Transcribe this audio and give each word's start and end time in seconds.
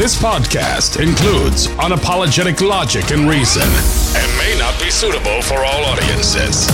This 0.00 0.16
podcast 0.16 0.98
includes 0.98 1.66
unapologetic 1.76 2.66
logic 2.66 3.10
and 3.10 3.28
reason 3.28 3.68
and 4.16 4.38
may 4.38 4.56
not 4.58 4.80
be 4.80 4.90
suitable 4.90 5.42
for 5.42 5.56
all 5.56 5.84
audiences. 5.84 6.70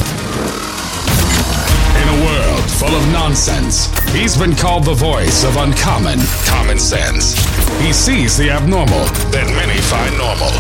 In 1.99 2.07
a 2.07 2.25
world 2.25 2.71
full 2.71 2.95
of 2.95 3.05
nonsense, 3.11 3.91
he's 4.13 4.37
been 4.37 4.55
called 4.55 4.85
the 4.85 4.95
voice 4.95 5.43
of 5.43 5.57
uncommon 5.57 6.21
common 6.45 6.79
sense. 6.79 7.35
He 7.81 7.93
sees 7.93 8.37
the 8.37 8.49
abnormal 8.49 9.07
that 9.35 9.51
many 9.59 9.81
find 9.91 10.17
normal. 10.17 10.55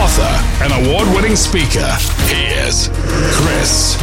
Author 0.00 0.32
and 0.64 0.72
award 0.80 1.14
winning 1.14 1.36
speaker, 1.36 1.92
he 2.32 2.56
is 2.56 2.88
Chris. 3.36 3.98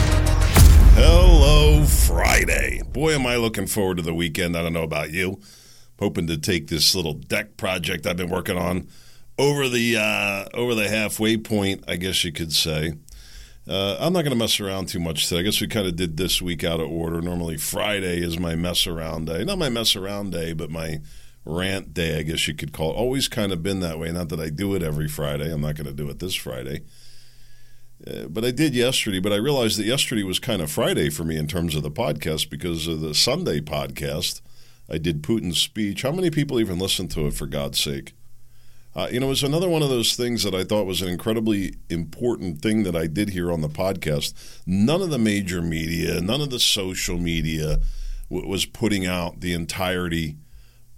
Hello, 0.94 1.84
Friday. 1.86 2.84
Boy, 2.94 3.16
am 3.16 3.26
I 3.26 3.38
looking 3.38 3.66
forward 3.66 3.98
to 3.98 4.04
the 4.04 4.14
weekend. 4.14 4.56
I 4.56 4.62
don't 4.62 4.74
know 4.74 4.84
about 4.84 5.10
you. 5.10 5.40
Hoping 6.00 6.28
to 6.28 6.38
take 6.38 6.68
this 6.68 6.96
little 6.96 7.14
deck 7.14 7.56
project 7.58 8.06
I've 8.06 8.18
been 8.18 8.30
working 8.30 8.58
on 8.58 8.88
over 9.38 9.70
the 9.70 9.98
uh, 9.98 10.46
over 10.54 10.76
the 10.76 10.90
halfway 10.90 11.38
point, 11.38 11.84
I 11.88 11.96
guess 11.96 12.24
you 12.24 12.32
could 12.32 12.54
say. 12.54 12.94
Uh, 13.68 13.96
I'm 13.98 14.12
not 14.12 14.24
going 14.24 14.34
to 14.34 14.38
mess 14.38 14.60
around 14.60 14.90
too 14.90 15.00
much 15.00 15.28
today. 15.28 15.40
I 15.40 15.44
guess 15.44 15.62
we 15.62 15.68
kind 15.68 15.88
of 15.88 15.96
did 15.96 16.18
this 16.18 16.42
week 16.42 16.64
out 16.66 16.82
of 16.82 16.92
order. 16.92 17.22
Normally, 17.22 17.58
Friday 17.58 18.22
is 18.22 18.38
my 18.38 18.56
mess 18.56 18.86
around 18.86 19.28
day. 19.28 19.46
Not 19.46 19.58
my 19.58 19.70
mess 19.70 19.96
around 19.96 20.32
day, 20.32 20.52
but 20.52 20.70
my 20.70 21.00
rant 21.46 21.94
day, 21.94 22.20
I 22.20 22.24
guess 22.24 22.48
you 22.48 22.54
could 22.54 22.74
call 22.74 22.92
it. 22.92 22.96
Always 22.96 23.30
kind 23.30 23.54
of 23.54 23.64
been 23.64 23.80
that 23.80 24.00
way. 24.00 24.12
Not 24.12 24.30
that 24.30 24.40
I 24.40 24.50
do 24.50 24.76
it 24.76 24.84
every 24.84 25.08
Friday. 25.08 25.52
I'm 25.52 25.62
not 25.62 25.76
going 25.76 25.88
to 25.88 25.94
do 25.94 26.10
it 26.10 26.20
this 26.20 26.36
Friday. 26.36 26.82
Uh, 28.06 28.28
but 28.28 28.44
I 28.44 28.52
did 28.52 28.76
yesterday, 28.76 29.20
but 29.20 29.32
I 29.32 29.38
realized 29.38 29.80
that 29.80 29.86
yesterday 29.86 30.24
was 30.24 30.40
kind 30.40 30.62
of 30.62 30.70
Friday 30.70 31.10
for 31.10 31.24
me 31.24 31.38
in 31.38 31.48
terms 31.48 31.74
of 31.74 31.84
the 31.84 31.92
podcast 31.92 32.50
because 32.50 32.86
of 32.86 33.00
the 33.00 33.14
Sunday 33.14 33.62
podcast. 33.62 34.42
I 34.90 34.98
did 34.98 35.24
Putin's 35.24 35.60
speech. 35.60 36.02
How 36.02 36.12
many 36.12 36.30
people 36.30 36.60
even 36.60 36.80
listened 36.80 37.12
to 37.12 37.28
it, 37.28 37.34
for 37.34 37.48
God's 37.48 37.80
sake? 37.80 38.14
Uh, 38.96 39.08
you 39.12 39.20
know, 39.20 39.26
it 39.28 39.30
was 39.30 39.44
another 39.44 39.70
one 39.70 39.82
of 39.82 39.90
those 39.90 40.16
things 40.16 40.44
that 40.44 40.54
I 40.54 40.64
thought 40.64 40.86
was 40.86 41.02
an 41.02 41.08
incredibly 41.08 41.76
important 41.90 42.62
thing 42.62 42.84
that 42.84 42.96
I 42.96 43.08
did 43.08 43.30
here 43.30 43.52
on 43.52 43.62
the 43.62 43.70
podcast. 43.70 44.34
None 44.68 45.02
of 45.02 45.10
the 45.10 45.18
major 45.18 45.62
media, 45.62 46.22
none 46.22 46.42
of 46.42 46.52
the 46.52 46.60
social 46.60 47.18
media 47.18 47.80
w- 48.30 48.48
was 48.48 48.66
putting 48.68 49.08
out 49.08 49.40
the 49.40 49.54
entirety 49.54 50.38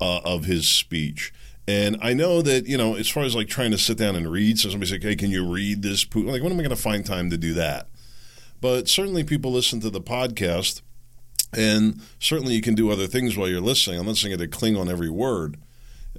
uh, 0.01 0.19
of 0.25 0.43
his 0.43 0.67
speech. 0.67 1.33
And 1.67 1.97
I 2.01 2.13
know 2.13 2.41
that, 2.41 2.67
you 2.67 2.77
know, 2.77 2.95
as 2.95 3.07
far 3.07 3.23
as 3.23 3.33
like 3.33 3.47
trying 3.47 3.71
to 3.71 3.77
sit 3.77 3.97
down 3.97 4.15
and 4.15 4.29
read, 4.29 4.59
so 4.59 4.69
somebody's 4.69 4.91
like, 4.91 5.03
hey, 5.03 5.15
can 5.15 5.31
you 5.31 5.49
read 5.49 5.81
this? 5.81 6.03
Putin? 6.03 6.31
Like, 6.31 6.43
when 6.43 6.51
am 6.51 6.59
I 6.59 6.63
going 6.63 6.69
to 6.69 6.75
find 6.75 7.05
time 7.05 7.29
to 7.29 7.37
do 7.37 7.53
that? 7.53 7.87
But 8.59 8.89
certainly 8.89 9.23
people 9.23 9.51
listen 9.51 9.79
to 9.79 9.89
the 9.89 10.01
podcast 10.01 10.81
and 11.55 12.01
certainly 12.19 12.53
you 12.53 12.61
can 12.61 12.75
do 12.75 12.91
other 12.91 13.07
things 13.07 13.37
while 13.37 13.47
you're 13.47 13.61
listening. 13.61 13.99
I'm 13.99 14.05
not 14.05 14.17
saying 14.17 14.37
to 14.37 14.47
cling 14.47 14.75
on 14.75 14.89
every 14.89 15.09
word, 15.09 15.57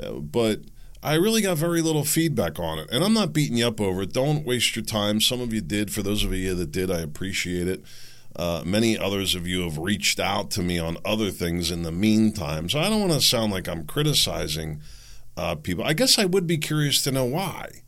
uh, 0.00 0.12
but 0.12 0.60
I 1.02 1.14
really 1.14 1.42
got 1.42 1.56
very 1.56 1.82
little 1.82 2.04
feedback 2.04 2.58
on 2.58 2.78
it. 2.78 2.88
And 2.90 3.04
I'm 3.04 3.12
not 3.12 3.32
beating 3.32 3.58
you 3.58 3.68
up 3.68 3.80
over 3.80 4.02
it. 4.02 4.12
Don't 4.12 4.44
waste 4.44 4.74
your 4.74 4.84
time. 4.84 5.20
Some 5.20 5.40
of 5.40 5.52
you 5.52 5.60
did. 5.60 5.92
For 5.92 6.02
those 6.02 6.24
of 6.24 6.32
you 6.32 6.54
that 6.54 6.72
did, 6.72 6.90
I 6.90 7.00
appreciate 7.00 7.68
it. 7.68 7.84
Uh, 8.34 8.62
many 8.66 8.98
others 8.98 9.34
of 9.34 9.46
you 9.46 9.62
have 9.62 9.78
reached 9.78 10.20
out 10.20 10.50
to 10.50 10.62
me 10.62 10.78
on 10.78 10.98
other 11.04 11.30
things 11.30 11.70
in 11.70 11.82
the 11.82 11.92
meantime. 11.92 12.68
So 12.68 12.78
I 12.78 12.88
don't 12.88 13.00
want 13.00 13.12
to 13.12 13.20
sound 13.20 13.52
like 13.52 13.68
I'm 13.68 13.86
criticizing 13.86 14.82
uh, 15.36 15.54
people. 15.54 15.84
I 15.84 15.92
guess 15.92 16.18
I 16.18 16.24
would 16.24 16.46
be 16.46 16.58
curious 16.58 17.02
to 17.02 17.12
know 17.12 17.24
why. 17.24 17.82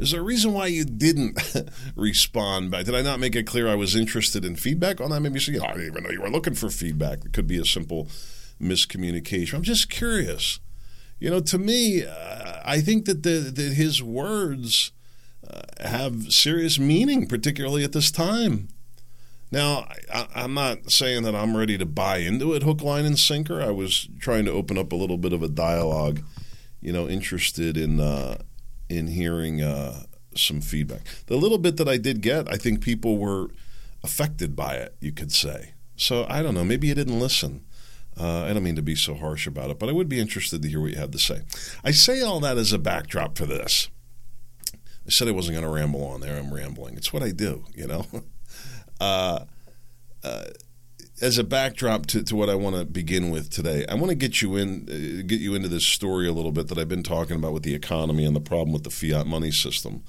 Is 0.00 0.12
there 0.12 0.20
a 0.20 0.24
reason 0.24 0.54
why 0.54 0.66
you 0.66 0.86
didn't 0.86 1.38
respond 1.94 2.70
back? 2.70 2.86
Did 2.86 2.94
I 2.94 3.02
not 3.02 3.20
make 3.20 3.36
it 3.36 3.46
clear 3.46 3.68
I 3.68 3.74
was 3.74 3.94
interested 3.94 4.46
in 4.46 4.56
feedback 4.56 4.98
on 4.98 5.10
that? 5.10 5.20
Maybe 5.20 5.34
you 5.34 5.40
say, 5.40 5.58
oh, 5.58 5.64
I 5.64 5.72
didn't 5.72 5.88
even 5.88 6.04
know 6.04 6.10
you 6.10 6.22
were 6.22 6.30
looking 6.30 6.54
for 6.54 6.70
feedback. 6.70 7.26
It 7.26 7.34
could 7.34 7.46
be 7.46 7.58
a 7.58 7.66
simple 7.66 8.08
miscommunication. 8.58 9.54
I'm 9.54 9.62
just 9.62 9.90
curious. 9.90 10.58
You 11.18 11.28
know, 11.28 11.40
to 11.40 11.58
me, 11.58 12.06
uh, 12.06 12.60
I 12.64 12.80
think 12.80 13.04
that, 13.04 13.24
the, 13.24 13.52
that 13.54 13.74
his 13.74 14.02
words 14.02 14.92
uh, 15.46 15.60
have 15.86 16.32
serious 16.32 16.78
meaning, 16.78 17.26
particularly 17.26 17.84
at 17.84 17.92
this 17.92 18.10
time. 18.10 18.68
Now, 19.52 19.86
I, 20.12 20.44
am 20.44 20.54
not 20.54 20.90
saying 20.90 21.24
that 21.24 21.34
I'm 21.34 21.54
ready 21.54 21.76
to 21.76 21.84
buy 21.84 22.18
into 22.18 22.54
it 22.54 22.62
hook, 22.62 22.80
line, 22.80 23.04
and 23.04 23.18
sinker. 23.18 23.60
I 23.60 23.70
was 23.70 24.08
trying 24.18 24.46
to 24.46 24.52
open 24.52 24.78
up 24.78 24.92
a 24.92 24.96
little 24.96 25.18
bit 25.18 25.34
of 25.34 25.42
a 25.42 25.48
dialogue, 25.48 26.22
you 26.80 26.92
know, 26.92 27.06
interested 27.06 27.76
in 27.76 28.00
uh, 28.00 28.38
in 28.90 29.06
hearing 29.06 29.62
uh, 29.62 30.02
some 30.34 30.60
feedback. 30.60 31.02
The 31.26 31.36
little 31.36 31.58
bit 31.58 31.76
that 31.78 31.88
I 31.88 31.96
did 31.96 32.20
get, 32.20 32.52
I 32.52 32.56
think 32.56 32.82
people 32.82 33.16
were 33.16 33.48
affected 34.02 34.56
by 34.56 34.74
it, 34.74 34.96
you 35.00 35.12
could 35.12 35.32
say. 35.32 35.74
So 35.96 36.26
I 36.28 36.42
don't 36.42 36.54
know. 36.54 36.64
Maybe 36.64 36.88
you 36.88 36.94
didn't 36.94 37.18
listen. 37.18 37.64
Uh, 38.18 38.42
I 38.42 38.52
don't 38.52 38.62
mean 38.62 38.76
to 38.76 38.82
be 38.82 38.96
so 38.96 39.14
harsh 39.14 39.46
about 39.46 39.70
it, 39.70 39.78
but 39.78 39.88
I 39.88 39.92
would 39.92 40.08
be 40.08 40.18
interested 40.18 40.62
to 40.62 40.68
hear 40.68 40.80
what 40.80 40.90
you 40.90 40.96
have 40.96 41.12
to 41.12 41.18
say. 41.18 41.42
I 41.84 41.92
say 41.92 42.20
all 42.20 42.40
that 42.40 42.58
as 42.58 42.72
a 42.72 42.78
backdrop 42.78 43.38
for 43.38 43.46
this. 43.46 43.88
I 44.74 45.10
said 45.10 45.28
I 45.28 45.32
wasn't 45.32 45.54
going 45.54 45.64
to 45.64 45.72
ramble 45.72 46.04
on 46.04 46.20
there. 46.20 46.36
I'm 46.36 46.52
rambling. 46.52 46.96
It's 46.96 47.12
what 47.12 47.22
I 47.22 47.30
do, 47.30 47.64
you 47.74 47.86
know. 47.86 48.06
uh, 49.00 49.44
uh, 50.22 50.44
as 51.20 51.38
a 51.38 51.44
backdrop 51.44 52.06
to, 52.06 52.22
to 52.22 52.34
what 52.34 52.48
I 52.48 52.54
want 52.54 52.76
to 52.76 52.84
begin 52.84 53.30
with 53.30 53.50
today, 53.50 53.84
I 53.88 53.94
want 53.94 54.08
to 54.08 54.14
get 54.14 54.40
you 54.40 54.56
in 54.56 54.88
uh, 54.88 55.26
get 55.26 55.40
you 55.40 55.54
into 55.54 55.68
this 55.68 55.84
story 55.84 56.26
a 56.26 56.32
little 56.32 56.52
bit 56.52 56.68
that 56.68 56.78
I've 56.78 56.88
been 56.88 57.02
talking 57.02 57.36
about 57.36 57.52
with 57.52 57.62
the 57.62 57.74
economy 57.74 58.24
and 58.24 58.34
the 58.34 58.40
problem 58.40 58.72
with 58.72 58.84
the 58.84 58.90
fiat 58.90 59.26
money 59.26 59.50
system. 59.50 60.02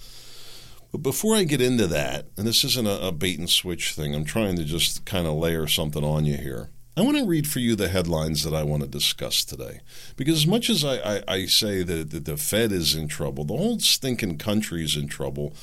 But 0.91 0.99
before 0.99 1.35
I 1.35 1.43
get 1.43 1.61
into 1.61 1.87
that, 1.87 2.27
and 2.37 2.45
this 2.45 2.63
isn't 2.63 2.87
a, 2.87 3.07
a 3.07 3.11
bait 3.11 3.39
and 3.39 3.49
switch 3.49 3.93
thing, 3.93 4.13
I'm 4.13 4.25
trying 4.25 4.57
to 4.57 4.65
just 4.65 5.05
kind 5.05 5.25
of 5.25 5.35
layer 5.35 5.67
something 5.67 6.03
on 6.03 6.25
you 6.25 6.37
here. 6.37 6.69
I 6.97 7.01
want 7.01 7.17
to 7.17 7.25
read 7.25 7.47
for 7.47 7.59
you 7.59 7.77
the 7.77 7.87
headlines 7.87 8.43
that 8.43 8.53
I 8.53 8.63
want 8.63 8.83
to 8.83 8.89
discuss 8.89 9.45
today. 9.45 9.79
Because 10.17 10.35
as 10.35 10.47
much 10.47 10.69
as 10.69 10.83
I, 10.83 10.97
I, 10.97 11.23
I 11.27 11.45
say 11.45 11.83
that, 11.83 12.09
that 12.09 12.25
the 12.25 12.35
Fed 12.35 12.73
is 12.73 12.93
in 12.93 13.07
trouble, 13.07 13.45
the 13.45 13.55
whole 13.55 13.79
stinking 13.79 14.37
country 14.37 14.83
is 14.83 14.97
in 14.97 15.07
trouble, 15.07 15.53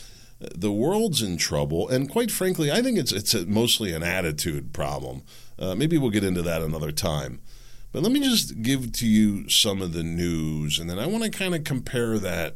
the 0.41 0.73
world's 0.73 1.23
in 1.23 1.37
trouble, 1.37 1.89
and 1.89 2.09
quite 2.09 2.31
frankly, 2.31 2.71
I 2.71 2.83
think 2.83 2.99
it's 2.99 3.13
it's 3.13 3.35
a, 3.35 3.45
mostly 3.47 3.93
an 3.93 4.03
attitude 4.03 4.73
problem. 4.73 5.23
Uh, 5.59 5.75
maybe 5.75 5.99
we'll 5.99 6.11
get 6.11 6.25
into 6.25 6.43
that 6.43 6.63
another 6.63 6.93
time. 6.93 7.41
But 7.91 8.03
let 8.03 8.13
me 8.13 8.21
just 8.21 8.63
give 8.63 8.93
to 8.93 9.07
you 9.07 9.49
some 9.49 9.83
of 9.83 9.93
the 9.93 10.03
news, 10.03 10.79
and 10.79 10.89
then 10.89 10.99
I 10.99 11.07
want 11.07 11.25
to 11.25 11.31
kind 11.31 11.55
of 11.55 11.65
compare 11.65 12.19
that 12.19 12.55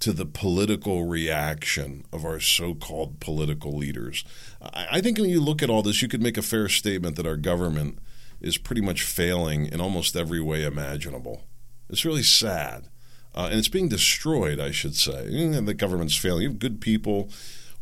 to 0.00 0.12
the 0.12 0.26
political 0.26 1.04
reaction 1.04 2.04
of 2.12 2.24
our 2.24 2.40
so 2.40 2.74
called 2.74 3.20
political 3.20 3.76
leaders. 3.76 4.24
I, 4.62 4.86
I 4.92 5.00
think 5.00 5.18
when 5.18 5.30
you 5.30 5.40
look 5.40 5.62
at 5.62 5.70
all 5.70 5.82
this, 5.82 6.02
you 6.02 6.08
could 6.08 6.22
make 6.22 6.38
a 6.38 6.42
fair 6.42 6.68
statement 6.68 7.16
that 7.16 7.26
our 7.26 7.36
government 7.36 7.98
is 8.40 8.58
pretty 8.58 8.80
much 8.82 9.02
failing 9.02 9.66
in 9.66 9.80
almost 9.80 10.16
every 10.16 10.40
way 10.40 10.64
imaginable. 10.64 11.44
It's 11.88 12.04
really 12.04 12.22
sad. 12.22 12.88
Uh, 13.34 13.48
and 13.50 13.58
it's 13.58 13.68
being 13.68 13.88
destroyed, 13.88 14.60
I 14.60 14.70
should 14.70 14.94
say. 14.94 15.26
And 15.26 15.66
the 15.66 15.74
government's 15.74 16.16
failing. 16.16 16.42
You 16.42 16.48
have 16.50 16.58
good 16.58 16.80
people 16.80 17.30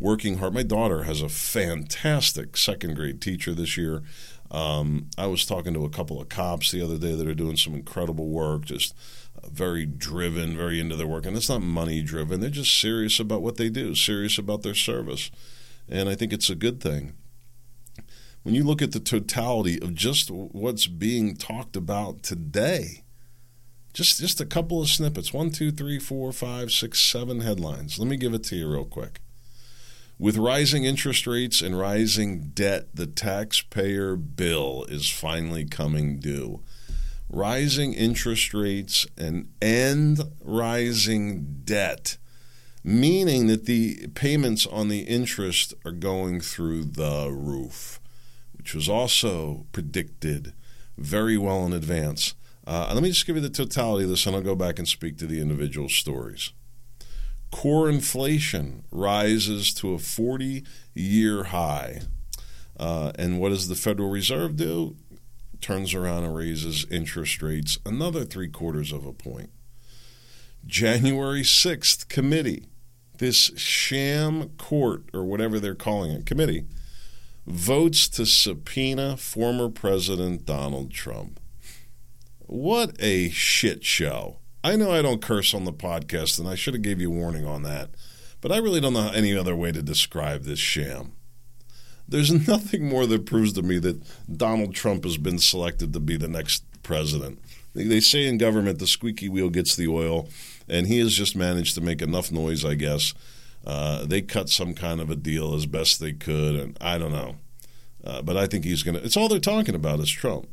working 0.01 0.39
hard. 0.39 0.55
My 0.55 0.63
daughter 0.63 1.05
has 1.05 1.21
a 1.21 1.29
fantastic 1.29 2.57
second 2.57 2.95
grade 2.95 3.21
teacher 3.21 3.55
this 3.55 3.77
year. 3.77 4.03
Um, 4.51 5.09
I 5.17 5.27
was 5.27 5.47
talking 5.47 5.73
to 5.75 5.85
a 5.85 5.91
couple 5.91 6.21
of 6.21 6.29
cops 6.29 6.71
the 6.71 6.83
other 6.83 6.99
day 6.99 7.15
that 7.15 7.27
are 7.27 7.35
doing 7.35 7.57
some 7.57 7.75
incredible 7.75 8.29
work, 8.29 8.67
just 8.67 8.95
uh, 9.43 9.49
very 9.51 9.87
driven, 9.87 10.57
very 10.57 10.79
into 10.79 10.97
their 10.97 11.07
work. 11.07 11.25
And 11.25 11.37
it's 11.37 11.49
not 11.49 11.63
money 11.63 12.03
driven, 12.03 12.41
they're 12.41 12.51
just 12.51 12.79
serious 12.79 13.19
about 13.19 13.41
what 13.43 13.57
they 13.57 13.71
do, 13.71 13.95
serious 13.95 14.37
about 14.37 14.63
their 14.63 14.75
service. 14.75 15.31
And 15.89 16.09
I 16.09 16.15
think 16.15 16.33
it's 16.33 16.51
a 16.51 16.55
good 16.55 16.83
thing. 16.83 17.15
When 18.43 18.55
you 18.55 18.65
look 18.65 18.83
at 18.83 18.93
the 18.93 19.01
totality 19.01 19.81
of 19.81 19.95
just 19.95 20.31
what's 20.31 20.87
being 20.87 21.37
talked 21.37 21.77
about 21.77 22.23
today, 22.23 23.02
just 23.93 24.19
just 24.19 24.41
a 24.41 24.47
couple 24.47 24.81
of 24.81 24.89
snippets. 24.89 25.33
One, 25.33 25.51
two, 25.51 25.71
three, 25.71 25.99
four, 25.99 26.33
five, 26.33 26.73
six, 26.73 27.01
seven 27.01 27.41
headlines. 27.41 27.99
Let 27.99 28.09
me 28.09 28.17
give 28.17 28.35
it 28.35 28.45
to 28.45 28.57
you 28.57 28.71
real 28.71 28.85
quick. 28.85 29.21
With 30.19 30.37
rising 30.37 30.85
interest 30.85 31.27
rates 31.27 31.61
and 31.61 31.79
rising 31.79 32.53
debt, 32.55 32.95
the 32.95 33.07
taxpayer 33.07 34.15
bill 34.15 34.87
is 34.89 35.11
finally 35.11 35.65
coming 35.65 36.21
due. 36.21 36.61
Rising 37.29 37.93
interest 37.93 38.55
rates 38.55 39.07
and 39.19 39.49
and 39.61 40.21
rising 40.41 41.63
debt, 41.65 42.19
meaning 42.85 43.47
that 43.49 43.65
the 43.65 44.07
payments 44.15 44.67
on 44.67 44.89
the 44.89 45.01
interest 45.01 45.75
are 45.85 45.93
going 45.93 46.41
through 46.41 46.85
the 46.85 47.31
roof, 47.31 48.01
which 48.53 48.75
was 48.75 48.89
also 48.89 49.67
predicted 49.73 50.53
very 50.97 51.37
well 51.37 51.67
in 51.67 51.73
advance. 51.73 52.35
Uh, 52.67 52.91
let 52.95 53.03
me 53.03 53.09
just 53.09 53.27
give 53.27 53.37
you 53.37 53.43
the 53.43 53.51
totality 53.51 54.05
of 54.05 54.11
this, 54.11 54.25
and 54.27 54.37
I'll 54.37 54.43
go 54.43 54.55
back 54.55 54.79
and 54.79 54.87
speak 54.87 55.19
to 55.19 55.27
the 55.27 55.41
individual 55.41 55.89
stories. 55.89 56.53
Core 57.51 57.89
inflation 57.89 58.85
rises 58.91 59.75
to 59.75 59.95
a 59.95 59.99
40 59.99 60.65
year 60.95 61.45
high. 61.45 62.03
Uh, 62.79 63.13
and 63.19 63.41
what 63.41 63.51
does 63.51 63.69
the 63.69 63.75
Federal 63.75 64.11
Reserve 64.11 64.57
do? 64.57 64.97
Turns 65.61 65.95
around 65.95 66.25
and 66.25 66.35
raises 66.35 66.87
interest 66.91 67.43
rates 67.43 67.79
another 67.85 68.25
three 68.25 68.49
quarters 68.49 68.91
of 68.91 69.07
a 69.07 69.13
point. 69.13 69.51
January 70.67 71.43
6th 71.43 72.09
committee, 72.09 72.67
this 73.19 73.57
sham 73.57 74.49
court, 74.51 75.05
or 75.13 75.25
whatever 75.25 75.61
they're 75.61 75.75
calling 75.75 76.11
it, 76.11 76.27
committee, 76.27 76.65
votes 77.47 78.09
to 78.09 78.25
subpoena 78.25 79.17
former 79.17 79.69
President 79.69 80.47
Donald 80.47 80.91
Trump. 80.93 81.39
What 82.53 82.97
a 83.01 83.31
shit 83.31 83.83
show. 83.83 84.37
I 84.63 84.77
know 84.77 84.91
I 84.91 85.01
don't 85.01 85.23
curse 85.23 85.55
on 85.55 85.65
the 85.65 85.73
podcast, 85.73 86.39
and 86.39 86.47
I 86.47 86.55
should 86.55 86.75
have 86.75 86.83
gave 86.83 87.01
you 87.01 87.11
warning 87.11 87.47
on 87.47 87.63
that, 87.63 87.89
but 88.43 88.53
I 88.53 88.59
really 88.59 88.79
don't 88.79 88.93
know 88.93 89.11
any 89.11 89.35
other 89.35 89.57
way 89.57 89.73
to 89.73 89.83
describe 89.83 90.43
this 90.43 90.59
sham. 90.59 91.13
There's 92.07 92.31
nothing 92.47 92.87
more 92.87 93.07
that 93.07 93.25
proves 93.25 93.55
to 93.55 93.63
me 93.63 93.79
that 93.79 94.03
Donald 94.31 94.75
Trump 94.75 95.05
has 95.05 95.17
been 95.17 95.39
selected 95.39 95.95
to 95.95 96.01
be 96.01 96.19
the 96.19 96.29
next 96.29 96.63
president. 96.83 97.39
They 97.73 98.01
say 98.01 98.27
in 98.27 98.37
government 98.37 98.81
the 98.81 98.87
squeaky 98.87 99.31
wheel 99.31 99.49
gets 99.49 99.75
the 99.75 99.89
oil, 99.89 100.29
and 100.69 100.87
he 100.87 100.99
has 100.99 101.15
just 101.15 101.35
managed 101.35 101.75
to 101.77 101.81
make 101.81 102.03
enough 102.03 102.31
noise, 102.31 102.67
I 102.67 102.75
guess. 102.75 103.15
Uh, 103.67 104.05
they 104.05 104.21
cut 104.21 104.51
some 104.51 104.75
kind 104.75 105.01
of 105.01 105.09
a 105.09 105.17
deal 105.17 105.55
as 105.55 105.65
best 105.65 106.01
they 106.01 106.13
could, 106.13 106.57
and 106.57 106.77
I 106.83 106.99
don't 106.99 107.13
know. 107.13 107.37
Uh, 108.05 108.21
but 108.21 108.37
I 108.37 108.47
think 108.47 108.67
he's 108.67 108.83
going 108.83 108.97
to. 108.99 109.03
It's 109.03 109.17
all 109.17 109.31
they're 109.31 109.39
talking 109.39 109.75
about 109.75 110.01
is 110.01 110.11
Trump. 110.11 110.49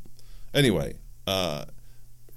Anyway, 0.53 0.95
uh, 1.27 1.65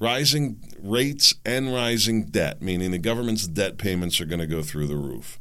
rising 0.03 0.59
rates 0.83 1.33
and 1.47 1.73
rising 1.73 2.25
debt, 2.25 2.61
meaning 2.61 2.91
the 2.91 2.99
government's 2.99 3.47
debt 3.47 3.79
payments 3.79 4.21
are 4.21 4.25
going 4.27 4.41
to 4.41 4.47
go 4.47 4.61
through 4.61 4.89
the 4.89 4.97
roof. 4.97 5.39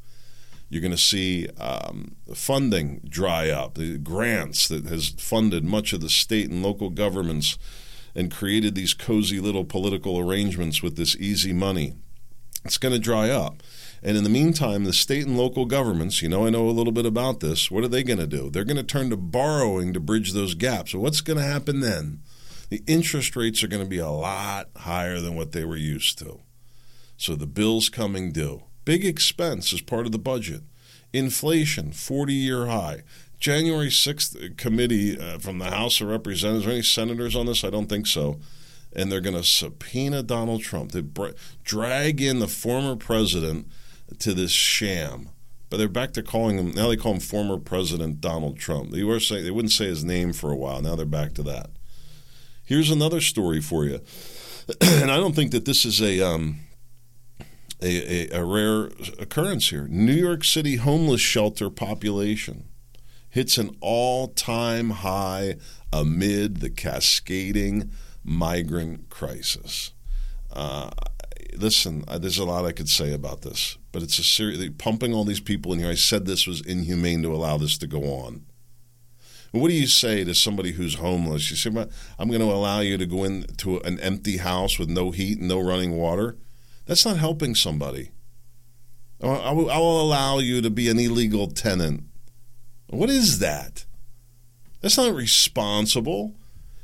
You're 0.70 0.84
going 0.84 0.92
to 0.92 0.98
see 0.98 1.48
um, 1.60 2.16
funding 2.34 3.02
dry 3.10 3.50
up. 3.50 3.74
The 3.74 3.98
grants 3.98 4.68
that 4.68 4.86
has 4.86 5.10
funded 5.10 5.66
much 5.66 5.94
of 5.94 6.02
the 6.02 6.10
state 6.10 6.50
and 6.50 6.62
local 6.62 6.92
governments 6.92 7.58
and 8.16 8.32
created 8.32 8.76
these 8.76 8.94
cozy 8.94 9.40
little 9.40 9.66
political 9.66 10.20
arrangements 10.20 10.84
with 10.84 10.96
this 10.96 11.16
easy 11.18 11.54
money. 11.54 11.96
It's 12.64 12.78
going 12.78 12.94
to 12.94 13.00
dry 13.00 13.30
up. 13.32 13.64
And 14.04 14.16
in 14.16 14.24
the 14.24 14.30
meantime, 14.30 14.84
the 14.84 14.94
state 14.94 15.26
and 15.26 15.38
local 15.38 15.66
governments, 15.66 16.22
you 16.22 16.30
know, 16.30 16.46
I 16.46 16.52
know 16.52 16.70
a 16.70 16.72
little 16.72 16.94
bit 16.94 17.06
about 17.06 17.40
this. 17.40 17.72
What 17.72 17.84
are 17.84 17.88
they 17.88 18.04
going 18.04 18.20
to 18.20 18.28
do? 18.28 18.50
They're 18.50 18.64
going 18.64 18.78
to 18.78 18.84
turn 18.84 19.10
to 19.10 19.18
borrowing 19.18 19.92
to 19.94 20.00
bridge 20.00 20.34
those 20.34 20.54
gaps. 20.54 20.92
So, 20.92 21.00
what's 21.00 21.22
going 21.22 21.38
to 21.38 21.44
happen 21.44 21.80
then? 21.82 22.20
The 22.72 22.82
interest 22.88 23.36
rates 23.36 23.62
are 23.64 23.68
going 23.68 23.84
to 23.84 23.90
be 23.90 24.00
a 24.00 24.10
lot 24.10 24.70
higher 24.78 25.20
than 25.20 25.36
what 25.36 25.52
they 25.52 25.66
were 25.66 25.76
used 25.76 26.18
to. 26.20 26.40
So 27.18 27.36
the 27.36 27.46
bill's 27.46 27.90
coming 27.90 28.32
due. 28.32 28.64
Big 28.86 29.06
expense 29.06 29.74
as 29.74 29.82
part 29.82 30.06
of 30.06 30.14
the 30.14 30.18
budget. 30.18 30.62
Inflation, 31.12 31.92
40 31.92 32.34
year 32.34 32.68
high. 32.68 33.04
January 33.42 33.90
6th 33.90 34.56
committee 34.56 35.20
uh, 35.20 35.38
from 35.38 35.60
the 35.60 35.66
House 35.66 36.00
of 36.00 36.08
Representatives. 36.08 36.66
Are 36.66 36.72
any 36.72 36.82
senators 36.82 37.36
on 37.36 37.46
this? 37.46 37.66
I 37.66 37.70
don't 37.70 37.90
think 37.90 38.08
so. 38.08 38.40
And 38.96 39.12
they're 39.12 39.20
going 39.20 39.36
to 39.36 39.44
subpoena 39.44 40.24
Donald 40.24 40.62
Trump. 40.62 40.94
They 40.94 41.02
br- 41.02 41.32
drag 41.66 42.22
in 42.22 42.40
the 42.40 42.48
former 42.48 42.96
president 42.96 43.68
to 44.20 44.34
this 44.34 44.52
sham. 44.52 45.28
But 45.70 45.76
they're 45.76 45.90
back 45.90 46.14
to 46.14 46.24
calling 46.24 46.58
him 46.58 46.72
now. 46.72 46.88
They 46.88 46.96
call 46.96 47.16
him 47.16 47.20
former 47.20 47.58
President 47.58 48.22
Donald 48.22 48.58
Trump. 48.58 48.92
They 48.92 49.04
were 49.04 49.20
saying 49.20 49.44
they 49.44 49.52
wouldn't 49.52 49.74
say 49.74 49.88
his 49.88 50.06
name 50.06 50.32
for 50.32 50.52
a 50.52 50.56
while. 50.56 50.82
Now 50.82 50.96
they're 50.96 51.06
back 51.06 51.34
to 51.34 51.44
that. 51.44 51.70
Here's 52.64 52.92
another 52.92 53.22
story 53.22 53.62
for 53.62 53.86
you, 53.86 54.02
and 54.82 55.12
I 55.12 55.18
don't 55.18 55.36
think 55.36 55.52
that 55.52 55.66
this 55.66 55.86
is 55.86 56.02
a 56.02 56.22
um, 56.22 56.60
a, 57.82 58.34
a, 58.34 58.42
a 58.42 58.46
rare 58.46 58.92
occurrence 59.20 59.70
here. 59.70 59.88
New 59.88 60.14
York 60.14 60.44
City 60.44 60.76
homeless 60.76 61.22
shelter 61.22 61.70
population 61.70 62.66
hits 63.30 63.58
an 63.58 63.76
all-time 63.80 64.90
high 64.90 65.56
amid 65.92 66.58
the 66.58 66.70
cascading 66.70 67.92
migrant 68.24 69.10
crisis. 69.10 69.94
Uh, 70.52 70.92
listen, 71.56 72.04
uh, 72.08 72.18
there's 72.18 72.38
a 72.38 72.46
lot 72.46 72.66
I 72.66 72.72
could 72.72 72.90
say 72.90 73.14
about 73.14 73.42
this, 73.42 73.78
but 73.92 74.04
it's 74.04 74.20
a 74.20 74.24
serious 74.24 74.70
pumping 74.78 75.14
all 75.14 75.24
these 75.24 75.40
people 75.40 75.74
in 75.74 75.80
here. 75.80 75.90
I 75.90 75.96
said 75.96 76.26
this 76.26 76.46
was 76.46 76.62
inhumane 76.62 77.24
to 77.24 77.34
allow 77.34 77.58
this 77.58 77.78
to 77.80 77.88
go 77.88 78.04
on. 78.04 78.46
What 79.52 79.68
do 79.68 79.74
you 79.74 79.88
say 79.88 80.24
to 80.24 80.34
somebody 80.34 80.72
who's 80.72 80.96
homeless? 80.96 81.50
You 81.52 81.58
say, 81.58 81.70
I'm 82.18 82.30
going 82.30 82.40
to 82.40 82.46
allow 82.46 82.80
you 82.80 82.98
to 82.98 83.06
go 83.06 83.26
into 83.26 83.80
an 83.80 84.00
empty 84.00 84.38
house 84.38 84.80
with 84.80 84.88
no 84.90 85.12
heat 85.12 85.40
and 85.40 85.50
no 85.50 85.60
running 85.60 85.92
water. 85.98 86.38
That's 86.86 87.06
not 87.06 87.18
helping 87.18 87.54
somebody. 87.56 88.12
I 89.22 89.52
will, 89.52 90.02
allow 90.02 90.40
you 90.40 90.62
to 90.62 90.70
be 90.70 90.90
an 90.90 90.98
illegal 90.98 91.48
tenant. 91.48 92.06
What 92.88 93.10
is 93.10 93.40
that? 93.40 93.86
That's 94.80 94.98
not 94.98 95.14
responsible. 95.14 96.34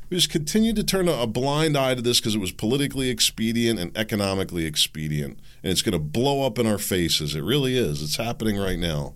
We 0.09 0.17
just 0.17 0.29
continue 0.29 0.73
to 0.73 0.83
turn 0.83 1.09
a 1.09 1.25
blind 1.25 1.75
eye 1.75 1.95
to 1.95 2.01
this 2.01 2.19
because 2.19 2.35
it 2.35 2.39
was 2.39 2.51
politically 2.51 3.09
expedient 3.09 3.79
and 3.79 3.97
economically 3.97 4.65
expedient. 4.65 5.39
And 5.63 5.71
it's 5.71 5.81
going 5.81 5.93
to 5.93 5.99
blow 5.99 6.45
up 6.45 6.59
in 6.59 6.67
our 6.67 6.77
faces. 6.77 7.33
It 7.33 7.43
really 7.43 7.77
is. 7.77 8.03
It's 8.03 8.17
happening 8.17 8.57
right 8.57 8.79
now. 8.79 9.15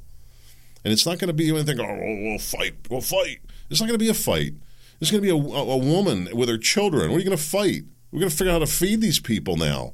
And 0.83 0.91
it's 0.91 1.05
not 1.05 1.19
going 1.19 1.27
to 1.27 1.33
be 1.33 1.49
anything, 1.49 1.79
oh, 1.79 2.29
we'll 2.29 2.39
fight, 2.39 2.75
we'll 2.89 3.01
fight. 3.01 3.39
It's 3.69 3.79
not 3.79 3.87
going 3.87 3.99
to 3.99 4.03
be 4.03 4.09
a 4.09 4.13
fight. 4.13 4.53
It's 4.99 5.11
going 5.11 5.23
to 5.23 5.27
be 5.27 5.29
a, 5.29 5.53
a, 5.53 5.77
woman 5.77 6.29
with 6.33 6.49
her 6.49 6.57
children. 6.57 7.09
What 7.09 7.17
are 7.17 7.19
you 7.19 7.25
going 7.25 7.37
to 7.37 7.43
fight? 7.43 7.83
We're 8.11 8.19
going 8.19 8.29
to 8.29 8.35
figure 8.35 8.51
out 8.51 8.55
how 8.55 8.65
to 8.65 8.67
feed 8.67 9.01
these 9.01 9.19
people 9.19 9.57
now. 9.57 9.93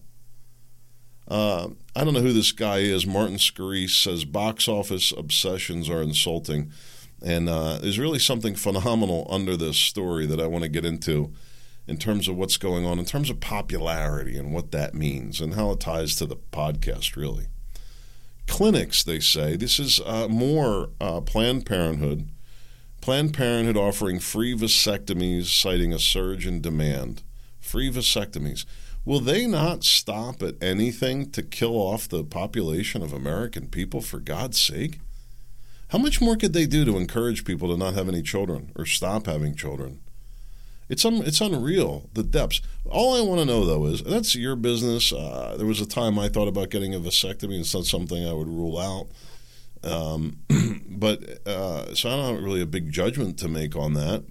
Uh, 1.28 1.70
I 1.96 2.04
don't 2.04 2.14
know 2.14 2.22
who 2.22 2.34
this 2.34 2.52
guy 2.52 2.80
is. 2.80 3.06
Martin 3.06 3.38
Scarice 3.38 4.02
says 4.02 4.26
box 4.26 4.68
office 4.68 5.14
obsessions 5.16 5.90
are 5.90 6.02
insulting. 6.02 6.72
And 7.22 7.50
uh, 7.50 7.80
there's 7.80 8.00
really 8.00 8.20
something 8.20 8.56
phenomenal 8.56 9.28
under 9.30 9.58
this 9.58 9.78
story 9.78 10.26
that 10.26 10.40
I 10.40 10.48
want 10.48 10.64
to 10.64 10.70
get 10.70 10.86
into 10.86 11.34
in 11.88 11.98
terms 11.98 12.28
of 12.28 12.36
what's 12.36 12.58
going 12.58 12.86
on, 12.86 13.00
in 13.00 13.06
terms 13.06 13.30
of 13.30 13.40
popularity 13.40 14.38
and 14.38 14.54
what 14.54 14.72
that 14.72 14.94
means, 14.94 15.40
and 15.40 15.54
how 15.54 15.72
it 15.72 15.80
ties 15.80 16.16
to 16.18 16.26
the 16.26 16.36
podcast, 16.36 17.16
really 17.16 17.48
clinics, 18.48 19.04
they 19.04 19.20
say. 19.20 19.56
This 19.56 19.80
is 19.80 20.00
uh, 20.06 20.28
more 20.28 20.90
uh, 21.00 21.22
Planned 21.22 21.66
Parenthood. 21.66 22.30
Planned 23.02 23.34
Parenthood 23.34 23.78
offering 23.78 24.20
free 24.20 24.56
vasectomies, 24.56 25.46
citing 25.46 25.94
a 25.94 26.00
surge 26.00 26.48
in 26.48 26.62
demand. 26.62 27.24
Free 27.60 27.92
vasectomies. 27.92 28.66
Will 29.06 29.20
they 29.20 29.48
not 29.48 29.84
stop 29.84 30.42
at 30.44 30.62
anything 30.62 31.32
to 31.32 31.42
kill 31.42 31.76
off 31.76 32.10
the 32.10 32.24
population 32.24 33.02
of 33.02 33.14
American 33.14 33.68
people, 33.68 34.02
for 34.02 34.20
God's 34.20 34.60
sake? 34.60 35.00
How 35.90 35.98
much 35.98 36.20
more 36.20 36.36
could 36.36 36.52
they 36.52 36.66
do 36.66 36.84
to 36.84 36.98
encourage 36.98 37.46
people 37.46 37.70
to 37.70 37.78
not 37.78 37.94
have 37.94 38.10
any 38.10 38.22
children 38.22 38.74
or 38.76 38.86
stop 38.86 39.26
having 39.26 39.56
children? 39.56 40.02
It's 40.90 41.04
un, 41.04 41.16
it's 41.26 41.42
unreal 41.42 42.10
the 42.14 42.24
depths. 42.24 42.62
All 42.86 43.16
I 43.16 43.22
want 43.22 43.42
to 43.42 43.46
know 43.46 43.66
though 43.66 43.86
is 43.88 44.04
that's 44.04 44.36
your 44.36 44.56
business. 44.56 45.12
Uh, 45.12 45.56
there 45.58 45.68
was 45.68 45.82
a 45.82 45.86
time 45.86 46.18
I 46.18 46.30
thought 46.30 46.48
about 46.48 46.70
getting 46.70 46.96
a 46.96 47.00
vasectomy. 47.00 47.60
It's 47.60 47.74
not 47.74 47.86
something 47.86 48.26
I 48.26 48.34
would 48.34 48.48
rule 48.48 48.78
out. 48.78 49.10
Um, 49.84 50.38
but 50.88 51.46
uh, 51.46 51.94
so 51.94 52.10
I 52.10 52.16
don't 52.16 52.36
have 52.36 52.44
really 52.44 52.62
a 52.62 52.66
big 52.66 52.92
judgment 52.92 53.38
to 53.40 53.48
make 53.48 53.76
on 53.76 53.94
that. 53.94 54.24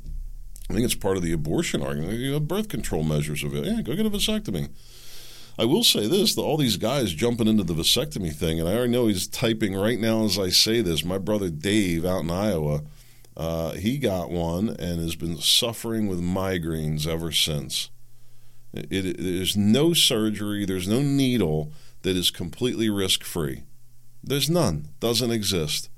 I 0.69 0.73
think 0.73 0.85
it's 0.85 0.94
part 0.94 1.17
of 1.17 1.23
the 1.23 1.32
abortion 1.32 1.82
argument. 1.82 2.14
You 2.14 2.32
have 2.32 2.49
birth 2.49 2.69
control 2.69 3.05
measures 3.05 3.44
available. 3.44 3.70
Yeah, 3.70 3.82
go 3.82 3.94
get 3.94 4.06
a 4.06 4.11
vasectomy. 4.11 4.70
I 5.59 5.64
will 5.64 5.85
say 5.85 6.06
this: 6.06 6.35
that 6.35 6.43
all 6.43 6.56
these 6.56 6.76
guys 6.78 7.12
jumping 7.12 7.49
into 7.49 7.64
the 7.64 7.75
vasectomy 7.75 8.35
thing, 8.35 8.59
and 8.61 8.69
I 8.69 8.75
already 8.75 8.92
know 8.92 9.07
he's 9.07 9.28
typing 9.28 9.75
right 9.75 10.00
now 10.00 10.25
as 10.25 10.38
I 10.38 10.49
say 10.49 10.80
this. 10.80 11.04
My 11.04 11.19
brother 11.19 11.50
Dave 11.50 12.04
out 12.04 12.25
in 12.25 12.30
Iowa 12.30 12.83
uh, 13.37 13.73
he 13.73 13.99
got 13.99 14.31
one 14.31 14.71
and 14.71 15.00
has 15.00 15.14
been 15.14 15.38
suffering 15.38 16.07
with 16.07 16.21
migraines 16.21 17.07
ever 17.07 17.31
since. 17.33 17.90
It, 18.73 18.93
it, 18.93 19.16
there's 19.19 19.57
no 19.57 19.93
surgery, 19.93 20.64
there's 20.64 20.88
no 20.88 21.02
needle 21.02 21.73
that 22.02 22.16
is 22.16 22.31
completely 22.31 22.88
risk 22.88 23.25
free. 23.25 23.64
There's 24.23 24.50
none, 24.50 24.88
doesn't 25.00 25.31
exist. 25.31 25.88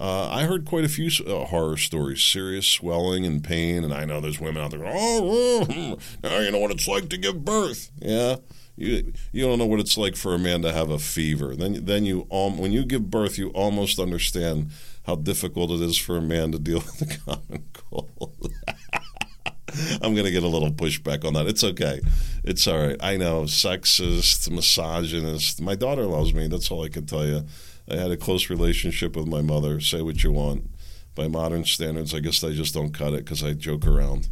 Uh, 0.00 0.28
I 0.30 0.44
heard 0.44 0.64
quite 0.64 0.84
a 0.84 0.88
few 0.88 1.10
uh, 1.26 1.44
horror 1.44 1.76
stories, 1.76 2.22
serious 2.22 2.66
swelling 2.66 3.24
and 3.24 3.44
pain, 3.44 3.84
and 3.84 3.92
I 3.94 4.04
know 4.04 4.20
there's 4.20 4.40
women 4.40 4.62
out 4.62 4.70
there. 4.70 4.80
going, 4.80 4.92
Oh, 4.94 5.98
now 6.22 6.38
you 6.38 6.50
know 6.50 6.58
what 6.58 6.70
it's 6.70 6.88
like 6.88 7.08
to 7.10 7.16
give 7.16 7.44
birth. 7.44 7.90
Yeah, 8.00 8.36
you 8.76 9.12
you 9.32 9.44
don't 9.46 9.58
know 9.58 9.66
what 9.66 9.80
it's 9.80 9.96
like 9.96 10.16
for 10.16 10.34
a 10.34 10.38
man 10.38 10.62
to 10.62 10.72
have 10.72 10.90
a 10.90 10.98
fever. 10.98 11.54
Then 11.54 11.84
then 11.84 12.04
you 12.04 12.26
um, 12.32 12.58
when 12.58 12.72
you 12.72 12.84
give 12.84 13.10
birth, 13.10 13.38
you 13.38 13.50
almost 13.50 13.98
understand 14.00 14.70
how 15.06 15.16
difficult 15.16 15.70
it 15.70 15.80
is 15.80 15.96
for 15.98 16.16
a 16.16 16.22
man 16.22 16.52
to 16.52 16.58
deal 16.58 16.78
with 16.80 16.98
the 16.98 17.18
common 17.24 17.64
cold. 17.72 18.52
I'm 20.02 20.14
going 20.14 20.26
to 20.26 20.30
get 20.30 20.42
a 20.42 20.48
little 20.48 20.70
pushback 20.70 21.24
on 21.24 21.32
that. 21.34 21.46
It's 21.46 21.64
okay. 21.64 22.00
It's 22.44 22.66
all 22.66 22.78
right. 22.88 22.96
I 23.00 23.16
know, 23.16 23.44
sexist, 23.44 24.50
misogynist. 24.50 25.62
My 25.62 25.74
daughter 25.74 26.04
loves 26.04 26.34
me. 26.34 26.46
That's 26.46 26.70
all 26.70 26.84
I 26.84 26.88
can 26.90 27.06
tell 27.06 27.24
you. 27.26 27.46
I 27.88 27.96
had 27.96 28.10
a 28.10 28.16
close 28.16 28.48
relationship 28.48 29.16
with 29.16 29.26
my 29.26 29.42
mother. 29.42 29.80
Say 29.80 30.02
what 30.02 30.22
you 30.22 30.32
want. 30.32 30.70
By 31.14 31.28
modern 31.28 31.64
standards, 31.64 32.14
I 32.14 32.20
guess 32.20 32.42
I 32.42 32.52
just 32.52 32.74
don't 32.74 32.92
cut 32.92 33.12
it 33.12 33.24
because 33.24 33.44
I 33.44 33.52
joke 33.52 33.86
around. 33.86 34.28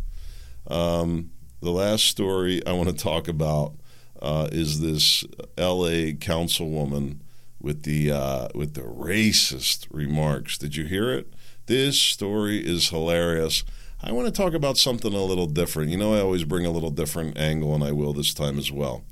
Um, 0.67 1.31
the 1.61 1.71
last 1.71 2.05
story 2.07 2.65
I 2.67 2.73
want 2.73 2.89
to 2.89 2.95
talk 2.95 3.29
about 3.29 3.75
uh, 4.23 4.49
is 4.51 4.81
this 4.81 5.25
L.A. 5.59 6.15
councilwoman 6.15 7.19
with 7.61 7.83
the 7.83 8.11
uh, 8.11 8.49
with 8.55 8.75
the 8.75 8.83
racist 8.83 9.87
remarks. 9.91 10.57
Did 10.57 10.77
you 10.77 10.85
hear 10.85 11.13
it? 11.13 11.33
This 11.67 12.01
story 12.01 12.59
is 12.59 12.89
hilarious. 12.89 13.65
I 14.03 14.13
want 14.13 14.27
to 14.27 14.33
talk 14.33 14.55
about 14.55 14.79
something 14.79 15.13
a 15.13 15.23
little 15.23 15.47
different. 15.47 15.91
You 15.91 15.99
know, 15.99 16.15
I 16.15 16.21
always 16.21 16.45
bring 16.45 16.65
a 16.65 16.71
little 16.71 16.91
different 16.91 17.37
angle, 17.39 17.75
and 17.75 17.85
I 17.85 17.93
will 17.93 18.15
this 18.15 18.33
time 18.33 18.59
as 18.59 18.73
well. 18.73 19.05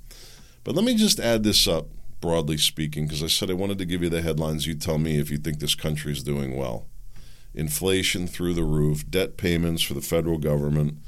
But 0.64 0.74
let 0.74 0.84
me 0.84 0.94
just 0.94 1.20
add 1.20 1.44
this 1.44 1.68
up, 1.68 1.88
broadly 2.20 2.58
speaking, 2.58 3.06
because 3.06 3.22
I 3.22 3.28
said 3.28 3.50
I 3.50 3.54
wanted 3.54 3.78
to 3.78 3.84
give 3.84 4.02
you 4.02 4.08
the 4.08 4.22
headlines. 4.22 4.66
You 4.66 4.74
tell 4.74 4.98
me 4.98 5.18
if 5.18 5.30
you 5.30 5.38
think 5.38 5.58
this 5.58 5.74
country 5.74 6.12
is 6.12 6.22
doing 6.22 6.56
well. 6.56 6.86
Inflation 7.54 8.26
through 8.26 8.54
the 8.54 8.64
roof, 8.64 9.08
debt 9.08 9.36
payments 9.36 9.82
for 9.82 9.94
the 9.94 10.00
federal 10.00 10.38
government, 10.38 10.98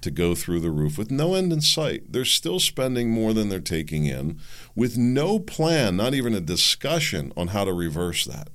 to 0.00 0.10
go 0.10 0.34
through 0.34 0.60
the 0.60 0.70
roof 0.70 0.96
with 0.96 1.10
no 1.10 1.34
end 1.34 1.52
in 1.52 1.60
sight. 1.60 2.12
They're 2.12 2.24
still 2.24 2.58
spending 2.58 3.10
more 3.10 3.32
than 3.32 3.48
they're 3.48 3.60
taking 3.60 4.06
in 4.06 4.40
with 4.74 4.96
no 4.96 5.38
plan, 5.38 5.96
not 5.96 6.14
even 6.14 6.34
a 6.34 6.40
discussion 6.40 7.32
on 7.36 7.48
how 7.48 7.64
to 7.64 7.72
reverse 7.72 8.24
that. 8.24 8.48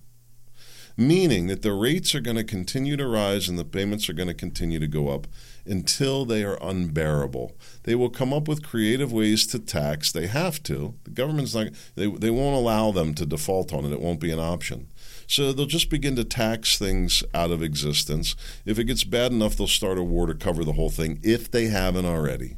Meaning 0.98 1.48
that 1.48 1.62
the 1.62 1.74
rates 1.74 2.16
are 2.16 2.22
going 2.22 2.38
to 2.38 2.44
continue 2.44 2.96
to 2.96 3.06
rise 3.06 3.50
and 3.50 3.60
the 3.60 3.66
payments 3.66 4.10
are 4.10 4.14
going 4.14 4.30
to 4.30 4.34
continue 4.34 4.80
to 4.80 4.88
go 4.88 5.10
up 5.10 5.28
until 5.66 6.24
they 6.24 6.42
are 6.44 6.58
unbearable. 6.62 7.58
They 7.84 7.96
will 7.96 8.10
come 8.10 8.32
up 8.32 8.48
with 8.48 8.66
creative 8.66 9.12
ways 9.12 9.46
to 9.48 9.60
tax. 9.60 10.14
They 10.14 10.28
have 10.28 10.64
to. 10.64 10.96
The 11.04 11.12
government's 11.12 11.54
not, 11.54 11.68
they, 11.96 12.08
they 12.08 12.30
won't 12.30 12.56
allow 12.56 12.92
them 12.92 13.14
to 13.16 13.26
default 13.26 13.74
on 13.74 13.84
it. 13.84 13.92
It 13.92 14.00
won't 14.00 14.22
be 14.22 14.32
an 14.32 14.40
option. 14.40 14.88
So 15.28 15.52
they'll 15.52 15.66
just 15.66 15.90
begin 15.90 16.16
to 16.16 16.24
tax 16.24 16.78
things 16.78 17.24
out 17.34 17.52
of 17.52 17.62
existence. 17.62 18.36
If 18.64 18.80
it 18.80 18.86
gets 18.86 19.04
bad 19.04 19.34
enough, 19.34 19.58
they'll 19.58 19.68
start 19.68 19.98
a 19.98 20.04
war 20.04 20.28
to 20.28 20.34
cover 20.34 20.64
the 20.64 20.74
whole 20.74 20.90
thing 20.90 21.20
if 21.24 21.52
they 21.52 21.66
haven't 21.66 22.06
already. 22.06 22.56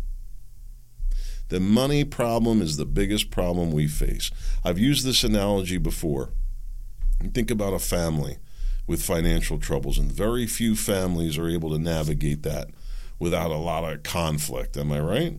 The 1.50 1.60
money 1.60 2.04
problem 2.04 2.62
is 2.62 2.78
the 2.78 2.86
biggest 2.86 3.32
problem 3.32 3.72
we 3.72 3.88
face. 3.88 4.30
I've 4.66 4.78
used 4.78 5.06
this 5.06 5.24
analogy 5.24 5.78
before. 5.78 6.34
Think 7.34 7.52
about 7.52 7.74
a 7.74 7.80
family 7.80 8.38
with 8.86 9.04
financial 9.04 9.60
troubles, 9.60 9.98
and 9.98 10.12
very 10.12 10.48
few 10.48 10.76
families 10.76 11.38
are 11.38 11.50
able 11.50 11.70
to 11.72 11.80
navigate 11.80 12.44
that 12.44 12.70
without 13.20 13.52
a 13.52 13.58
lot 13.58 13.84
of 13.84 14.04
conflict. 14.04 14.78
Am 14.78 14.92
I 14.92 15.00
right? 15.00 15.34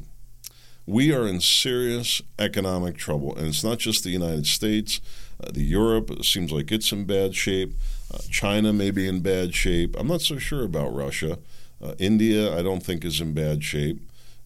We 0.86 1.12
are 1.12 1.26
in 1.26 1.40
serious 1.40 2.22
economic 2.38 2.96
trouble, 2.96 3.36
and 3.36 3.46
it's 3.46 3.62
not 3.62 3.78
just 3.78 4.04
the 4.04 4.10
United 4.10 4.46
States. 4.46 5.00
Uh, 5.42 5.50
the 5.52 5.62
Europe 5.62 6.24
seems 6.24 6.50
like 6.50 6.72
it's 6.72 6.92
in 6.92 7.04
bad 7.04 7.34
shape. 7.34 7.74
Uh, 8.12 8.18
China 8.30 8.72
may 8.72 8.90
be 8.90 9.06
in 9.06 9.20
bad 9.20 9.54
shape. 9.54 9.94
I'm 9.98 10.08
not 10.08 10.22
so 10.22 10.38
sure 10.38 10.64
about 10.64 10.94
Russia. 10.94 11.38
Uh, 11.82 11.94
India, 11.98 12.56
I 12.58 12.62
don't 12.62 12.82
think 12.82 13.04
is 13.04 13.20
in 13.20 13.34
bad 13.34 13.62
shape. 13.62 14.00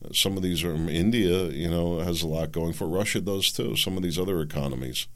Uh, 0.05 0.09
some 0.13 0.37
of 0.37 0.43
these 0.43 0.65
are 0.65 0.75
India, 0.75 1.45
you 1.45 1.71
know, 1.71 2.01
has 2.01 2.23
a 2.23 2.29
lot 2.29 2.53
going 2.53 2.73
for. 2.73 2.85
It. 2.85 2.89
Russia 2.89 3.21
does 3.21 3.53
too. 3.53 3.77
Some 3.77 3.97
of 3.97 4.03
these 4.03 4.19
other 4.19 4.41
economies. 4.41 5.07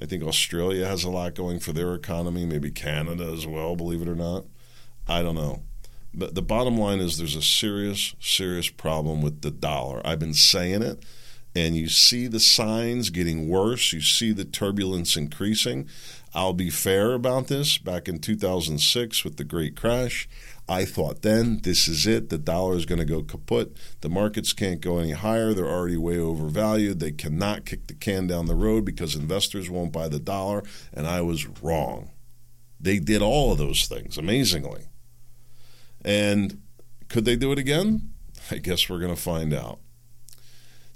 I 0.00 0.06
think 0.06 0.22
Australia 0.22 0.86
has 0.86 1.04
a 1.04 1.10
lot 1.10 1.34
going 1.34 1.60
for 1.60 1.72
their 1.72 1.94
economy. 1.94 2.44
Maybe 2.44 2.70
Canada 2.70 3.30
as 3.32 3.46
well. 3.46 3.76
Believe 3.76 4.02
it 4.02 4.08
or 4.08 4.16
not, 4.16 4.44
I 5.08 5.22
don't 5.22 5.36
know. 5.36 5.62
But 6.12 6.34
the 6.34 6.42
bottom 6.42 6.78
line 6.78 7.00
is 7.00 7.18
there's 7.18 7.36
a 7.36 7.42
serious, 7.42 8.14
serious 8.20 8.68
problem 8.68 9.22
with 9.22 9.42
the 9.42 9.50
dollar. 9.50 10.00
I've 10.04 10.20
been 10.20 10.34
saying 10.34 10.82
it 10.82 11.04
and 11.54 11.76
you 11.76 11.88
see 11.88 12.26
the 12.26 12.40
signs 12.40 13.10
getting 13.10 13.48
worse, 13.48 13.92
you 13.92 14.00
see 14.00 14.32
the 14.32 14.44
turbulence 14.44 15.16
increasing. 15.16 15.88
I'll 16.34 16.52
be 16.52 16.70
fair 16.70 17.12
about 17.12 17.46
this. 17.46 17.78
Back 17.78 18.08
in 18.08 18.18
2006 18.18 19.22
with 19.22 19.36
the 19.36 19.44
great 19.44 19.76
crash, 19.76 20.28
I 20.68 20.84
thought 20.84 21.22
then 21.22 21.60
this 21.62 21.86
is 21.86 22.06
it. 22.06 22.28
The 22.28 22.38
dollar 22.38 22.74
is 22.74 22.86
going 22.86 22.98
to 22.98 23.04
go 23.04 23.22
kaput. 23.22 23.76
The 24.00 24.08
markets 24.08 24.52
can't 24.52 24.80
go 24.80 24.98
any 24.98 25.12
higher. 25.12 25.54
They're 25.54 25.70
already 25.70 25.96
way 25.96 26.18
overvalued. 26.18 26.98
They 26.98 27.12
cannot 27.12 27.66
kick 27.66 27.86
the 27.86 27.94
can 27.94 28.26
down 28.26 28.46
the 28.46 28.56
road 28.56 28.84
because 28.84 29.14
investors 29.14 29.70
won't 29.70 29.92
buy 29.92 30.08
the 30.08 30.18
dollar. 30.18 30.64
And 30.92 31.06
I 31.06 31.20
was 31.20 31.46
wrong. 31.62 32.10
They 32.80 32.98
did 32.98 33.22
all 33.22 33.52
of 33.52 33.58
those 33.58 33.86
things 33.86 34.18
amazingly. 34.18 34.88
And 36.04 36.60
could 37.08 37.24
they 37.24 37.36
do 37.36 37.52
it 37.52 37.58
again? 37.58 38.10
I 38.50 38.56
guess 38.56 38.88
we're 38.88 38.98
going 38.98 39.14
to 39.14 39.20
find 39.20 39.54
out. 39.54 39.78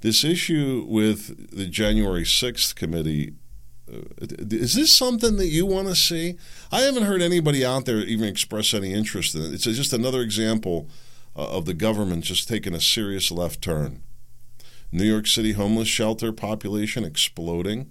This 0.01 0.23
issue 0.25 0.85
with 0.89 1.51
the 1.57 1.67
January 1.67 2.23
6th 2.23 2.75
committee 2.75 3.35
uh, 3.93 4.01
is 4.21 4.75
this 4.75 4.93
something 4.93 5.37
that 5.37 5.47
you 5.47 5.65
want 5.65 5.89
to 5.89 5.95
see? 5.95 6.37
I 6.71 6.81
haven't 6.81 7.05
heard 7.05 7.23
anybody 7.23 7.65
out 7.65 7.87
there 7.87 7.99
even 7.99 8.29
express 8.29 8.75
any 8.75 8.93
interest 8.93 9.35
in 9.35 9.43
it. 9.43 9.53
It's 9.53 9.65
just 9.65 9.93
another 9.93 10.21
example 10.21 10.89
uh, 11.37 11.49
of 11.49 11.65
the 11.65 11.75
government 11.75 12.25
just 12.25 12.49
taking 12.49 12.75
a 12.75 12.81
serious 12.81 13.31
left 13.31 13.63
turn. 13.63 14.03
New 14.91 15.05
York 15.05 15.27
City 15.27 15.53
homeless 15.53 15.89
shelter 15.89 16.33
population 16.33 17.05
exploding. 17.05 17.91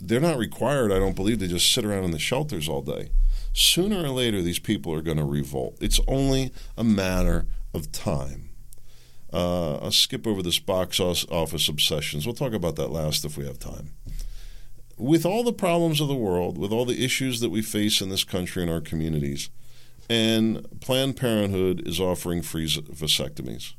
They're 0.00 0.20
not 0.20 0.38
required, 0.38 0.92
I 0.92 0.98
don't 0.98 1.16
believe, 1.16 1.38
to 1.38 1.48
just 1.48 1.72
sit 1.72 1.84
around 1.84 2.04
in 2.04 2.10
the 2.10 2.18
shelters 2.18 2.68
all 2.68 2.82
day. 2.82 3.10
Sooner 3.52 4.04
or 4.04 4.10
later, 4.10 4.42
these 4.42 4.58
people 4.58 4.92
are 4.92 5.02
going 5.02 5.16
to 5.16 5.24
revolt. 5.24 5.76
It's 5.80 6.00
only 6.06 6.52
a 6.76 6.84
matter 6.84 7.46
of 7.74 7.92
time. 7.92 8.51
Uh, 9.32 9.76
I'll 9.76 9.90
skip 9.90 10.26
over 10.26 10.42
this 10.42 10.58
box 10.58 11.00
office 11.00 11.68
obsessions. 11.68 12.26
We'll 12.26 12.34
talk 12.34 12.52
about 12.52 12.76
that 12.76 12.88
last 12.90 13.24
if 13.24 13.36
we 13.38 13.46
have 13.46 13.58
time. 13.58 13.92
With 14.98 15.24
all 15.24 15.42
the 15.42 15.52
problems 15.52 16.00
of 16.00 16.08
the 16.08 16.14
world, 16.14 16.58
with 16.58 16.70
all 16.70 16.84
the 16.84 17.02
issues 17.02 17.40
that 17.40 17.50
we 17.50 17.62
face 17.62 18.00
in 18.00 18.10
this 18.10 18.24
country 18.24 18.62
and 18.62 18.70
our 18.70 18.80
communities, 18.80 19.48
and 20.08 20.80
Planned 20.80 21.16
Parenthood 21.16 21.86
is 21.86 21.98
offering 21.98 22.42
free 22.42 22.66
vasectomies. 22.66 23.72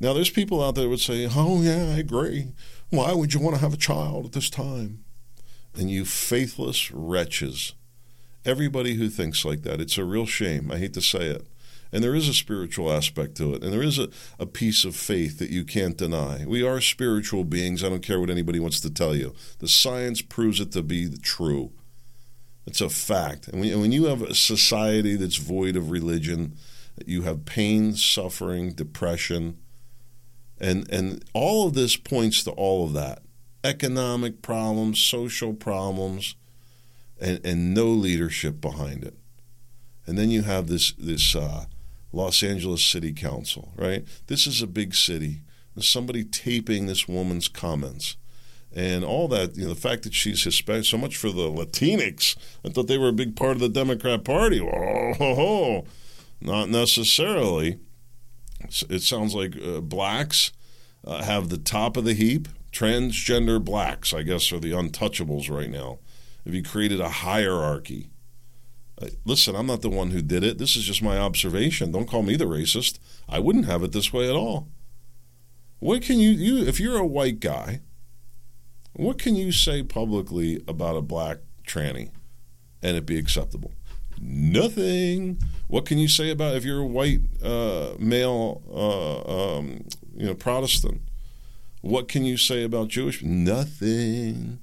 Now, 0.00 0.12
there's 0.12 0.30
people 0.30 0.62
out 0.62 0.74
there 0.74 0.84
that 0.84 0.90
would 0.90 1.00
say, 1.00 1.28
Oh, 1.32 1.62
yeah, 1.62 1.92
I 1.94 1.98
agree. 1.98 2.48
Why 2.90 3.12
would 3.12 3.32
you 3.32 3.40
want 3.40 3.54
to 3.54 3.62
have 3.62 3.72
a 3.72 3.78
child 3.78 4.26
at 4.26 4.32
this 4.32 4.50
time? 4.50 5.04
And 5.74 5.90
you 5.90 6.04
faithless 6.04 6.90
wretches, 6.90 7.74
everybody 8.44 8.94
who 8.94 9.08
thinks 9.08 9.44
like 9.44 9.62
that, 9.62 9.80
it's 9.80 9.96
a 9.96 10.04
real 10.04 10.26
shame. 10.26 10.70
I 10.72 10.78
hate 10.78 10.92
to 10.94 11.00
say 11.00 11.26
it. 11.26 11.46
And 11.92 12.02
there 12.02 12.14
is 12.14 12.28
a 12.28 12.34
spiritual 12.34 12.90
aspect 12.90 13.36
to 13.36 13.54
it. 13.54 13.62
And 13.62 13.72
there 13.72 13.82
is 13.82 13.98
a, 13.98 14.08
a 14.38 14.46
piece 14.46 14.84
of 14.84 14.96
faith 14.96 15.38
that 15.38 15.50
you 15.50 15.64
can't 15.64 15.96
deny. 15.96 16.44
We 16.46 16.66
are 16.66 16.80
spiritual 16.80 17.44
beings. 17.44 17.84
I 17.84 17.90
don't 17.90 18.02
care 18.02 18.18
what 18.18 18.30
anybody 18.30 18.58
wants 18.58 18.80
to 18.80 18.90
tell 18.90 19.14
you. 19.14 19.34
The 19.58 19.68
science 19.68 20.22
proves 20.22 20.58
it 20.58 20.72
to 20.72 20.82
be 20.82 21.10
true. 21.22 21.72
It's 22.66 22.80
a 22.80 22.88
fact. 22.88 23.48
And 23.48 23.60
when, 23.60 23.78
when 23.80 23.92
you 23.92 24.06
have 24.06 24.22
a 24.22 24.34
society 24.34 25.16
that's 25.16 25.36
void 25.36 25.76
of 25.76 25.90
religion, 25.90 26.56
you 27.04 27.22
have 27.22 27.44
pain, 27.44 27.94
suffering, 27.94 28.72
depression, 28.72 29.58
and, 30.58 30.88
and 30.90 31.24
all 31.34 31.66
of 31.66 31.74
this 31.74 31.96
points 31.96 32.44
to 32.44 32.52
all 32.52 32.84
of 32.84 32.92
that 32.94 33.22
economic 33.64 34.42
problems, 34.42 34.98
social 34.98 35.54
problems, 35.54 36.36
and, 37.20 37.40
and 37.44 37.74
no 37.74 37.86
leadership 37.86 38.60
behind 38.60 39.04
it. 39.04 39.16
And 40.06 40.18
then 40.18 40.30
you 40.30 40.42
have 40.42 40.66
this, 40.66 40.92
this 40.92 41.36
uh, 41.36 41.66
Los 42.12 42.42
Angeles 42.42 42.84
City 42.84 43.12
Council, 43.12 43.72
right? 43.76 44.04
This 44.26 44.46
is 44.46 44.60
a 44.62 44.66
big 44.66 44.94
city. 44.94 45.42
There's 45.74 45.88
somebody 45.88 46.24
taping 46.24 46.86
this 46.86 47.08
woman's 47.08 47.48
comments. 47.48 48.16
And 48.74 49.04
all 49.04 49.28
that, 49.28 49.56
you 49.56 49.64
know, 49.64 49.74
the 49.74 49.80
fact 49.80 50.02
that 50.04 50.14
she's 50.14 50.44
Hispanic, 50.44 50.84
so 50.84 50.96
much 50.96 51.16
for 51.16 51.30
the 51.30 51.50
Latinx. 51.50 52.36
I 52.64 52.70
thought 52.70 52.86
they 52.86 52.98
were 52.98 53.08
a 53.08 53.12
big 53.12 53.36
part 53.36 53.52
of 53.52 53.60
the 53.60 53.68
Democrat 53.68 54.24
Party. 54.24 54.60
Oh, 54.60 55.84
not 56.40 56.68
necessarily. 56.68 57.78
It 58.88 59.02
sounds 59.02 59.34
like 59.34 59.56
uh, 59.62 59.80
blacks 59.80 60.52
uh, 61.04 61.22
have 61.22 61.48
the 61.48 61.58
top 61.58 61.96
of 61.96 62.04
the 62.04 62.14
heap. 62.14 62.48
Transgender 62.72 63.62
blacks, 63.62 64.14
I 64.14 64.22
guess, 64.22 64.50
are 64.52 64.60
the 64.60 64.72
untouchables 64.72 65.50
right 65.50 65.68
now. 65.68 65.98
Have 66.46 66.54
you 66.54 66.62
created 66.62 67.00
a 67.00 67.10
hierarchy? 67.10 68.08
Listen, 69.24 69.54
I'm 69.54 69.66
not 69.66 69.82
the 69.82 69.88
one 69.88 70.10
who 70.10 70.22
did 70.22 70.44
it. 70.44 70.58
This 70.58 70.76
is 70.76 70.84
just 70.84 71.02
my 71.02 71.18
observation. 71.18 71.92
Don't 71.92 72.08
call 72.08 72.22
me 72.22 72.36
the 72.36 72.44
racist. 72.44 72.98
I 73.28 73.38
wouldn't 73.38 73.66
have 73.66 73.82
it 73.82 73.92
this 73.92 74.12
way 74.12 74.28
at 74.28 74.36
all. 74.36 74.68
What 75.78 76.02
can 76.02 76.18
you 76.18 76.30
you 76.30 76.66
if 76.66 76.78
you're 76.78 76.98
a 76.98 77.06
white 77.06 77.40
guy, 77.40 77.80
what 78.92 79.18
can 79.18 79.34
you 79.34 79.52
say 79.52 79.82
publicly 79.82 80.62
about 80.68 80.96
a 80.96 81.02
black 81.02 81.38
tranny 81.66 82.10
and 82.82 82.96
it 82.96 83.06
be 83.06 83.18
acceptable? 83.18 83.72
Nothing. 84.20 85.38
What 85.66 85.86
can 85.86 85.98
you 85.98 86.08
say 86.08 86.30
about 86.30 86.54
if 86.54 86.64
you're 86.64 86.80
a 86.80 86.86
white 86.86 87.20
uh, 87.42 87.94
male, 87.98 88.62
uh, 88.70 89.56
um, 89.58 89.84
you 90.14 90.26
know, 90.26 90.34
Protestant? 90.34 91.00
What 91.80 92.06
can 92.06 92.24
you 92.24 92.36
say 92.36 92.62
about 92.62 92.88
Jewish? 92.88 93.22
Nothing. 93.22 94.60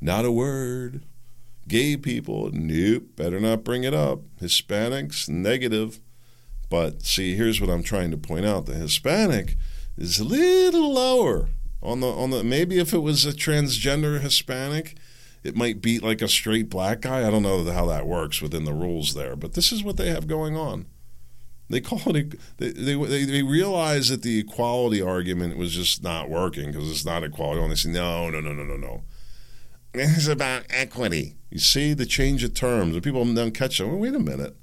Not 0.00 0.24
a 0.24 0.30
word. 0.30 1.02
Gay 1.68 1.96
people, 1.96 2.50
nope, 2.52 3.16
better 3.16 3.38
not 3.40 3.64
bring 3.64 3.84
it 3.84 3.94
up. 3.94 4.20
Hispanics, 4.40 5.28
negative. 5.28 6.00
But 6.68 7.02
see, 7.02 7.36
here's 7.36 7.60
what 7.60 7.70
I'm 7.70 7.82
trying 7.82 8.10
to 8.10 8.16
point 8.16 8.46
out: 8.46 8.66
the 8.66 8.74
Hispanic 8.74 9.56
is 9.96 10.18
a 10.18 10.24
little 10.24 10.92
lower 10.92 11.48
on 11.82 12.00
the 12.00 12.08
on 12.08 12.30
the. 12.30 12.42
Maybe 12.42 12.78
if 12.78 12.92
it 12.92 12.98
was 12.98 13.24
a 13.24 13.32
transgender 13.32 14.20
Hispanic, 14.20 14.96
it 15.44 15.56
might 15.56 15.82
beat 15.82 16.02
like 16.02 16.22
a 16.22 16.28
straight 16.28 16.68
black 16.70 17.00
guy. 17.00 17.26
I 17.26 17.30
don't 17.30 17.42
know 17.42 17.64
how 17.70 17.86
that 17.86 18.06
works 18.06 18.40
within 18.40 18.64
the 18.64 18.72
rules 18.72 19.14
there, 19.14 19.36
but 19.36 19.54
this 19.54 19.72
is 19.72 19.84
what 19.84 19.96
they 19.96 20.08
have 20.08 20.26
going 20.26 20.56
on. 20.56 20.86
They 21.68 21.80
call 21.80 22.14
it. 22.14 22.38
They 22.58 22.70
they 22.70 23.24
they 23.24 23.42
realize 23.42 24.08
that 24.08 24.22
the 24.22 24.38
equality 24.38 25.00
argument 25.00 25.56
was 25.56 25.72
just 25.72 26.02
not 26.02 26.28
working 26.28 26.72
because 26.72 26.90
it's 26.90 27.04
not 27.04 27.24
equality. 27.24 27.62
And 27.62 27.70
they 27.70 27.76
say 27.76 27.90
no, 27.90 28.30
no, 28.30 28.40
no, 28.40 28.52
no, 28.52 28.64
no, 28.64 28.76
no. 28.76 29.02
It's 29.94 30.26
about 30.26 30.64
equity. 30.70 31.36
You 31.50 31.58
see 31.58 31.92
the 31.92 32.06
change 32.06 32.42
of 32.44 32.54
terms, 32.54 32.94
and 32.94 33.02
people 33.02 33.24
don't 33.34 33.52
catch 33.52 33.80
it. 33.80 33.84
Well, 33.84 33.98
wait 33.98 34.14
a 34.14 34.18
minute. 34.18 34.56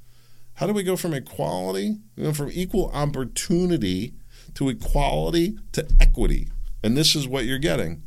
How 0.55 0.67
do 0.67 0.73
we 0.73 0.83
go 0.83 0.95
from 0.95 1.13
equality, 1.13 1.97
you 2.15 2.23
know, 2.23 2.33
from 2.33 2.49
equal 2.51 2.89
opportunity 2.93 4.13
to 4.55 4.69
equality 4.69 5.57
to 5.73 5.87
equity? 5.99 6.49
And 6.83 6.97
this 6.97 7.15
is 7.15 7.27
what 7.27 7.45
you're 7.45 7.59
getting. 7.59 8.03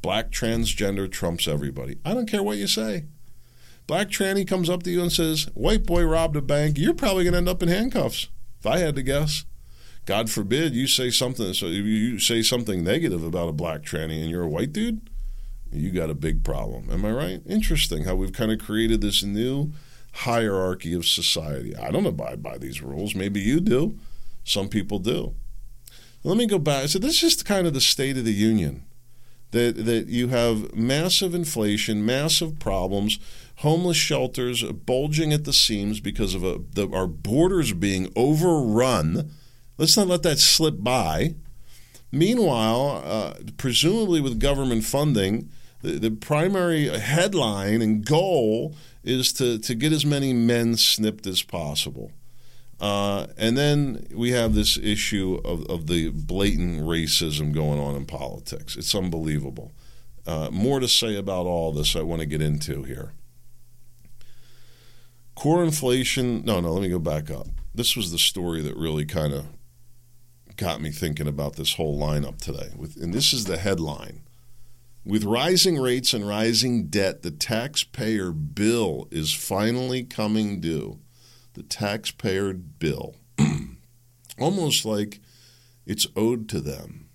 Black 0.00 0.30
transgender 0.30 1.10
trumps 1.10 1.46
everybody. 1.46 1.98
I 2.04 2.14
don't 2.14 2.28
care 2.28 2.42
what 2.42 2.56
you 2.56 2.66
say. 2.66 3.04
Black 3.86 4.08
tranny 4.08 4.46
comes 4.46 4.70
up 4.70 4.82
to 4.84 4.90
you 4.90 5.02
and 5.02 5.12
says, 5.12 5.48
White 5.54 5.84
boy 5.84 6.04
robbed 6.04 6.36
a 6.36 6.42
bank. 6.42 6.78
You're 6.78 6.94
probably 6.94 7.24
going 7.24 7.32
to 7.32 7.38
end 7.38 7.48
up 7.48 7.62
in 7.62 7.68
handcuffs, 7.68 8.28
if 8.58 8.66
I 8.66 8.78
had 8.78 8.96
to 8.96 9.02
guess. 9.02 9.44
God 10.04 10.30
forbid 10.30 10.74
you 10.74 10.86
say 10.86 11.10
something. 11.10 11.54
So 11.54 11.66
you 11.66 12.18
say 12.18 12.42
something 12.42 12.82
negative 12.82 13.22
about 13.22 13.48
a 13.48 13.52
black 13.52 13.82
tranny, 13.82 14.20
and 14.20 14.30
you're 14.30 14.42
a 14.42 14.48
white 14.48 14.72
dude, 14.72 15.08
you 15.72 15.90
got 15.90 16.10
a 16.10 16.14
big 16.14 16.44
problem. 16.44 16.88
Am 16.90 17.04
I 17.04 17.12
right? 17.12 17.40
Interesting 17.46 18.04
how 18.04 18.14
we've 18.14 18.32
kind 18.32 18.52
of 18.52 18.58
created 18.58 19.00
this 19.00 19.22
new 19.22 19.72
hierarchy 20.12 20.92
of 20.94 21.06
society. 21.06 21.74
I 21.76 21.90
don't 21.90 22.06
abide 22.06 22.42
by 22.42 22.58
these 22.58 22.82
rules. 22.82 23.14
Maybe 23.14 23.40
you 23.40 23.60
do. 23.60 23.98
Some 24.44 24.68
people 24.68 24.98
do. 24.98 25.34
Let 26.24 26.36
me 26.36 26.46
go 26.46 26.58
back. 26.58 26.88
So 26.88 26.98
this 26.98 27.22
is 27.22 27.42
kind 27.42 27.66
of 27.66 27.74
the 27.74 27.80
state 27.80 28.16
of 28.16 28.24
the 28.24 28.32
union. 28.32 28.84
That 29.50 29.84
that 29.84 30.06
you 30.06 30.28
have 30.28 30.74
massive 30.74 31.34
inflation, 31.34 32.06
massive 32.06 32.58
problems, 32.58 33.18
homeless 33.56 33.98
shelters 33.98 34.62
bulging 34.62 35.32
at 35.32 35.44
the 35.44 35.52
seams 35.52 36.00
because 36.00 36.34
of 36.34 36.42
a, 36.42 36.60
the, 36.72 36.88
our 36.90 37.06
borders 37.06 37.72
being 37.72 38.10
overrun. 38.16 39.30
Let's 39.76 39.96
not 39.96 40.06
let 40.06 40.22
that 40.22 40.38
slip 40.38 40.82
by. 40.82 41.34
Meanwhile, 42.10 43.02
uh, 43.04 43.34
presumably 43.56 44.20
with 44.20 44.40
government 44.40 44.84
funding, 44.84 45.50
the, 45.82 45.98
the 45.98 46.10
primary 46.10 46.88
headline 46.88 47.82
and 47.82 48.06
goal 48.06 48.74
is 49.04 49.32
to, 49.34 49.58
to 49.58 49.74
get 49.74 49.92
as 49.92 50.06
many 50.06 50.32
men 50.32 50.76
snipped 50.76 51.26
as 51.26 51.42
possible. 51.42 52.12
Uh, 52.80 53.26
and 53.36 53.56
then 53.56 54.06
we 54.14 54.30
have 54.30 54.54
this 54.54 54.76
issue 54.76 55.40
of, 55.44 55.64
of 55.66 55.86
the 55.86 56.08
blatant 56.10 56.80
racism 56.80 57.52
going 57.52 57.78
on 57.78 57.94
in 57.94 58.06
politics. 58.06 58.76
It's 58.76 58.94
unbelievable. 58.94 59.72
Uh, 60.26 60.48
more 60.50 60.80
to 60.80 60.88
say 60.88 61.16
about 61.16 61.46
all 61.46 61.72
this 61.72 61.94
I 61.94 62.02
want 62.02 62.20
to 62.20 62.26
get 62.26 62.40
into 62.40 62.84
here. 62.84 63.12
Core 65.34 65.64
inflation, 65.64 66.44
no, 66.44 66.60
no, 66.60 66.72
let 66.72 66.82
me 66.82 66.88
go 66.88 66.98
back 66.98 67.30
up. 67.30 67.46
This 67.74 67.96
was 67.96 68.12
the 68.12 68.18
story 68.18 68.60
that 68.62 68.76
really 68.76 69.04
kind 69.04 69.32
of 69.32 69.46
got 70.56 70.80
me 70.80 70.90
thinking 70.90 71.26
about 71.26 71.56
this 71.56 71.74
whole 71.74 71.98
lineup 71.98 72.38
today. 72.38 72.70
With, 72.76 72.96
and 72.96 73.14
this 73.14 73.32
is 73.32 73.44
the 73.44 73.56
headline 73.56 74.20
with 75.04 75.24
rising 75.24 75.78
rates 75.78 76.14
and 76.14 76.26
rising 76.26 76.86
debt, 76.86 77.22
the 77.22 77.30
taxpayer 77.30 78.30
bill 78.30 79.08
is 79.10 79.34
finally 79.34 80.04
coming 80.04 80.60
due. 80.60 81.00
The 81.54 81.64
taxpayer 81.64 82.52
bill. 82.52 83.16
Almost 84.38 84.84
like 84.84 85.20
it's 85.86 86.06
owed 86.14 86.48
to 86.50 86.60
them. 86.60 87.08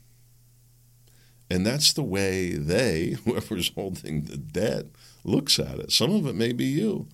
And 1.49 1.65
that's 1.65 1.93
the 1.93 2.03
way 2.03 2.51
they, 2.51 3.15
whoever's 3.25 3.71
holding 3.73 4.23
the 4.23 4.37
debt, 4.37 4.87
looks 5.23 5.57
at 5.57 5.79
it. 5.79 5.91
Some 5.91 6.13
of 6.13 6.27
it 6.27 6.35
may 6.35 6.51
be 6.51 6.65
you. 6.65 7.07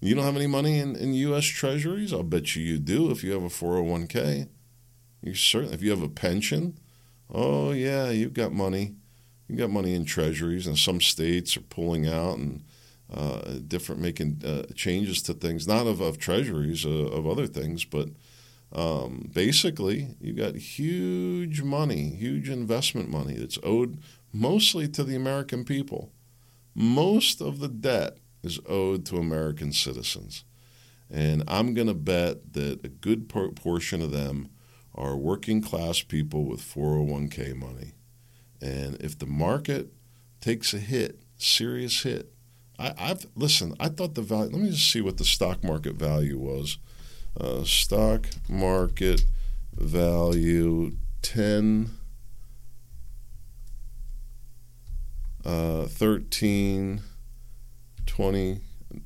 You 0.00 0.14
don't 0.14 0.24
have 0.24 0.36
any 0.36 0.46
money 0.46 0.78
in, 0.78 0.96
in 0.96 1.12
U.S. 1.12 1.44
Treasuries? 1.44 2.12
I'll 2.12 2.22
bet 2.22 2.54
you 2.56 2.62
you 2.62 2.78
do 2.78 3.10
if 3.10 3.22
you 3.22 3.32
have 3.32 3.42
a 3.42 3.48
401k. 3.48 4.48
You 5.20 5.34
certainly, 5.34 5.74
if 5.74 5.82
you 5.82 5.90
have 5.90 6.02
a 6.02 6.08
pension, 6.08 6.78
oh 7.30 7.72
yeah, 7.72 8.08
you've 8.10 8.32
got 8.32 8.52
money 8.52 8.94
you 9.48 9.56
got 9.56 9.70
money 9.70 9.94
in 9.94 10.04
treasuries, 10.04 10.66
and 10.66 10.78
some 10.78 11.00
states 11.00 11.56
are 11.56 11.62
pulling 11.62 12.06
out 12.06 12.38
and 12.38 12.64
uh, 13.12 13.54
different 13.66 14.00
making 14.00 14.42
uh, 14.44 14.70
changes 14.74 15.22
to 15.22 15.32
things, 15.32 15.66
not 15.66 15.86
of, 15.86 16.00
of 16.00 16.18
treasuries, 16.18 16.84
uh, 16.84 16.88
of 16.88 17.26
other 17.26 17.46
things, 17.46 17.84
but 17.84 18.08
um, 18.72 19.30
basically 19.32 20.14
you 20.20 20.34
got 20.34 20.54
huge 20.54 21.62
money, 21.62 22.10
huge 22.10 22.50
investment 22.50 23.08
money 23.08 23.34
that's 23.34 23.58
owed 23.62 23.98
mostly 24.32 24.86
to 24.88 25.04
the 25.04 25.16
American 25.16 25.64
people. 25.64 26.12
Most 26.74 27.40
of 27.40 27.60
the 27.60 27.68
debt 27.68 28.18
is 28.42 28.60
owed 28.68 29.06
to 29.06 29.16
American 29.16 29.72
citizens. 29.72 30.44
And 31.10 31.42
I'm 31.48 31.72
going 31.72 31.86
to 31.86 31.94
bet 31.94 32.52
that 32.52 32.84
a 32.84 32.88
good 32.88 33.28
portion 33.28 34.02
of 34.02 34.10
them 34.10 34.50
are 34.94 35.16
working 35.16 35.62
class 35.62 36.02
people 36.02 36.44
with 36.44 36.60
401k 36.60 37.54
money. 37.56 37.92
And 38.60 38.96
if 39.00 39.18
the 39.18 39.26
market 39.26 39.92
takes 40.40 40.74
a 40.74 40.78
hit, 40.78 41.22
serious 41.36 42.02
hit, 42.02 42.32
I, 42.78 42.92
have 42.96 43.26
listen. 43.34 43.74
I 43.80 43.88
thought 43.88 44.14
the 44.14 44.22
value. 44.22 44.52
Let 44.52 44.62
me 44.62 44.70
just 44.70 44.88
see 44.90 45.00
what 45.00 45.16
the 45.16 45.24
stock 45.24 45.64
market 45.64 45.96
value 45.96 46.38
was. 46.38 46.78
Uh, 47.38 47.64
stock 47.64 48.26
market 48.48 49.24
value 49.74 50.92
ten. 51.22 51.90
Uh, 55.44 55.86
13 55.86 57.00
20 58.04 58.60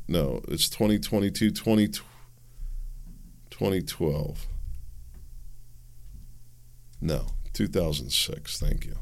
no 0.08 0.40
it's 0.48 0.70
2022 0.70 1.50
20, 1.52 1.88
2012 1.88 4.46
no 7.00 7.26
2006 7.52 8.58
thank 8.58 8.86
you 8.86 8.96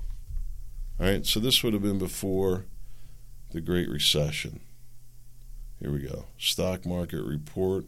all 1.00 1.06
right, 1.06 1.24
so 1.24 1.40
this 1.40 1.62
would 1.62 1.72
have 1.72 1.82
been 1.82 1.98
before 1.98 2.66
the 3.52 3.62
Great 3.62 3.88
Recession. 3.88 4.60
Here 5.80 5.90
we 5.90 6.00
go. 6.00 6.26
Stock 6.36 6.84
market 6.84 7.22
report. 7.22 7.86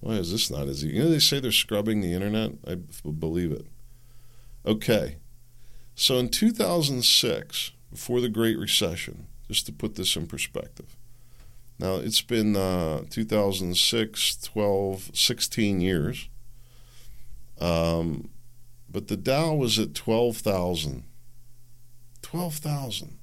Why 0.00 0.14
is 0.16 0.30
this 0.30 0.50
not 0.50 0.68
as 0.68 0.84
easy? 0.84 0.96
You 0.96 1.04
know, 1.04 1.08
they 1.08 1.20
say 1.20 1.40
they're 1.40 1.52
scrubbing 1.52 2.02
the 2.02 2.12
internet. 2.12 2.52
I 2.68 2.74
believe 2.74 3.50
it. 3.50 3.66
Okay. 4.66 5.16
So 5.94 6.18
in 6.18 6.28
2006, 6.28 7.70
before 7.90 8.20
the 8.20 8.28
Great 8.28 8.58
Recession, 8.58 9.26
just 9.48 9.64
to 9.64 9.72
put 9.72 9.94
this 9.94 10.14
in 10.14 10.26
perspective. 10.26 10.96
Now, 11.78 11.94
it's 11.96 12.20
been 12.20 12.56
uh, 12.56 13.04
2006, 13.08 14.36
12, 14.36 15.10
16 15.14 15.80
years. 15.80 16.28
Um, 17.58 18.28
but 18.90 19.08
the 19.08 19.16
Dow 19.16 19.54
was 19.54 19.78
at 19.78 19.94
12,000 19.94 21.04
12,000. 22.34 23.16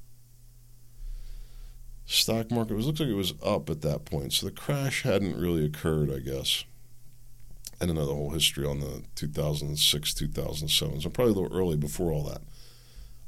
Stock 2.06 2.50
market 2.50 2.76
was 2.76 2.88
looks 2.88 3.02
like 3.02 3.10
it 3.10 3.14
was 3.14 3.34
up 3.44 3.70
at 3.70 3.82
that 3.82 4.06
point. 4.06 4.32
So 4.32 4.46
the 4.46 4.54
crash 4.54 5.02
hadn't 5.02 5.36
really 5.36 5.66
occurred, 5.66 6.10
I 6.10 6.20
guess. 6.20 6.64
I 7.82 7.86
don't 7.86 7.96
know 7.96 8.06
the 8.06 8.16
whole 8.16 8.30
history 8.30 8.66
on 8.66 8.80
the 8.80 9.04
2006, 9.16 10.14
2007. 10.14 11.02
So 11.02 11.10
probably 11.10 11.34
a 11.34 11.36
little 11.36 11.58
early 11.58 11.76
before 11.76 12.14
all 12.14 12.24
that. 12.24 12.42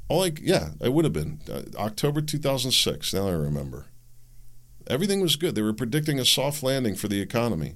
All 0.08 0.20
like, 0.20 0.40
yeah, 0.42 0.70
it 0.80 0.94
would 0.94 1.04
have 1.04 1.12
been 1.12 1.40
uh, 1.52 1.64
October 1.76 2.22
2006. 2.22 3.12
Now 3.12 3.28
I 3.28 3.32
remember. 3.32 3.84
Everything 4.86 5.20
was 5.20 5.36
good. 5.36 5.54
They 5.54 5.60
were 5.60 5.74
predicting 5.74 6.18
a 6.18 6.24
soft 6.24 6.62
landing 6.62 6.94
for 6.94 7.08
the 7.08 7.20
economy. 7.20 7.74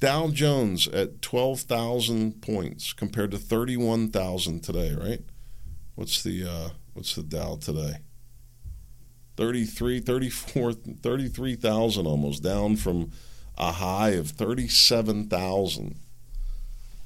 Dow 0.00 0.28
Jones 0.28 0.88
at 0.88 1.20
12,000 1.20 2.40
points 2.40 2.94
compared 2.94 3.32
to 3.32 3.38
31,000 3.38 4.62
today, 4.62 4.94
right? 4.94 5.20
What's 5.94 6.22
the 6.22 6.48
uh, 6.48 6.68
What's 6.94 7.14
the 7.14 7.22
Dow 7.22 7.56
today? 7.56 7.98
33, 9.36 10.00
34, 10.00 10.72
33,000 10.72 12.06
almost, 12.06 12.42
down 12.42 12.76
from 12.76 13.10
a 13.56 13.72
high 13.72 14.10
of 14.10 14.30
37,000. 14.30 15.96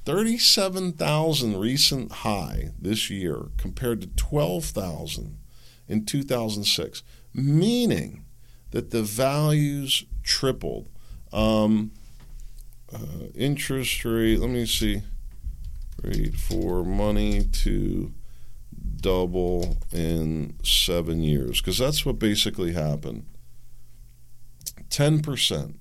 37,000 0.05 1.59
recent 1.59 2.11
high 2.11 2.71
this 2.79 3.09
year 3.09 3.47
compared 3.57 4.01
to 4.01 4.07
12,000 4.07 5.37
in 5.87 6.05
2006, 6.05 7.03
meaning 7.33 8.23
that 8.71 8.91
the 8.91 9.03
values 9.03 10.05
tripled. 10.23 10.89
Um, 11.31 11.91
uh, 12.93 13.27
interest 13.35 14.03
rate, 14.05 14.39
let 14.39 14.49
me 14.49 14.65
see, 14.65 15.01
rate 16.01 16.35
for 16.35 16.83
money 16.83 17.43
to 17.43 18.13
double 19.07 19.77
in 19.93 20.53
seven 20.63 21.23
years 21.23 21.61
because 21.61 21.77
that's 21.77 22.05
what 22.05 22.19
basically 22.19 22.73
happened 22.73 23.25
10%. 24.89 25.75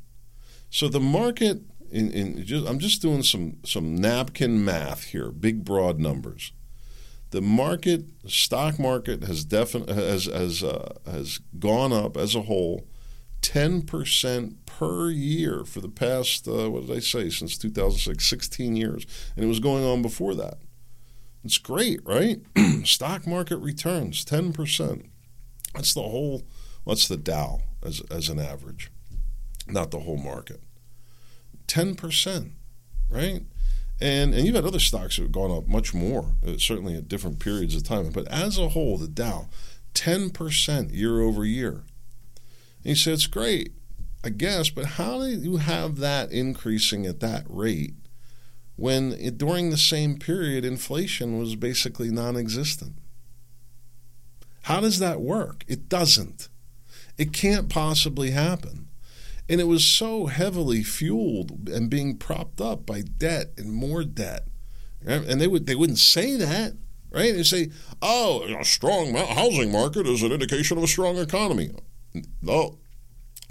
So 0.71 0.89
the 0.89 1.01
market, 1.01 1.63
in, 1.91 2.13
in 2.13 2.45
just, 2.45 2.69
I'm 2.69 2.79
just 2.79 3.03
doing 3.03 3.25
some, 3.25 3.57
some 3.65 3.97
napkin 3.97 4.65
math 4.65 5.07
here, 5.07 5.33
big 5.33 5.65
broad 5.65 5.99
numbers. 5.99 6.53
The 7.31 7.41
market, 7.41 8.05
stock 8.29 8.79
market 8.79 9.25
has 9.25 9.45
definitely 9.45 9.95
has 9.95 10.27
has 10.27 10.63
uh, 10.63 10.95
has 11.11 11.41
gone 11.59 11.93
up 11.93 12.17
as 12.17 12.37
a 12.37 12.43
whole, 12.43 12.87
ten 13.43 13.83
percent 13.83 14.65
per 14.67 15.11
year 15.11 15.65
for 15.65 15.81
the 15.81 15.89
past 15.89 16.47
uh, 16.47 16.71
what 16.71 16.87
did 16.87 16.97
I 16.97 17.01
say 17.01 17.29
since 17.29 17.59
2006, 17.59 18.25
16 18.25 18.77
years, 18.77 19.07
and 19.35 19.45
it 19.45 19.49
was 19.49 19.59
going 19.59 19.85
on 19.85 20.03
before 20.03 20.37
that. 20.37 20.59
It's 21.47 21.59
great, 21.59 22.01
right? 22.05 22.41
Stock 22.85 23.25
market 23.25 23.59
returns 23.59 24.25
10%. 24.25 25.07
That's 25.75 25.95
the 25.95 26.03
whole, 26.03 26.43
what's 26.83 27.07
the 27.07 27.17
Dow 27.17 27.61
as, 27.85 28.03
as 28.11 28.29
an 28.29 28.41
average? 28.41 28.91
Not 29.69 29.93
the 29.93 30.01
whole 30.01 30.17
market. 30.17 30.61
10%, 31.69 32.51
right? 33.09 33.43
And, 34.01 34.35
and 34.35 34.45
you've 34.45 34.57
had 34.57 34.65
other 34.65 34.81
stocks 34.81 35.17
that 35.17 35.23
have 35.23 35.31
gone 35.31 35.57
up 35.57 35.69
much 35.69 35.95
more, 35.95 36.33
uh, 36.45 36.59
certainly 36.59 36.97
at 36.97 37.07
different 37.07 37.39
periods 37.39 37.77
of 37.77 37.85
time. 37.85 38.11
But 38.11 38.27
as 38.27 38.59
a 38.59 38.71
whole, 38.71 38.99
the 38.99 39.07
Dow, 39.07 39.47
10% 39.95 40.93
year 40.93 41.21
over 41.21 41.45
year. 41.45 41.85
And 42.83 42.87
you 42.87 42.95
say, 42.97 43.13
it's 43.13 43.29
great, 43.29 43.73
I 44.25 44.31
guess, 44.31 44.69
but 44.69 44.87
how 44.87 45.21
do 45.21 45.29
you 45.29 45.59
have 45.59 45.99
that 45.99 46.33
increasing 46.33 47.07
at 47.07 47.21
that 47.21 47.45
rate 47.49 47.95
when 48.77 49.15
it, 49.15 49.39
during 49.39 49.71
the 49.71 49.77
same 49.77 50.19
period 50.19 50.65
inflation 50.65 51.39
was 51.39 51.57
basically 51.57 52.11
non 52.11 52.37
existent? 52.37 52.95
How 54.63 54.81
does 54.81 54.99
that 54.99 55.21
work? 55.21 55.65
It 55.67 55.89
doesn't. 55.89 56.49
It 57.17 57.33
can't 57.33 57.69
possibly 57.69 58.31
happen. 58.31 58.89
And 59.49 59.61
it 59.61 59.69
was 59.69 59.85
so 59.85 60.27
heavily 60.27 60.83
fueled 60.83 61.69
and 61.69 61.89
being 61.89 62.17
propped 62.17 62.61
up 62.61 62.85
by 62.85 63.03
debt 63.03 63.53
and 63.57 63.73
more 63.73 64.03
debt. 64.05 64.49
And 65.07 65.41
they 65.41 65.47
would 65.47 65.67
they 65.67 65.77
wouldn't 65.77 65.99
say 65.99 66.35
that, 66.37 66.73
right? 67.13 67.33
They 67.33 67.45
say, 67.45 67.71
"Oh, 68.03 68.43
a 68.43 68.65
strong 68.65 69.15
housing 69.15 69.71
market 69.71 70.05
is 70.05 70.23
an 70.23 70.33
indication 70.33 70.79
of 70.79 70.83
a 70.83 70.89
strong 70.89 71.17
economy." 71.17 71.71
No, 72.43 72.79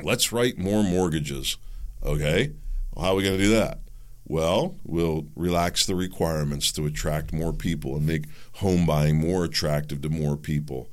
let's 0.04 0.34
write 0.34 0.58
more 0.58 0.84
mortgages. 0.84 1.56
Okay, 2.04 2.52
well, 2.94 3.06
how 3.06 3.12
are 3.14 3.16
we 3.16 3.24
going 3.24 3.38
to 3.38 3.44
do 3.44 3.52
that? 3.52 3.80
Well, 4.28 4.80
we'll 4.84 5.28
relax 5.36 5.86
the 5.86 5.96
requirements 5.96 6.72
to 6.74 6.86
attract 6.86 7.32
more 7.32 7.54
people 7.54 7.96
and 7.96 8.08
make 8.08 8.26
home 8.54 8.86
buying 8.86 9.18
more 9.18 9.44
attractive 9.44 10.02
to 10.02 10.10
more 10.10 10.36
people 10.36 10.90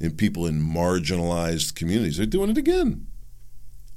in 0.00 0.12
people 0.16 0.46
in 0.46 0.60
marginalized 0.60 1.74
communities. 1.74 2.16
They're 2.16 2.26
doing 2.26 2.50
it 2.50 2.58
again. 2.58 3.06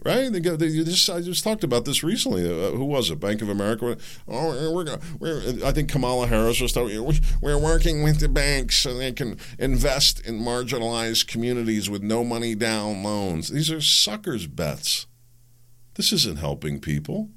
Right? 0.03 0.31
They, 0.31 0.39
go, 0.39 0.55
they 0.55 0.69
just, 0.83 1.07
I 1.11 1.21
just 1.21 1.43
talked 1.43 1.63
about 1.63 1.85
this 1.85 2.03
recently. 2.03 2.43
Uh, 2.43 2.71
who 2.71 2.85
was 2.85 3.11
it? 3.11 3.19
Bank 3.19 3.43
of 3.43 3.49
America. 3.49 3.97
Oh, 4.27 4.73
we're, 4.73 4.97
we're 5.19 5.63
I 5.63 5.71
think 5.71 5.91
Kamala 5.91 6.25
Harris 6.25 6.59
was 6.59 6.73
talking. 6.73 7.03
We're 7.39 7.59
working 7.59 8.01
with 8.01 8.19
the 8.19 8.27
banks 8.27 8.77
so 8.77 8.95
they 8.95 9.11
can 9.11 9.37
invest 9.59 10.19
in 10.25 10.39
marginalized 10.39 11.27
communities 11.27 11.87
with 11.87 12.01
no 12.01 12.23
money 12.23 12.55
down 12.55 13.03
loans. 13.03 13.49
These 13.49 13.69
are 13.69 13.81
suckers' 13.81 14.47
bets. 14.47 15.05
This 15.95 16.11
isn't 16.11 16.39
helping 16.39 16.79
people. 16.79 17.29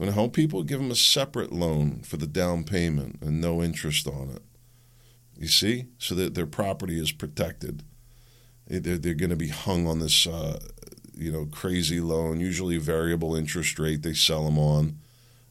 When 0.00 0.08
to 0.08 0.14
help 0.14 0.32
people, 0.32 0.62
give 0.62 0.80
them 0.80 0.90
a 0.90 0.94
separate 0.94 1.52
loan 1.52 2.00
for 2.00 2.16
the 2.16 2.26
down 2.26 2.64
payment 2.64 3.18
and 3.20 3.38
no 3.38 3.62
interest 3.62 4.06
on 4.08 4.30
it. 4.30 4.40
You 5.36 5.46
see, 5.46 5.88
so 5.98 6.14
that 6.14 6.34
their 6.34 6.46
property 6.46 6.98
is 6.98 7.12
protected. 7.12 7.82
They're, 8.66 8.96
they're 8.96 9.12
going 9.12 9.28
to 9.28 9.36
be 9.36 9.48
hung 9.48 9.86
on 9.86 9.98
this, 9.98 10.26
uh, 10.26 10.58
you 11.14 11.30
know, 11.30 11.44
crazy 11.44 12.00
loan, 12.00 12.40
usually 12.40 12.78
variable 12.78 13.36
interest 13.36 13.78
rate. 13.78 14.00
They 14.00 14.14
sell 14.14 14.46
them 14.46 14.58
on. 14.58 14.98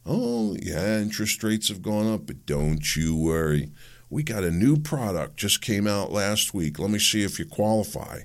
Oh 0.03 0.57
yeah, 0.59 0.97
interest 0.97 1.43
rates 1.43 1.67
have 1.67 1.83
gone 1.83 2.11
up, 2.11 2.25
but 2.25 2.47
don't 2.47 2.95
you 2.95 3.15
worry. 3.15 3.69
We 4.09 4.23
got 4.23 4.43
a 4.43 4.49
new 4.49 4.77
product 4.77 5.37
just 5.37 5.61
came 5.61 5.85
out 5.85 6.11
last 6.11 6.55
week. 6.55 6.79
Let 6.79 6.89
me 6.89 6.97
see 6.97 7.21
if 7.21 7.37
you 7.37 7.45
qualify. 7.45 8.21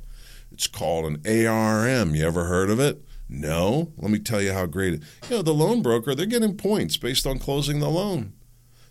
It's 0.51 0.69
called 0.69 1.05
an 1.05 1.21
ARM. 1.27 2.15
You 2.15 2.27
ever 2.27 2.45
heard 2.45 2.71
of 2.71 2.81
it? 2.81 3.05
No. 3.29 3.93
Let 3.97 4.11
me 4.11 4.19
tell 4.19 4.43
you 4.43 4.53
how 4.53 4.67
great 4.67 4.95
it. 4.95 5.03
You 5.29 5.37
know, 5.37 5.43
the 5.43 5.55
loan 5.55 5.83
broker, 5.83 6.15
they're 6.15 6.27
getting 6.27 6.57
points 6.57 6.97
based 6.97 7.27
on 7.27 7.39
closing 7.39 7.81
the 7.81 7.89
loan. 7.89 8.33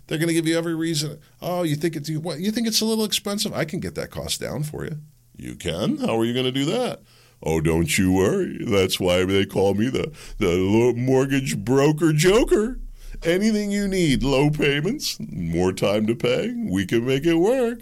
They're 0.07 0.17
going 0.17 0.27
to 0.27 0.33
give 0.33 0.47
you 0.47 0.57
every 0.57 0.75
reason. 0.75 1.19
Oh, 1.41 1.63
you 1.63 1.75
think 1.75 1.95
it's 1.95 2.09
what? 2.11 2.39
You 2.39 2.51
think 2.51 2.67
it's 2.67 2.81
a 2.81 2.85
little 2.85 3.05
expensive? 3.05 3.53
I 3.53 3.65
can 3.65 3.79
get 3.79 3.95
that 3.95 4.11
cost 4.11 4.41
down 4.41 4.63
for 4.63 4.83
you. 4.83 4.97
You 5.35 5.55
can. 5.55 5.97
How 5.97 6.19
are 6.19 6.25
you 6.25 6.33
going 6.33 6.45
to 6.45 6.51
do 6.51 6.65
that? 6.65 7.01
Oh, 7.41 7.61
don't 7.61 7.97
you 7.97 8.11
worry. 8.11 8.57
That's 8.65 8.99
why 8.99 9.25
they 9.25 9.45
call 9.45 9.73
me 9.73 9.89
the 9.89 10.11
the 10.37 10.93
mortgage 10.95 11.57
broker 11.57 12.13
joker. 12.13 12.79
Anything 13.23 13.71
you 13.71 13.87
need, 13.87 14.23
low 14.23 14.49
payments, 14.49 15.17
more 15.19 15.71
time 15.71 16.07
to 16.07 16.15
pay, 16.15 16.53
we 16.53 16.85
can 16.85 17.05
make 17.05 17.25
it 17.25 17.35
work. 17.35 17.79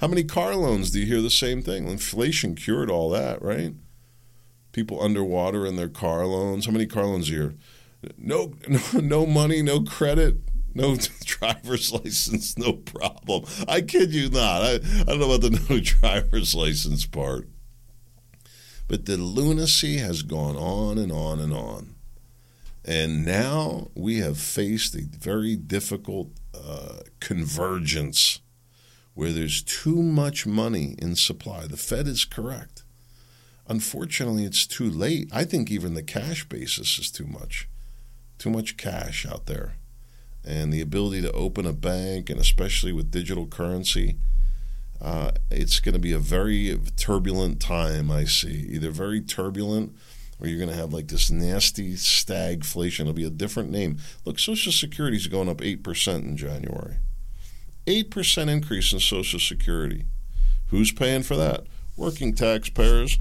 How 0.00 0.08
many 0.08 0.24
car 0.24 0.54
loans 0.54 0.90
do 0.90 0.98
you 0.98 1.06
hear 1.06 1.22
the 1.22 1.30
same 1.30 1.62
thing? 1.62 1.88
Inflation 1.88 2.54
cured 2.54 2.90
all 2.90 3.08
that, 3.10 3.40
right? 3.40 3.74
People 4.72 5.02
underwater 5.02 5.66
in 5.66 5.76
their 5.76 5.88
car 5.88 6.26
loans. 6.26 6.66
How 6.66 6.72
many 6.72 6.86
car 6.86 7.04
loans 7.04 7.28
a 7.28 7.32
year? 7.32 7.54
No, 8.18 8.54
no, 8.68 8.80
no 9.00 9.26
money, 9.26 9.62
no 9.62 9.82
credit, 9.82 10.38
no 10.74 10.96
driver's 11.24 11.92
license, 11.92 12.56
no 12.58 12.72
problem. 12.72 13.44
I 13.68 13.82
kid 13.82 14.12
you 14.12 14.30
not. 14.30 14.62
I, 14.62 14.74
I 14.74 15.04
don't 15.04 15.20
know 15.20 15.32
about 15.32 15.42
the 15.42 15.50
no 15.70 15.80
driver's 15.80 16.54
license 16.54 17.06
part. 17.06 17.48
But 18.88 19.06
the 19.06 19.16
lunacy 19.16 19.98
has 19.98 20.22
gone 20.22 20.56
on 20.56 20.98
and 20.98 21.12
on 21.12 21.40
and 21.40 21.52
on. 21.52 21.94
And 22.84 23.24
now 23.24 23.90
we 23.94 24.18
have 24.18 24.38
faced 24.38 24.94
a 24.94 25.02
very 25.02 25.56
difficult 25.56 26.30
uh, 26.54 27.00
convergence 27.20 28.40
where 29.14 29.32
there's 29.32 29.62
too 29.62 30.02
much 30.02 30.46
money 30.46 30.94
in 30.98 31.14
supply. 31.14 31.66
The 31.66 31.76
Fed 31.76 32.08
is 32.08 32.24
correct. 32.24 32.71
Unfortunately, 33.68 34.44
it's 34.44 34.66
too 34.66 34.90
late. 34.90 35.28
I 35.32 35.44
think 35.44 35.70
even 35.70 35.94
the 35.94 36.02
cash 36.02 36.48
basis 36.48 36.98
is 36.98 37.10
too 37.10 37.26
much. 37.26 37.68
Too 38.38 38.50
much 38.50 38.76
cash 38.76 39.24
out 39.24 39.46
there 39.46 39.74
and 40.44 40.72
the 40.72 40.80
ability 40.80 41.22
to 41.22 41.32
open 41.32 41.66
a 41.66 41.72
bank, 41.72 42.28
and 42.28 42.40
especially 42.40 42.92
with 42.92 43.10
digital 43.10 43.46
currency, 43.46 44.16
uh, 45.00 45.32
it's 45.50 45.80
going 45.80 45.94
to 45.94 46.00
be 46.00 46.12
a 46.12 46.18
very 46.18 46.78
turbulent 46.96 47.60
time. 47.60 48.10
I 48.10 48.24
see 48.24 48.68
either 48.70 48.90
very 48.90 49.20
turbulent, 49.20 49.94
or 50.40 50.46
you're 50.46 50.58
going 50.58 50.70
to 50.70 50.76
have 50.76 50.92
like 50.92 51.08
this 51.08 51.30
nasty 51.30 51.94
stagflation. 51.94 53.00
It'll 53.00 53.12
be 53.12 53.24
a 53.24 53.30
different 53.30 53.70
name. 53.70 53.98
Look, 54.24 54.38
Social 54.38 54.72
Security 54.72 55.16
is 55.16 55.26
going 55.26 55.48
up 55.48 55.62
eight 55.62 55.82
percent 55.82 56.24
in 56.24 56.36
January. 56.36 56.96
Eight 57.86 58.10
percent 58.10 58.50
increase 58.50 58.92
in 58.92 59.00
Social 59.00 59.40
Security. 59.40 60.04
Who's 60.68 60.92
paying 60.92 61.22
for 61.22 61.36
that? 61.36 61.66
Working 61.96 62.34
taxpayers, 62.34 63.18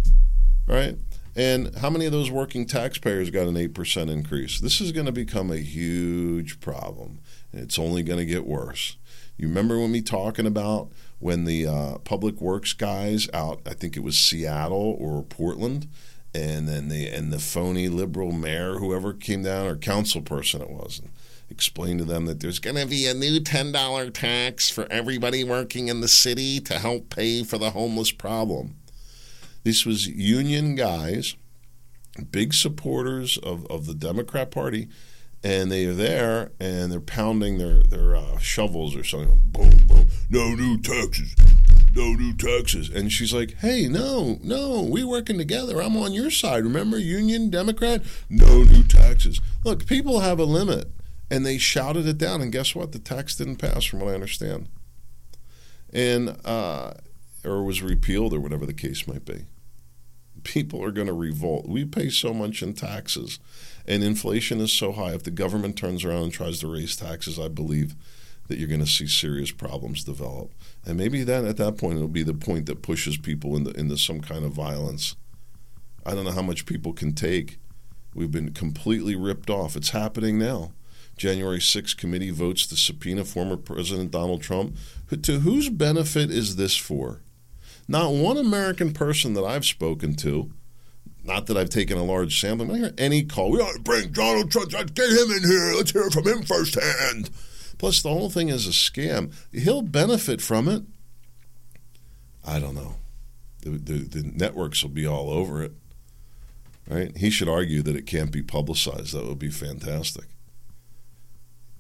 right? 0.72 0.98
And 1.36 1.76
how 1.76 1.90
many 1.90 2.06
of 2.06 2.12
those 2.12 2.32
working 2.32 2.66
taxpayers 2.66 3.30
got 3.30 3.48
an 3.48 3.56
8% 3.56 4.10
increase? 4.10 4.60
This 4.60 4.82
is 4.82 4.92
going 4.92 5.06
to 5.06 5.12
become 5.12 5.52
a 5.52 5.58
huge 5.58 6.60
problem, 6.60 7.20
and 7.52 7.62
it's 7.62 7.80
only 7.80 8.04
going 8.04 8.20
to 8.20 8.26
get 8.26 8.46
worse. 8.46 8.98
You 9.38 9.48
remember 9.48 9.80
when 9.80 9.92
we 9.92 10.02
talking 10.02 10.46
about 10.46 10.90
when 11.20 11.46
the 11.46 11.68
uh, 11.68 11.98
public 12.00 12.42
works 12.42 12.74
guys 12.74 13.30
out, 13.34 13.62
I 13.66 13.74
think 13.74 13.96
it 13.96 14.04
was 14.04 14.18
Seattle 14.18 14.98
or 15.00 15.24
Portland, 15.24 15.88
and 16.34 16.68
then 16.68 16.90
the 16.90 17.08
and 17.08 17.32
the 17.32 17.40
phony 17.40 17.88
liberal 17.88 18.32
mayor, 18.32 18.76
whoever 18.76 19.14
came 19.14 19.44
down 19.44 19.68
or 19.68 19.76
council 19.76 20.22
person 20.22 20.62
it 20.62 20.70
was, 20.70 21.02
explained 21.50 22.00
to 22.00 22.06
them 22.06 22.26
that 22.26 22.40
there's 22.40 22.60
going 22.60 22.76
to 22.76 22.86
be 22.86 23.06
a 23.08 23.14
new 23.14 23.40
ten 23.40 23.72
dollar 23.72 24.10
tax 24.10 24.70
for 24.70 24.86
everybody 24.92 25.44
working 25.44 25.88
in 25.88 26.02
the 26.02 26.08
city 26.08 26.60
to 26.62 26.80
help 26.80 27.10
pay 27.10 27.44
for 27.44 27.58
the 27.58 27.72
homeless 27.72 28.12
problem. 28.12 28.76
This 29.64 29.86
was 29.86 30.08
union 30.08 30.76
guys, 30.76 31.36
big 32.32 32.54
supporters 32.54 33.38
of, 33.38 33.66
of 33.68 33.86
the 33.86 33.94
Democrat 33.94 34.52
Party, 34.52 34.88
and 35.44 35.72
they 35.72 35.86
are 35.86 35.94
there 35.94 36.52
and 36.60 36.92
they're 36.92 37.00
pounding 37.00 37.58
their 37.58 37.82
their 37.84 38.16
uh, 38.16 38.38
shovels 38.38 38.96
or 38.96 39.04
something. 39.04 39.40
Boom, 39.46 39.76
boom. 39.88 40.08
No 40.30 40.54
new 40.56 40.80
taxes. 40.80 41.36
No 41.94 42.14
new 42.14 42.34
taxes. 42.34 42.90
And 42.90 43.12
she's 43.12 43.34
like, 43.34 43.56
"Hey, 43.60 43.88
no, 43.88 44.40
no, 44.44 44.82
we 44.82 45.04
working 45.04 45.38
together. 45.38 45.82
I'm 45.82 45.98
on 45.98 46.14
your 46.14 46.32
side. 46.32 46.64
Remember, 46.64 46.98
Union 46.98 47.50
Democrat. 47.50 48.02
No 48.30 48.64
new 48.64 48.84
taxes. 48.84 49.42
Look, 49.64 49.86
people 49.88 50.20
have 50.22 50.40
a 50.40 50.46
limit." 50.46 50.90
And 51.30 51.46
they 51.46 51.58
shouted 51.58 52.06
it 52.08 52.18
down, 52.18 52.42
and 52.42 52.52
guess 52.52 52.76
what? 52.76 52.92
The 52.92 53.00
tax 53.00 53.38
didn't 53.38 53.56
pass, 53.56 53.86
from 53.86 54.02
what 54.02 54.12
I 54.12 54.16
understand. 54.16 54.68
And 55.94 56.38
uh, 56.44 56.96
was 57.72 57.82
repealed 57.82 58.34
or 58.34 58.40
whatever 58.42 58.66
the 58.66 58.74
case 58.74 59.08
might 59.08 59.24
be. 59.24 59.46
People 60.44 60.84
are 60.84 60.92
going 60.92 61.08
to 61.08 61.14
revolt. 61.14 61.70
We 61.70 61.86
pay 61.86 62.10
so 62.10 62.34
much 62.34 62.62
in 62.62 62.74
taxes, 62.74 63.40
and 63.88 64.04
inflation 64.04 64.60
is 64.60 64.74
so 64.74 64.92
high. 64.92 65.14
If 65.14 65.24
the 65.24 65.32
government 65.32 65.78
turns 65.78 66.04
around 66.04 66.24
and 66.24 66.34
tries 66.34 66.60
to 66.60 66.68
raise 66.68 66.98
taxes, 66.98 67.40
I 67.40 67.48
believe 67.48 67.96
that 68.50 68.58
you're 68.58 68.68
going 68.68 68.82
to 68.82 68.86
see 68.86 69.08
serious 69.08 69.52
problems 69.52 70.04
develop. 70.04 70.52
And 70.86 70.98
maybe 70.98 71.24
then 71.24 71.46
at 71.46 71.56
that 71.58 71.78
point 71.78 71.96
it'll 71.96 72.10
be 72.10 72.24
the 72.24 72.34
point 72.34 72.66
that 72.66 72.82
pushes 72.82 73.16
people 73.16 73.56
into, 73.56 73.72
into 73.80 73.98
some 73.98 74.20
kind 74.20 74.44
of 74.44 74.52
violence. 74.52 75.16
I 76.06 76.14
don't 76.14 76.26
know 76.26 76.32
how 76.32 76.42
much 76.42 76.66
people 76.66 76.92
can 76.92 77.14
take. 77.14 77.58
We've 78.14 78.32
been 78.32 78.52
completely 78.52 79.16
ripped 79.16 79.50
off. 79.50 79.78
It's 79.78 79.92
happening 79.92 80.38
now. 80.38 80.74
January 81.16 81.60
6th 81.60 81.96
committee 81.96 82.32
votes 82.32 82.68
to 82.68 82.76
subpoena 82.76 83.24
former 83.24 83.56
President 83.56 84.12
Donald 84.12 84.42
Trump. 84.42 84.76
To 85.10 85.40
whose 85.40 85.70
benefit 85.70 86.30
is 86.32 86.58
this 86.58 86.76
for? 86.76 87.22
Not 87.92 88.14
one 88.14 88.38
American 88.38 88.94
person 88.94 89.34
that 89.34 89.44
I've 89.44 89.66
spoken 89.66 90.16
to, 90.16 90.54
not 91.26 91.48
that 91.48 91.58
I've 91.58 91.70
taken 91.70 91.98
a 91.98 92.06
large 92.06 92.40
sample, 92.40 92.72
I 92.74 92.78
hear 92.78 92.94
any 92.98 93.26
call. 93.26 93.52
We 93.52 93.60
ought 93.60 93.76
to 93.76 93.82
bring 93.82 94.14
Donald 94.14 94.50
Trump. 94.50 94.72
Let's 94.72 94.92
get 94.92 95.10
him 95.10 95.30
in 95.30 95.44
here. 95.44 95.74
Let's 95.76 95.92
hear 95.92 96.10
from 96.10 96.26
him 96.26 96.44
firsthand. 96.44 97.32
Plus, 97.78 98.02
the 98.02 98.08
whole 98.08 98.30
thing 98.30 98.48
is 98.48 98.66
a 98.66 98.70
scam. 98.70 99.34
He'll 99.52 99.82
benefit 99.82 100.42
from 100.42 100.70
it. 100.70 100.84
I 102.48 102.60
don't 102.60 102.76
know. 102.76 102.96
The, 103.64 103.72
the, 103.72 103.94
the 104.08 104.24
networks 104.24 104.82
will 104.84 104.92
be 104.92 105.06
all 105.06 105.30
over 105.30 105.62
it. 105.62 105.74
Right? 106.88 107.16
He 107.18 107.30
should 107.30 107.50
argue 107.50 107.82
that 107.82 107.98
it 107.98 108.08
can't 108.08 108.32
be 108.32 108.42
publicized. 108.42 109.14
That 109.14 109.26
would 109.26 109.38
be 109.38 109.52
fantastic. 109.52 110.28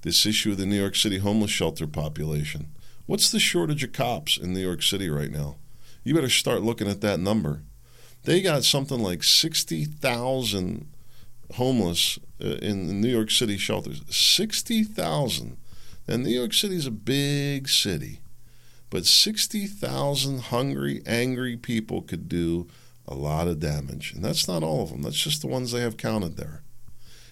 This 0.01 0.25
issue 0.25 0.51
of 0.51 0.57
the 0.57 0.65
New 0.65 0.79
York 0.79 0.97
City 0.97 1.19
homeless 1.19 1.51
shelter 1.51 1.87
population. 1.87 2.67
What's 3.05 3.31
the 3.31 3.39
shortage 3.39 3.85
of 3.85 3.93
cops 3.93 4.35
in 4.35 4.53
New 4.53 4.59
York 4.59 4.83
City 4.83 5.09
right 5.09 5.31
now? 5.31 5.55
You 6.03 6.13
better 6.13 6.29
start 6.29 6.61
looking 6.61 6.87
at 6.87 7.01
that 7.01 7.19
number. 7.19 7.63
They 8.23 8.41
got 8.41 8.63
something 8.63 9.01
like 9.01 9.23
60,000 9.23 10.87
homeless 11.55 12.19
uh, 12.43 12.47
in 12.61 13.01
New 13.01 13.09
York 13.09 13.31
City 13.31 13.57
shelters. 13.57 14.01
60,000. 14.09 15.57
And 16.07 16.23
New 16.23 16.31
York 16.31 16.53
City 16.53 16.75
is 16.75 16.87
a 16.87 16.91
big 16.91 17.69
city, 17.69 18.21
but 18.89 19.05
60,000 19.05 20.39
hungry, 20.39 21.01
angry 21.05 21.55
people 21.55 22.01
could 22.01 22.27
do 22.27 22.67
a 23.07 23.13
lot 23.13 23.47
of 23.47 23.59
damage. 23.59 24.13
And 24.13 24.23
that's 24.23 24.47
not 24.47 24.63
all 24.63 24.83
of 24.83 24.89
them, 24.89 25.03
that's 25.03 25.21
just 25.21 25.41
the 25.41 25.47
ones 25.47 25.71
they 25.71 25.81
have 25.81 25.97
counted 25.97 26.37
there. 26.37 26.63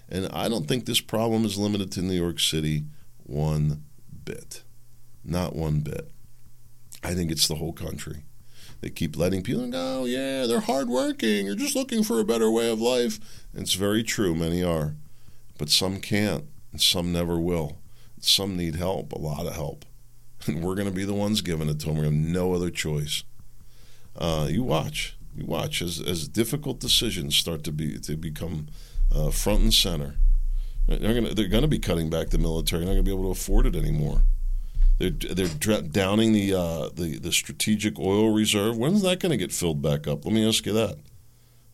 And 0.07 0.27
I 0.31 0.49
don't 0.49 0.67
think 0.67 0.85
this 0.85 1.01
problem 1.01 1.45
is 1.45 1.57
limited 1.57 1.91
to 1.93 2.01
New 2.01 2.13
York 2.13 2.39
City 2.39 2.83
one 3.23 3.83
bit. 4.25 4.63
Not 5.23 5.55
one 5.55 5.81
bit. 5.81 6.09
I 7.03 7.13
think 7.13 7.31
it's 7.31 7.47
the 7.47 7.55
whole 7.55 7.73
country. 7.73 8.23
They 8.81 8.89
keep 8.89 9.17
letting 9.17 9.41
people 9.41 9.67
go, 9.67 10.01
oh, 10.01 10.05
yeah, 10.05 10.45
they're 10.45 10.61
hardworking. 10.61 11.45
You're 11.45 11.55
just 11.55 11.75
looking 11.75 12.03
for 12.03 12.19
a 12.19 12.25
better 12.25 12.49
way 12.49 12.71
of 12.71 12.79
life. 12.79 13.19
And 13.53 13.63
it's 13.63 13.73
very 13.73 14.03
true, 14.03 14.33
many 14.33 14.63
are. 14.63 14.95
But 15.57 15.69
some 15.69 15.99
can't, 15.99 16.45
and 16.71 16.81
some 16.81 17.11
never 17.11 17.37
will. 17.39 17.79
Some 18.21 18.55
need 18.55 18.75
help, 18.75 19.11
a 19.11 19.17
lot 19.17 19.45
of 19.45 19.53
help. 19.53 19.85
And 20.47 20.63
we're 20.63 20.75
going 20.75 20.87
to 20.87 20.93
be 20.93 21.03
the 21.03 21.13
ones 21.13 21.41
giving 21.41 21.67
it 21.67 21.81
to 21.81 21.87
them. 21.87 21.97
We 21.97 22.05
have 22.05 22.13
no 22.13 22.53
other 22.53 22.69
choice. 22.69 23.25
Uh, 24.17 24.47
you 24.49 24.63
watch. 24.63 25.17
You 25.35 25.45
watch 25.45 25.81
as, 25.81 25.99
as 25.99 26.29
difficult 26.29 26.79
decisions 26.79 27.35
start 27.35 27.65
to 27.65 27.73
be 27.73 27.99
to 27.99 28.15
become 28.15 28.67
uh, 29.13 29.31
front 29.31 29.61
and 29.61 29.73
center. 29.73 30.15
They're 30.87 31.13
going 31.13 31.25
to 31.25 31.35
they're 31.35 31.49
going 31.49 31.63
to 31.63 31.67
be 31.67 31.77
cutting 31.77 32.09
back 32.09 32.29
the 32.29 32.37
military. 32.37 32.85
They're 32.85 32.95
not 32.95 33.03
going 33.03 33.05
to 33.05 33.09
be 33.09 33.13
able 33.13 33.33
to 33.33 33.39
afford 33.39 33.65
it 33.65 33.75
anymore. 33.75 34.23
They're 34.99 35.11
they're 35.11 35.81
downing 35.81 36.33
the 36.33 36.53
uh, 36.53 36.89
the 36.93 37.17
the 37.19 37.31
strategic 37.31 37.97
oil 37.97 38.33
reserve. 38.33 38.77
When's 38.77 39.01
that 39.01 39.19
going 39.19 39.31
to 39.31 39.37
get 39.37 39.53
filled 39.53 39.81
back 39.81 40.07
up? 40.07 40.25
Let 40.25 40.33
me 40.33 40.47
ask 40.47 40.65
you 40.65 40.73
that. 40.73 40.97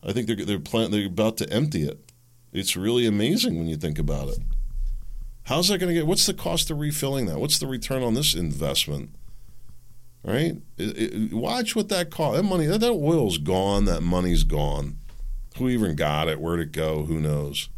I 0.02 0.12
think 0.12 0.28
they're 0.28 0.36
they're 0.36 0.60
plan- 0.60 0.92
they're 0.92 1.06
about 1.06 1.36
to 1.38 1.52
empty 1.52 1.82
it. 1.82 2.12
It's 2.52 2.76
really 2.76 3.04
amazing 3.04 3.58
when 3.58 3.66
you 3.66 3.76
think 3.76 3.98
about 3.98 4.28
it. 4.28 4.38
How's 5.44 5.68
that 5.68 5.78
going 5.78 5.88
to 5.88 5.94
get? 5.94 6.06
What's 6.06 6.26
the 6.26 6.34
cost 6.34 6.70
of 6.70 6.78
refilling 6.78 7.26
that? 7.26 7.40
What's 7.40 7.58
the 7.58 7.66
return 7.66 8.04
on 8.04 8.14
this 8.14 8.34
investment? 8.34 9.10
Right? 10.22 10.56
It, 10.78 10.96
it, 10.96 11.32
watch 11.32 11.74
what 11.74 11.88
that 11.88 12.10
cost. 12.10 12.36
That 12.36 12.42
money, 12.44 12.66
that, 12.66 12.80
that 12.80 12.92
oil's 12.92 13.38
gone. 13.38 13.84
That 13.84 14.02
money's 14.02 14.44
gone. 14.44 14.98
Who 15.58 15.68
even 15.68 15.96
got 15.96 16.28
it? 16.28 16.40
Where'd 16.40 16.60
it 16.60 16.72
go? 16.72 17.04
Who 17.04 17.20
knows? 17.20 17.68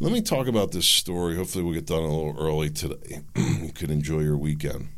Let 0.00 0.12
me 0.12 0.22
talk 0.22 0.46
about 0.46 0.70
this 0.70 0.86
story. 0.86 1.34
Hopefully, 1.34 1.64
we'll 1.64 1.74
get 1.74 1.86
done 1.86 2.04
a 2.04 2.06
little 2.06 2.36
early 2.38 2.70
today. 2.70 3.22
you 3.36 3.72
could 3.72 3.90
enjoy 3.90 4.20
your 4.20 4.36
weekend. 4.36 4.90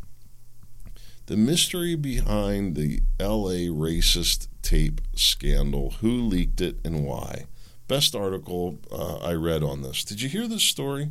The 1.24 1.38
mystery 1.38 1.94
behind 1.94 2.76
the 2.76 3.00
LA 3.18 3.70
racist 3.72 4.48
tape 4.60 5.00
scandal 5.14 5.94
who 6.02 6.10
leaked 6.10 6.60
it 6.60 6.80
and 6.84 7.06
why. 7.06 7.46
Best 7.88 8.14
article 8.14 8.78
uh, 8.92 9.16
I 9.20 9.32
read 9.32 9.62
on 9.62 9.80
this. 9.80 10.04
Did 10.04 10.20
you 10.20 10.28
hear 10.28 10.46
this 10.46 10.64
story? 10.64 11.08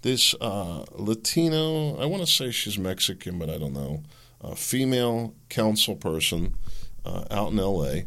This 0.00 0.34
uh, 0.40 0.86
Latino, 0.92 2.00
I 2.00 2.06
want 2.06 2.24
to 2.24 2.26
say 2.26 2.50
she's 2.50 2.78
Mexican, 2.78 3.38
but 3.38 3.50
I 3.50 3.58
don't 3.58 3.74
know, 3.74 4.02
a 4.40 4.56
female 4.56 5.34
council 5.50 5.94
person 5.94 6.54
uh, 7.04 7.24
out 7.30 7.52
in 7.52 7.58
LA 7.58 8.04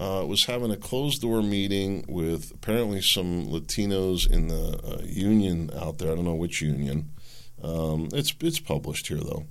uh, 0.00 0.24
was 0.26 0.46
having 0.46 0.70
a 0.70 0.76
closed 0.78 1.20
door 1.20 1.42
meeting 1.42 2.06
with 2.08 2.50
apparently 2.52 3.02
some 3.02 3.46
Latinos 3.48 4.28
in 4.28 4.48
the 4.48 4.80
uh, 4.82 5.02
union 5.04 5.70
out 5.78 5.98
there. 5.98 6.10
I 6.10 6.14
don't 6.14 6.24
know 6.24 6.34
which 6.34 6.62
union. 6.62 7.10
Um, 7.62 8.08
it's 8.14 8.34
it's 8.40 8.58
published 8.58 9.08
here 9.08 9.18
though, 9.18 9.44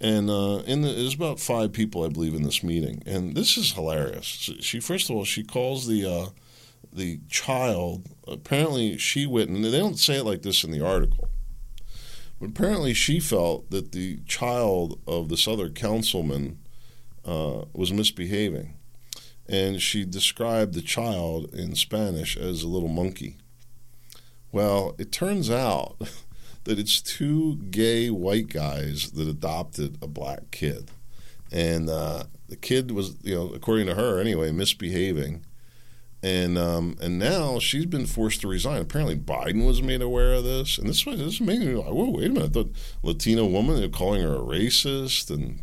and 0.00 0.28
uh, 0.28 0.64
in 0.66 0.82
the, 0.82 0.88
there's 0.88 1.14
about 1.14 1.38
five 1.38 1.72
people 1.72 2.04
I 2.04 2.08
believe 2.08 2.34
in 2.34 2.42
this 2.42 2.64
meeting, 2.64 3.04
and 3.06 3.36
this 3.36 3.56
is 3.56 3.74
hilarious. 3.74 4.26
She 4.26 4.80
first 4.80 5.08
of 5.08 5.14
all 5.14 5.24
she 5.24 5.44
calls 5.44 5.86
the 5.86 6.04
uh, 6.04 6.26
the 6.92 7.20
child. 7.28 8.08
Apparently 8.26 8.98
she 8.98 9.26
witnessed. 9.26 9.70
They 9.70 9.78
don't 9.78 9.98
say 9.98 10.16
it 10.16 10.24
like 10.24 10.42
this 10.42 10.64
in 10.64 10.72
the 10.72 10.84
article. 10.84 11.28
But 12.40 12.48
apparently, 12.48 12.94
she 12.94 13.20
felt 13.20 13.70
that 13.70 13.92
the 13.92 14.18
child 14.26 14.98
of 15.06 15.28
this 15.28 15.46
other 15.46 15.68
councilman 15.70 16.58
uh, 17.24 17.66
was 17.72 17.92
misbehaving 17.92 18.74
and 19.48 19.80
she 19.80 20.04
described 20.04 20.74
the 20.74 20.82
child 20.82 21.52
in 21.54 21.74
Spanish 21.74 22.36
as 22.36 22.62
a 22.62 22.68
little 22.68 22.88
monkey. 22.88 23.36
Well, 24.52 24.94
it 24.98 25.12
turns 25.12 25.50
out 25.50 25.96
that 26.64 26.78
it's 26.78 27.00
two 27.00 27.56
gay 27.56 28.10
white 28.10 28.48
guys 28.48 29.10
that 29.12 29.28
adopted 29.28 29.98
a 30.00 30.06
black 30.06 30.50
kid. 30.50 30.90
And 31.52 31.88
uh, 31.88 32.24
the 32.48 32.56
kid 32.56 32.90
was, 32.90 33.16
you 33.22 33.34
know, 33.34 33.48
according 33.54 33.86
to 33.86 33.94
her 33.94 34.20
anyway, 34.20 34.50
misbehaving. 34.50 35.44
And 36.22 36.56
um, 36.56 36.96
and 37.02 37.18
now 37.18 37.58
she's 37.58 37.84
been 37.84 38.06
forced 38.06 38.40
to 38.40 38.48
resign. 38.48 38.80
Apparently, 38.80 39.14
Biden 39.14 39.66
was 39.66 39.82
made 39.82 40.00
aware 40.00 40.32
of 40.32 40.44
this, 40.44 40.78
and 40.78 40.88
this 40.88 41.04
this 41.04 41.38
made 41.38 41.60
me 41.60 41.74
like, 41.74 41.92
whoa, 41.92 42.08
wait 42.08 42.30
a 42.30 42.32
minute! 42.32 42.54
The 42.54 42.70
Latino 43.02 43.44
woman, 43.44 43.76
they're 43.76 43.90
calling 43.90 44.22
her 44.22 44.36
a 44.36 44.38
racist, 44.38 45.30
and 45.30 45.60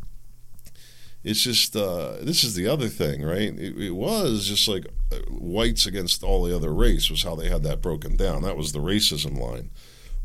it's 1.23 1.41
just 1.41 1.75
uh, 1.75 2.15
this 2.21 2.43
is 2.43 2.55
the 2.55 2.67
other 2.67 2.87
thing, 2.87 3.23
right? 3.23 3.53
It, 3.57 3.77
it, 3.77 3.91
was 3.91 4.47
just 4.47 4.67
like 4.67 4.87
uh, 5.11 5.17
whites 5.29 5.85
against 5.85 6.23
all 6.23 6.43
the 6.43 6.55
other 6.55 6.73
race 6.73 7.11
was 7.11 7.23
how 7.23 7.35
they 7.35 7.49
had 7.49 7.63
that 7.63 7.81
broken 7.81 8.15
down. 8.15 8.41
That 8.41 8.57
was 8.57 8.71
the 8.71 8.79
racism 8.79 9.39
line. 9.39 9.69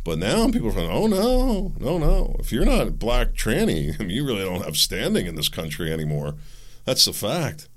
But 0.04 0.18
now 0.18 0.50
people 0.50 0.68
are 0.68 0.72
saying, 0.72 0.90
"Oh 0.90 1.06
no, 1.06 1.72
no, 1.78 1.98
no! 1.98 2.36
If 2.38 2.52
you're 2.52 2.64
not 2.64 2.98
black 2.98 3.34
tranny, 3.34 3.98
you 4.10 4.24
really 4.24 4.44
don't 4.44 4.64
have 4.64 4.76
standing 4.76 5.26
in 5.26 5.34
this 5.34 5.48
country 5.48 5.92
anymore." 5.92 6.36
That's 6.84 7.04
the 7.04 7.12
fact. 7.12 7.68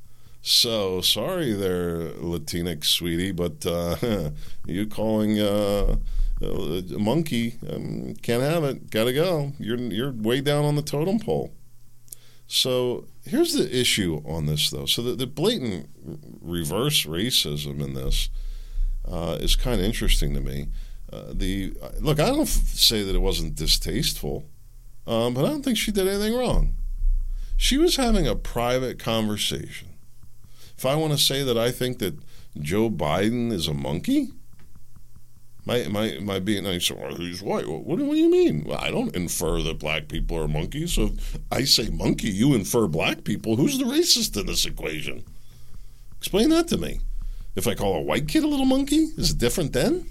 So 0.42 1.02
sorry, 1.02 1.52
there, 1.52 2.12
Latinx 2.12 2.86
sweetie, 2.86 3.34
but 3.34 3.66
uh, 3.66 4.30
you 4.66 4.88
calling 4.88 5.40
uh, 5.40 5.98
a 6.42 7.00
monkey 7.00 7.58
um, 7.70 8.14
can't 8.22 8.44
have 8.44 8.64
it. 8.64 8.90
Got 8.90 9.06
to 9.06 9.14
go. 9.14 9.52
You're 9.60 9.78
you're 9.78 10.12
way 10.12 10.40
down 10.40 10.64
on 10.64 10.76
the 10.76 10.82
totem 10.82 11.20
pole. 11.20 11.52
So 12.52 13.06
here's 13.26 13.54
the 13.54 13.80
issue 13.80 14.24
on 14.26 14.48
this, 14.48 14.72
though. 14.72 14.88
So 14.88 15.04
the, 15.04 15.14
the 15.14 15.28
blatant 15.28 15.88
reverse 16.42 17.06
racism 17.06 17.80
in 17.80 17.94
this 17.94 18.32
uh, 19.08 19.38
is 19.40 19.56
kind 19.56 19.80
of 19.80 19.86
interesting 19.86 20.34
to 20.34 20.42
me. 20.42 20.70
Uh, 21.14 21.26
the 21.32 21.74
look, 22.00 22.20
I 22.20 22.30
don't 22.30 22.48
say 22.48 23.04
that 23.04 23.16
it 23.16 23.20
wasn't 23.20 23.54
distasteful, 23.54 24.50
um, 25.06 25.36
but 25.36 25.46
I 25.46 25.50
don't 25.50 25.64
think 25.64 25.78
she 25.78 25.92
did 25.92 26.08
anything 26.08 26.36
wrong. 26.36 26.74
She 27.56 27.78
was 27.78 27.98
having 27.98 28.26
a 28.26 28.36
private 28.36 28.98
conversation. 28.98 29.90
If 30.76 30.88
I 30.88 30.96
want 30.96 31.14
to 31.14 31.20
say 31.20 31.44
that 31.44 31.58
I 31.58 31.70
think 31.70 32.00
that 32.00 32.18
Joe 32.60 32.90
Biden 32.90 33.52
is 33.52 33.68
a 33.68 33.76
monkey, 33.76 34.30
my 35.70 35.88
my 35.88 36.18
my 36.20 36.40
being 36.40 36.64
nice, 36.64 36.90
well, 36.90 37.14
who's 37.14 37.44
white. 37.44 37.68
What, 37.68 37.84
what 37.86 38.00
do 38.00 38.06
you 38.16 38.30
mean? 38.30 38.64
Well, 38.66 38.80
I 38.80 38.90
don't 38.90 39.16
infer 39.16 39.62
that 39.62 39.78
black 39.78 40.08
people 40.08 40.38
are 40.38 40.48
monkeys. 40.48 40.94
So 40.94 41.12
I 41.52 41.64
say 41.66 41.90
monkey, 41.90 42.30
you 42.30 42.56
infer 42.56 42.88
black 42.88 43.24
people. 43.24 43.56
Who's 43.56 43.78
the 43.78 43.86
racist 43.86 44.40
in 44.40 44.48
this 44.48 44.66
equation? 44.66 45.24
Explain 46.18 46.50
that 46.50 46.68
to 46.70 46.78
me. 46.78 47.02
If 47.56 47.68
I 47.68 47.76
call 47.76 47.96
a 47.96 48.02
white 48.02 48.28
kid 48.28 48.44
a 48.44 48.48
little 48.48 48.66
monkey, 48.66 49.10
is 49.18 49.32
it 49.32 49.38
different 49.38 49.74
then? 49.74 50.10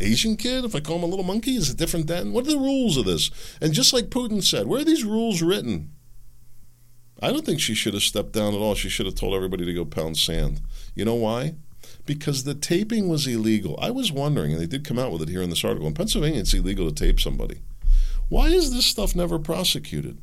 Asian 0.00 0.36
kid, 0.36 0.64
if 0.64 0.74
I 0.74 0.80
call 0.80 0.96
him 0.96 1.04
a 1.04 1.06
little 1.06 1.24
monkey, 1.24 1.56
is 1.56 1.70
it 1.70 1.78
different 1.78 2.06
then? 2.06 2.32
What 2.32 2.46
are 2.46 2.52
the 2.52 2.58
rules 2.58 2.96
of 2.96 3.04
this? 3.04 3.30
And 3.60 3.72
just 3.72 3.92
like 3.92 4.06
Putin 4.06 4.42
said, 4.42 4.66
where 4.66 4.80
are 4.80 4.84
these 4.84 5.04
rules 5.04 5.42
written? 5.42 5.90
I 7.20 7.30
don't 7.30 7.46
think 7.46 7.60
she 7.60 7.74
should 7.74 7.94
have 7.94 8.02
stepped 8.02 8.32
down 8.32 8.54
at 8.54 8.60
all. 8.60 8.74
She 8.74 8.88
should 8.88 9.06
have 9.06 9.14
told 9.14 9.34
everybody 9.34 9.64
to 9.64 9.74
go 9.74 9.84
pound 9.84 10.16
sand. 10.16 10.60
You 10.94 11.04
know 11.04 11.14
why? 11.14 11.54
Because 12.06 12.44
the 12.44 12.54
taping 12.54 13.08
was 13.08 13.26
illegal. 13.26 13.78
I 13.80 13.90
was 13.90 14.12
wondering, 14.12 14.52
and 14.52 14.60
they 14.60 14.66
did 14.66 14.84
come 14.84 14.98
out 14.98 15.12
with 15.12 15.22
it 15.22 15.28
here 15.28 15.42
in 15.42 15.50
this 15.50 15.64
article. 15.64 15.86
In 15.86 15.94
Pennsylvania, 15.94 16.40
it's 16.40 16.54
illegal 16.54 16.90
to 16.90 16.94
tape 16.94 17.20
somebody. 17.20 17.62
Why 18.28 18.48
is 18.48 18.72
this 18.72 18.86
stuff 18.86 19.14
never 19.14 19.38
prosecuted? 19.38 20.18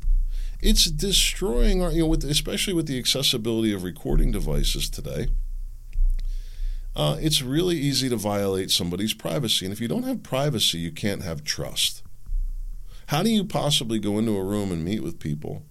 It's 0.62 0.86
destroying 0.86 1.82
our, 1.82 1.92
you 1.92 2.02
know, 2.02 2.08
with, 2.08 2.24
especially 2.26 2.74
with 2.74 2.88
the 2.88 3.00
accessibility 3.00 3.72
of 3.72 3.84
recording 3.84 4.32
devices 4.32 4.90
today. 4.90 5.28
Uh, 6.96 7.18
it's 7.22 7.42
really 7.42 7.78
easy 7.78 8.10
to 8.10 8.18
violate 8.18 8.72
somebody's 8.72 9.14
privacy. 9.14 9.66
And 9.66 9.72
if 9.72 9.80
you 9.80 9.88
don't 9.88 10.04
have 10.04 10.24
privacy, 10.24 10.80
you 10.80 10.92
can't 10.92 11.24
have 11.24 11.44
trust. 11.44 12.04
How 13.08 13.24
do 13.24 13.30
you 13.30 13.46
possibly 13.46 14.00
go 14.00 14.18
into 14.20 14.36
a 14.36 14.44
room 14.44 14.72
and 14.72 14.84
meet 14.84 15.02
with 15.02 15.20
people 15.20 15.64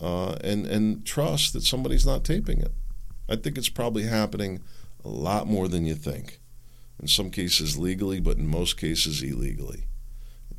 uh, 0.00 0.32
and, 0.42 0.66
and 0.66 1.06
trust 1.06 1.52
that 1.52 1.62
somebody's 1.62 2.06
not 2.06 2.24
taping 2.24 2.60
it? 2.60 2.72
I 3.28 3.36
think 3.36 3.56
it's 3.56 3.68
probably 3.68 4.04
happening 4.04 4.60
a 5.08 5.10
lot 5.10 5.46
more 5.46 5.68
than 5.68 5.86
you 5.86 5.94
think. 5.94 6.38
In 7.00 7.08
some 7.08 7.30
cases 7.30 7.78
legally, 7.78 8.20
but 8.20 8.36
in 8.36 8.46
most 8.46 8.76
cases 8.76 9.22
illegally. 9.22 9.84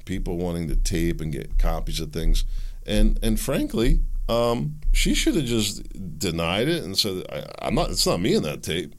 People 0.06 0.38
wanting 0.38 0.68
to 0.70 0.76
tape 0.76 1.22
and 1.22 1.32
get 1.32 1.60
copies 1.60 2.00
of 2.00 2.12
things, 2.12 2.46
and 2.86 3.20
and 3.22 3.40
frankly, 3.40 4.00
um, 4.28 4.80
she 4.92 5.14
should 5.14 5.36
have 5.36 5.46
just 5.46 5.84
denied 6.18 6.68
it 6.68 6.84
and 6.84 6.98
said, 6.98 7.24
I, 7.32 7.68
am 7.68 7.76
not. 7.76 7.92
It's 7.92 8.08
not 8.08 8.22
me 8.22 8.34
in 8.34 8.44
that 8.44 8.64
tape. 8.64 8.96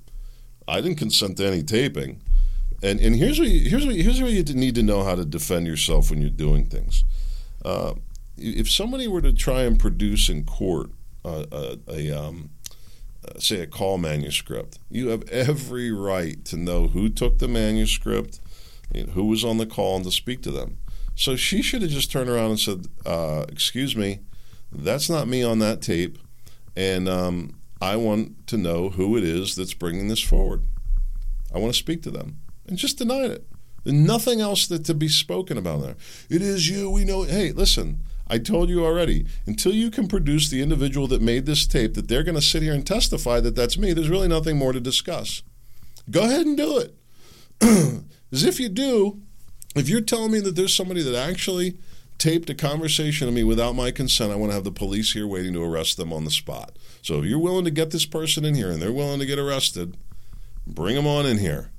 I 0.68 0.80
didn't 0.80 0.98
consent 0.98 1.38
to 1.38 1.46
any 1.46 1.62
taping." 1.62 2.20
And 2.82 3.00
and 3.00 3.16
here's 3.16 3.38
what 3.40 3.48
you, 3.48 3.68
here's 3.68 3.86
what 3.86 3.96
here's 3.96 4.20
what 4.20 4.30
you 4.30 4.44
need 4.44 4.74
to 4.76 4.82
know 4.82 5.02
how 5.02 5.16
to 5.16 5.24
defend 5.24 5.66
yourself 5.66 6.10
when 6.10 6.20
you're 6.20 6.30
doing 6.30 6.66
things. 6.66 7.04
Uh, 7.64 7.94
if 8.36 8.70
somebody 8.70 9.08
were 9.08 9.22
to 9.22 9.32
try 9.32 9.62
and 9.62 9.80
produce 9.80 10.28
in 10.28 10.44
court 10.44 10.90
uh, 11.24 11.44
a, 11.50 11.78
a 11.88 12.10
um, 12.10 12.50
uh, 12.54 12.59
say, 13.38 13.60
a 13.60 13.66
call 13.66 13.98
manuscript. 13.98 14.78
You 14.90 15.08
have 15.08 15.28
every 15.28 15.90
right 15.90 16.44
to 16.46 16.56
know 16.56 16.88
who 16.88 17.08
took 17.08 17.38
the 17.38 17.48
manuscript, 17.48 18.40
who 19.12 19.26
was 19.26 19.44
on 19.44 19.58
the 19.58 19.66
call, 19.66 19.96
and 19.96 20.04
to 20.04 20.10
speak 20.10 20.42
to 20.42 20.50
them. 20.50 20.78
So 21.14 21.36
she 21.36 21.62
should 21.62 21.82
have 21.82 21.90
just 21.90 22.10
turned 22.10 22.30
around 22.30 22.50
and 22.50 22.60
said, 22.60 22.86
uh, 23.04 23.44
"Excuse 23.48 23.94
me, 23.94 24.20
that's 24.72 25.10
not 25.10 25.28
me 25.28 25.42
on 25.42 25.58
that 25.58 25.82
tape, 25.82 26.18
and 26.76 27.08
um, 27.08 27.56
I 27.80 27.96
want 27.96 28.46
to 28.48 28.56
know 28.56 28.88
who 28.90 29.16
it 29.16 29.24
is 29.24 29.54
that's 29.54 29.74
bringing 29.74 30.08
this 30.08 30.22
forward. 30.22 30.62
I 31.54 31.58
want 31.58 31.74
to 31.74 31.78
speak 31.78 32.02
to 32.04 32.10
them," 32.10 32.38
and 32.66 32.78
just 32.78 32.98
denied 32.98 33.30
it. 33.30 33.46
There's 33.84 33.96
nothing 33.96 34.40
else 34.40 34.66
that 34.68 34.84
to 34.86 34.94
be 34.94 35.08
spoken 35.08 35.56
about 35.58 35.82
there. 35.82 35.96
It 36.28 36.42
is 36.42 36.68
you. 36.68 36.90
We 36.90 37.04
know. 37.04 37.22
Hey, 37.22 37.52
listen. 37.52 38.00
I 38.30 38.38
told 38.38 38.68
you 38.68 38.86
already, 38.86 39.26
until 39.44 39.72
you 39.72 39.90
can 39.90 40.06
produce 40.06 40.48
the 40.48 40.62
individual 40.62 41.08
that 41.08 41.20
made 41.20 41.46
this 41.46 41.66
tape, 41.66 41.94
that 41.94 42.06
they're 42.06 42.22
going 42.22 42.36
to 42.36 42.40
sit 42.40 42.62
here 42.62 42.72
and 42.72 42.86
testify 42.86 43.40
that 43.40 43.56
that's 43.56 43.76
me, 43.76 43.92
there's 43.92 44.08
really 44.08 44.28
nothing 44.28 44.56
more 44.56 44.72
to 44.72 44.78
discuss. 44.78 45.42
Go 46.08 46.22
ahead 46.22 46.46
and 46.46 46.56
do 46.56 46.78
it. 46.78 46.94
As 48.32 48.44
if 48.44 48.60
you 48.60 48.68
do, 48.68 49.20
if 49.74 49.88
you're 49.88 50.00
telling 50.00 50.30
me 50.30 50.38
that 50.40 50.54
there's 50.54 50.74
somebody 50.74 51.02
that 51.02 51.14
actually 51.14 51.76
taped 52.18 52.48
a 52.50 52.54
conversation 52.54 53.26
of 53.26 53.34
me 53.34 53.42
without 53.42 53.74
my 53.74 53.90
consent, 53.90 54.32
I 54.32 54.36
want 54.36 54.52
to 54.52 54.54
have 54.54 54.64
the 54.64 54.70
police 54.70 55.12
here 55.12 55.26
waiting 55.26 55.52
to 55.54 55.64
arrest 55.64 55.96
them 55.96 56.12
on 56.12 56.24
the 56.24 56.30
spot. 56.30 56.78
So 57.02 57.18
if 57.18 57.24
you're 57.24 57.38
willing 57.40 57.64
to 57.64 57.70
get 57.72 57.90
this 57.90 58.06
person 58.06 58.44
in 58.44 58.54
here 58.54 58.70
and 58.70 58.80
they're 58.80 58.92
willing 58.92 59.18
to 59.18 59.26
get 59.26 59.40
arrested, 59.40 59.96
bring 60.66 60.94
them 60.94 61.06
on 61.06 61.26
in 61.26 61.38
here. 61.38 61.72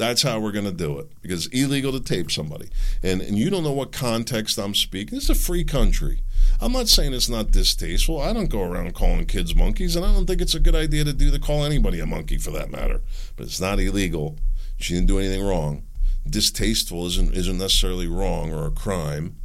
That's 0.00 0.22
how 0.22 0.40
we're 0.40 0.50
going 0.50 0.64
to 0.64 0.72
do 0.72 0.98
it 0.98 1.08
because 1.20 1.44
it's 1.44 1.54
illegal 1.54 1.92
to 1.92 2.00
tape 2.00 2.30
somebody. 2.30 2.70
And, 3.02 3.20
and 3.20 3.36
you 3.36 3.50
don't 3.50 3.62
know 3.62 3.72
what 3.72 3.92
context 3.92 4.56
I'm 4.56 4.74
speaking. 4.74 5.18
It's 5.18 5.28
a 5.28 5.34
free 5.34 5.62
country. 5.62 6.20
I'm 6.58 6.72
not 6.72 6.88
saying 6.88 7.12
it's 7.12 7.28
not 7.28 7.50
distasteful. 7.50 8.18
I 8.18 8.32
don't 8.32 8.48
go 8.48 8.62
around 8.62 8.94
calling 8.94 9.26
kids 9.26 9.54
monkeys, 9.54 9.96
and 9.96 10.06
I 10.06 10.14
don't 10.14 10.24
think 10.24 10.40
it's 10.40 10.54
a 10.54 10.58
good 10.58 10.74
idea 10.74 11.04
to 11.04 11.12
do 11.12 11.30
to 11.30 11.38
call 11.38 11.66
anybody 11.66 12.00
a 12.00 12.06
monkey 12.06 12.38
for 12.38 12.50
that 12.52 12.70
matter. 12.70 13.02
But 13.36 13.44
it's 13.44 13.60
not 13.60 13.78
illegal. 13.78 14.38
She 14.78 14.94
didn't 14.94 15.08
do 15.08 15.18
anything 15.18 15.44
wrong. 15.44 15.82
Distasteful 16.26 17.06
isn't 17.06 17.34
isn't 17.34 17.58
necessarily 17.58 18.06
wrong 18.06 18.54
or 18.54 18.64
a 18.64 18.70
crime. 18.70 19.36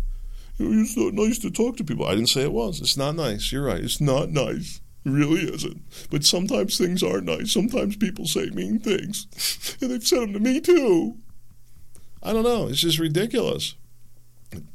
It's 0.57 0.95
not 0.95 1.15
nice 1.15 1.37
to 1.39 1.51
talk 1.51 1.75
to 1.77 1.83
people. 1.83 2.05
I 2.05 2.15
didn't 2.15 2.29
say 2.29 2.43
it 2.43 2.53
was. 2.53 2.79
It's 2.79 2.95
not 2.95 3.17
nice. 3.17 3.51
You're 3.51 3.65
right. 3.65 3.83
It's 3.83 3.99
not 3.99 4.29
nice. 4.29 4.79
Really 5.05 5.41
isn't. 5.41 5.81
But 6.09 6.25
sometimes 6.25 6.77
things 6.77 7.03
aren't 7.03 7.25
nice. 7.25 7.51
Sometimes 7.51 7.95
people 7.95 8.25
say 8.25 8.49
mean 8.49 8.79
things. 8.79 9.77
And 9.79 9.91
they've 9.91 10.05
said 10.05 10.21
them 10.21 10.33
to 10.33 10.39
me 10.39 10.59
too. 10.59 11.17
I 12.23 12.33
don't 12.33 12.43
know. 12.43 12.67
It's 12.67 12.81
just 12.81 12.97
ridiculous. 12.97 13.75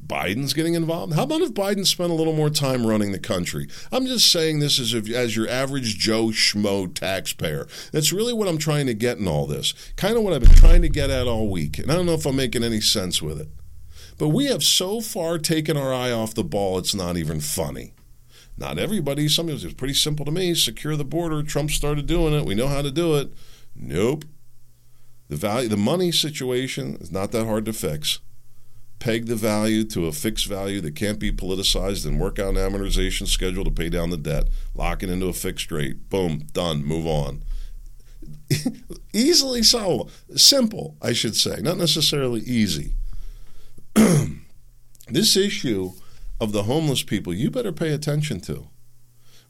Biden's 0.06 0.52
getting 0.52 0.74
involved. 0.74 1.14
How 1.14 1.24
about 1.24 1.40
if 1.40 1.52
Biden 1.52 1.86
spent 1.86 2.10
a 2.10 2.14
little 2.14 2.32
more 2.32 2.50
time 2.50 2.86
running 2.86 3.12
the 3.12 3.18
country? 3.18 3.68
I'm 3.90 4.06
just 4.06 4.30
saying 4.30 4.60
this 4.60 4.78
as, 4.78 4.94
if, 4.94 5.10
as 5.10 5.34
your 5.34 5.48
average 5.48 5.98
Joe 5.98 6.26
Schmo 6.26 6.92
taxpayer. 6.92 7.66
That's 7.92 8.12
really 8.12 8.32
what 8.32 8.46
I'm 8.46 8.58
trying 8.58 8.86
to 8.86 8.94
get 8.94 9.18
in 9.18 9.26
all 9.26 9.46
this. 9.46 9.74
Kind 9.96 10.16
of 10.16 10.22
what 10.22 10.32
I've 10.32 10.42
been 10.42 10.50
trying 10.50 10.82
to 10.82 10.88
get 10.88 11.10
at 11.10 11.26
all 11.26 11.50
week. 11.50 11.78
And 11.78 11.90
I 11.90 11.94
don't 11.94 12.06
know 12.06 12.14
if 12.14 12.26
I'm 12.26 12.36
making 12.36 12.62
any 12.62 12.80
sense 12.80 13.22
with 13.22 13.40
it. 13.40 13.48
But 14.18 14.28
we 14.28 14.46
have 14.46 14.62
so 14.62 15.00
far 15.00 15.38
taken 15.38 15.76
our 15.76 15.94
eye 15.94 16.12
off 16.12 16.34
the 16.34 16.44
ball, 16.44 16.78
it's 16.78 16.94
not 16.94 17.16
even 17.16 17.40
funny. 17.40 17.94
Not 18.60 18.78
everybody. 18.78 19.26
Some 19.26 19.48
of 19.48 19.64
it's 19.64 19.74
pretty 19.74 19.94
simple 19.94 20.26
to 20.26 20.30
me. 20.30 20.54
Secure 20.54 20.94
the 20.94 21.04
border. 21.04 21.42
Trump 21.42 21.70
started 21.70 22.06
doing 22.06 22.34
it. 22.34 22.44
We 22.44 22.54
know 22.54 22.68
how 22.68 22.82
to 22.82 22.90
do 22.90 23.16
it. 23.16 23.32
Nope. 23.74 24.26
The 25.28 25.36
value, 25.36 25.68
the 25.68 25.78
money 25.78 26.12
situation 26.12 26.96
is 27.00 27.10
not 27.10 27.32
that 27.32 27.46
hard 27.46 27.64
to 27.64 27.72
fix. 27.72 28.18
Peg 28.98 29.26
the 29.26 29.36
value 29.36 29.84
to 29.84 30.06
a 30.06 30.12
fixed 30.12 30.46
value 30.46 30.82
that 30.82 30.94
can't 30.94 31.18
be 31.18 31.32
politicized 31.32 32.04
and 32.04 32.20
work 32.20 32.38
out 32.38 32.50
an 32.50 32.56
amortization 32.56 33.26
schedule 33.26 33.64
to 33.64 33.70
pay 33.70 33.88
down 33.88 34.10
the 34.10 34.18
debt. 34.18 34.48
Lock 34.74 35.02
it 35.02 35.08
into 35.08 35.26
a 35.26 35.32
fixed 35.32 35.72
rate. 35.72 36.10
Boom, 36.10 36.46
done. 36.52 36.84
Move 36.84 37.06
on. 37.06 37.42
Easily 39.14 39.62
solvable. 39.62 40.10
Simple, 40.36 40.96
I 41.00 41.14
should 41.14 41.34
say. 41.34 41.60
Not 41.62 41.78
necessarily 41.78 42.40
easy. 42.40 42.92
this 45.08 45.34
issue 45.34 45.92
of 46.40 46.52
the 46.52 46.64
homeless 46.64 47.02
people 47.02 47.34
you 47.34 47.50
better 47.50 47.72
pay 47.72 47.92
attention 47.92 48.40
to. 48.40 48.68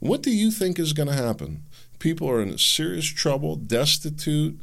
What 0.00 0.22
do 0.22 0.30
you 0.30 0.50
think 0.50 0.78
is 0.78 0.92
going 0.92 1.08
to 1.08 1.14
happen? 1.14 1.64
People 1.98 2.28
are 2.28 2.40
in 2.40 2.56
serious 2.58 3.06
trouble, 3.06 3.54
destitute, 3.56 4.58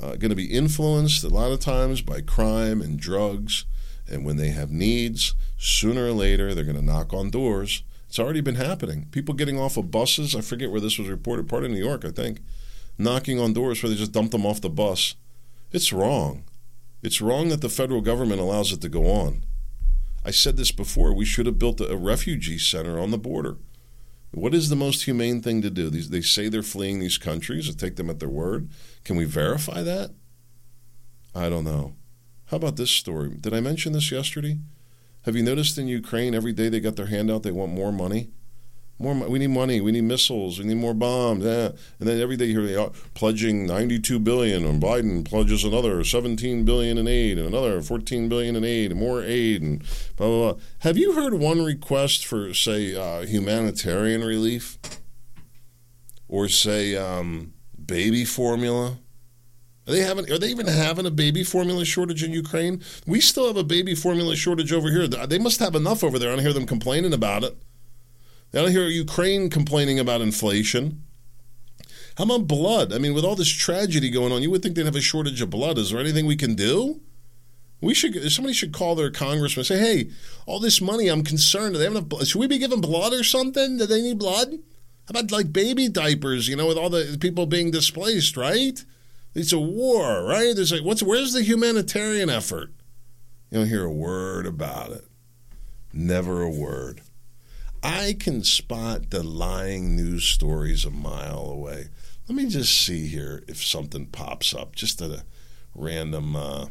uh, 0.00 0.16
going 0.16 0.30
to 0.30 0.34
be 0.36 0.52
influenced 0.52 1.22
a 1.24 1.28
lot 1.28 1.52
of 1.52 1.60
times 1.60 2.00
by 2.02 2.20
crime 2.20 2.80
and 2.80 2.98
drugs. 2.98 3.64
And 4.10 4.24
when 4.24 4.36
they 4.36 4.48
have 4.48 4.70
needs, 4.70 5.34
sooner 5.58 6.06
or 6.06 6.12
later, 6.12 6.54
they're 6.54 6.64
going 6.64 6.76
to 6.76 6.82
knock 6.82 7.12
on 7.12 7.30
doors. 7.30 7.82
It's 8.08 8.18
already 8.18 8.40
been 8.40 8.54
happening. 8.54 9.06
People 9.10 9.34
getting 9.34 9.58
off 9.58 9.76
of 9.76 9.90
buses, 9.90 10.34
I 10.34 10.40
forget 10.40 10.70
where 10.70 10.80
this 10.80 10.98
was 10.98 11.08
reported, 11.08 11.48
part 11.48 11.64
of 11.64 11.70
New 11.70 11.84
York, 11.84 12.06
I 12.06 12.10
think, 12.10 12.40
knocking 12.96 13.38
on 13.38 13.52
doors 13.52 13.82
where 13.82 13.90
they 13.90 13.96
just 13.96 14.12
dumped 14.12 14.32
them 14.32 14.46
off 14.46 14.62
the 14.62 14.70
bus. 14.70 15.14
It's 15.72 15.92
wrong. 15.92 16.44
It's 17.02 17.20
wrong 17.20 17.50
that 17.50 17.60
the 17.60 17.68
federal 17.68 18.00
government 18.00 18.40
allows 18.40 18.72
it 18.72 18.80
to 18.80 18.88
go 18.88 19.06
on. 19.10 19.42
I 20.24 20.30
said 20.30 20.56
this 20.56 20.72
before. 20.72 21.14
We 21.14 21.24
should 21.24 21.46
have 21.46 21.58
built 21.58 21.80
a, 21.80 21.96
refugee 21.96 22.58
center 22.58 22.98
on 22.98 23.10
the 23.10 23.18
border. 23.18 23.56
What 24.30 24.54
is 24.54 24.68
the 24.68 24.76
most 24.76 25.04
humane 25.04 25.40
thing 25.40 25.62
to 25.62 25.70
do? 25.70 25.88
These, 25.88 26.10
they 26.10 26.20
say 26.20 26.48
they're 26.48 26.62
fleeing 26.62 27.00
these 27.00 27.18
countries. 27.18 27.68
I 27.68 27.72
take 27.72 27.96
them 27.96 28.10
at 28.10 28.20
their 28.20 28.28
word. 28.28 28.68
Can 29.04 29.16
we 29.16 29.24
verify 29.24 29.82
that? 29.82 30.10
I 31.34 31.48
don't 31.48 31.64
know. 31.64 31.94
How 32.46 32.58
about 32.58 32.76
this 32.76 32.90
story? 32.90 33.30
Did 33.40 33.54
I 33.54 33.60
mention 33.60 33.92
this 33.92 34.10
yesterday? 34.10 34.58
Have 35.22 35.36
you 35.36 35.42
noticed 35.42 35.78
in 35.78 35.88
Ukraine 35.88 36.34
every 36.34 36.52
day 36.52 36.68
they 36.68 36.80
got 36.80 36.96
their 36.96 37.06
hand 37.06 37.30
out, 37.30 37.42
they 37.42 37.50
want 37.50 37.72
more 37.72 37.92
money? 37.92 38.30
More, 39.00 39.14
we 39.14 39.38
need 39.38 39.50
money. 39.50 39.80
We 39.80 39.92
need 39.92 40.04
missiles. 40.04 40.58
We 40.58 40.64
need 40.64 40.76
more 40.76 40.94
bombs. 40.94 41.44
Yeah. 41.44 41.70
And 42.00 42.08
then 42.08 42.20
every 42.20 42.36
day 42.36 42.48
here 42.48 42.66
they 42.66 42.74
are 42.74 42.90
pledging 43.14 43.66
92 43.66 44.18
billion, 44.18 44.64
and 44.64 44.82
Biden 44.82 45.24
pledges 45.24 45.64
another 45.64 46.02
17 46.02 46.64
billion 46.64 46.98
in 46.98 47.06
aid, 47.06 47.38
and 47.38 47.46
another 47.46 47.80
14 47.80 48.28
billion 48.28 48.56
in 48.56 48.64
aid, 48.64 48.90
and 48.90 49.00
more 49.00 49.22
aid, 49.22 49.62
and 49.62 49.80
blah 50.16 50.26
blah 50.26 50.52
blah. 50.52 50.60
Have 50.80 50.98
you 50.98 51.12
heard 51.12 51.34
one 51.34 51.62
request 51.62 52.26
for, 52.26 52.52
say, 52.54 52.94
uh, 52.94 53.24
humanitarian 53.24 54.24
relief, 54.24 54.78
or 56.26 56.48
say 56.48 56.96
um, 56.96 57.52
baby 57.84 58.24
formula? 58.24 58.98
Are 59.86 59.92
they 59.92 60.00
having? 60.00 60.30
Are 60.30 60.38
they 60.38 60.48
even 60.48 60.66
having 60.66 61.06
a 61.06 61.10
baby 61.10 61.44
formula 61.44 61.84
shortage 61.84 62.22
in 62.24 62.32
Ukraine? 62.32 62.82
We 63.06 63.20
still 63.20 63.46
have 63.46 63.56
a 63.56 63.64
baby 63.64 63.94
formula 63.94 64.34
shortage 64.34 64.72
over 64.72 64.90
here. 64.90 65.06
They 65.06 65.38
must 65.38 65.60
have 65.60 65.74
enough 65.76 66.02
over 66.02 66.18
there. 66.18 66.30
I 66.30 66.34
don't 66.34 66.44
hear 66.44 66.52
them 66.52 66.66
complaining 66.66 67.14
about 67.14 67.44
it. 67.44 67.56
I 68.52 68.58
don't 68.58 68.70
hear 68.70 68.86
Ukraine 68.86 69.50
complaining 69.50 69.98
about 69.98 70.20
inflation. 70.20 71.02
How 72.16 72.24
about 72.24 72.48
blood? 72.48 72.92
I 72.92 72.98
mean, 72.98 73.14
with 73.14 73.24
all 73.24 73.36
this 73.36 73.48
tragedy 73.48 74.10
going 74.10 74.32
on, 74.32 74.42
you 74.42 74.50
would 74.50 74.62
think 74.62 74.74
they'd 74.74 74.86
have 74.86 74.96
a 74.96 75.00
shortage 75.00 75.40
of 75.40 75.50
blood. 75.50 75.78
Is 75.78 75.90
there 75.90 76.00
anything 76.00 76.26
we 76.26 76.36
can 76.36 76.54
do? 76.54 77.00
We 77.80 77.94
should. 77.94 78.32
Somebody 78.32 78.54
should 78.54 78.72
call 78.72 78.96
their 78.96 79.10
congressman 79.10 79.60
and 79.60 79.66
say, 79.66 79.78
"Hey, 79.78 80.10
all 80.46 80.58
this 80.58 80.80
money, 80.80 81.06
I'm 81.08 81.22
concerned. 81.22 81.74
Do 81.74 81.78
they 81.78 81.84
have 81.84 81.92
enough? 81.92 82.08
Blood? 82.08 82.26
Should 82.26 82.40
we 82.40 82.48
be 82.48 82.58
giving 82.58 82.80
blood 82.80 83.12
or 83.12 83.22
something? 83.22 83.76
Do 83.76 83.86
they 83.86 84.02
need 84.02 84.18
blood? 84.18 84.50
How 84.50 85.10
about 85.10 85.30
like 85.30 85.52
baby 85.52 85.88
diapers? 85.88 86.48
You 86.48 86.56
know, 86.56 86.66
with 86.66 86.76
all 86.76 86.90
the 86.90 87.16
people 87.20 87.46
being 87.46 87.70
displaced, 87.70 88.36
right? 88.36 88.84
It's 89.34 89.52
a 89.52 89.60
war, 89.60 90.24
right? 90.24 90.56
There's 90.56 90.72
like, 90.72 90.82
what's 90.82 91.04
where's 91.04 91.32
the 91.32 91.42
humanitarian 91.42 92.28
effort? 92.28 92.72
You 93.50 93.58
don't 93.58 93.68
hear 93.68 93.84
a 93.84 93.92
word 93.92 94.44
about 94.44 94.90
it. 94.90 95.04
Never 95.92 96.42
a 96.42 96.50
word. 96.50 97.02
I 97.82 98.16
can 98.18 98.42
spot 98.42 99.10
the 99.10 99.22
lying 99.22 99.94
news 99.94 100.24
stories 100.24 100.84
a 100.84 100.90
mile 100.90 101.46
away. 101.50 101.88
Let 102.28 102.36
me 102.36 102.48
just 102.48 102.84
see 102.84 103.06
here 103.06 103.44
if 103.48 103.64
something 103.64 104.06
pops 104.06 104.54
up. 104.54 104.74
Just 104.74 105.00
a 105.00 105.24
random. 105.74 106.36
Uh, 106.36 106.66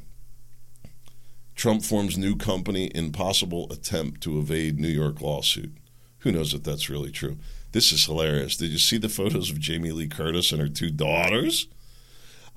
Trump 1.56 1.84
forms 1.84 2.17
new 2.17 2.36
company 2.36 2.86
in 2.88 3.12
possible 3.12 3.67
attempt 3.72 4.22
to 4.22 4.38
evade 4.38 4.80
New 4.80 4.88
York 4.88 5.22
lawsuit. 5.22 5.76
Who 6.20 6.32
knows 6.32 6.54
if 6.54 6.63
that's 6.63 6.89
really 6.89 7.12
true? 7.12 7.38
This 7.72 7.91
is 7.91 8.06
hilarious. 8.06 8.58
Did 8.58 8.70
you 8.70 8.78
see 8.78 8.98
the 8.98 9.10
photos 9.10 9.50
of 9.50 9.60
Jamie 9.60 9.91
Lee 9.91 10.08
Curtis 10.08 10.52
and 10.52 10.62
her 10.62 10.70
two 10.70 10.91
daughters? 10.91 11.67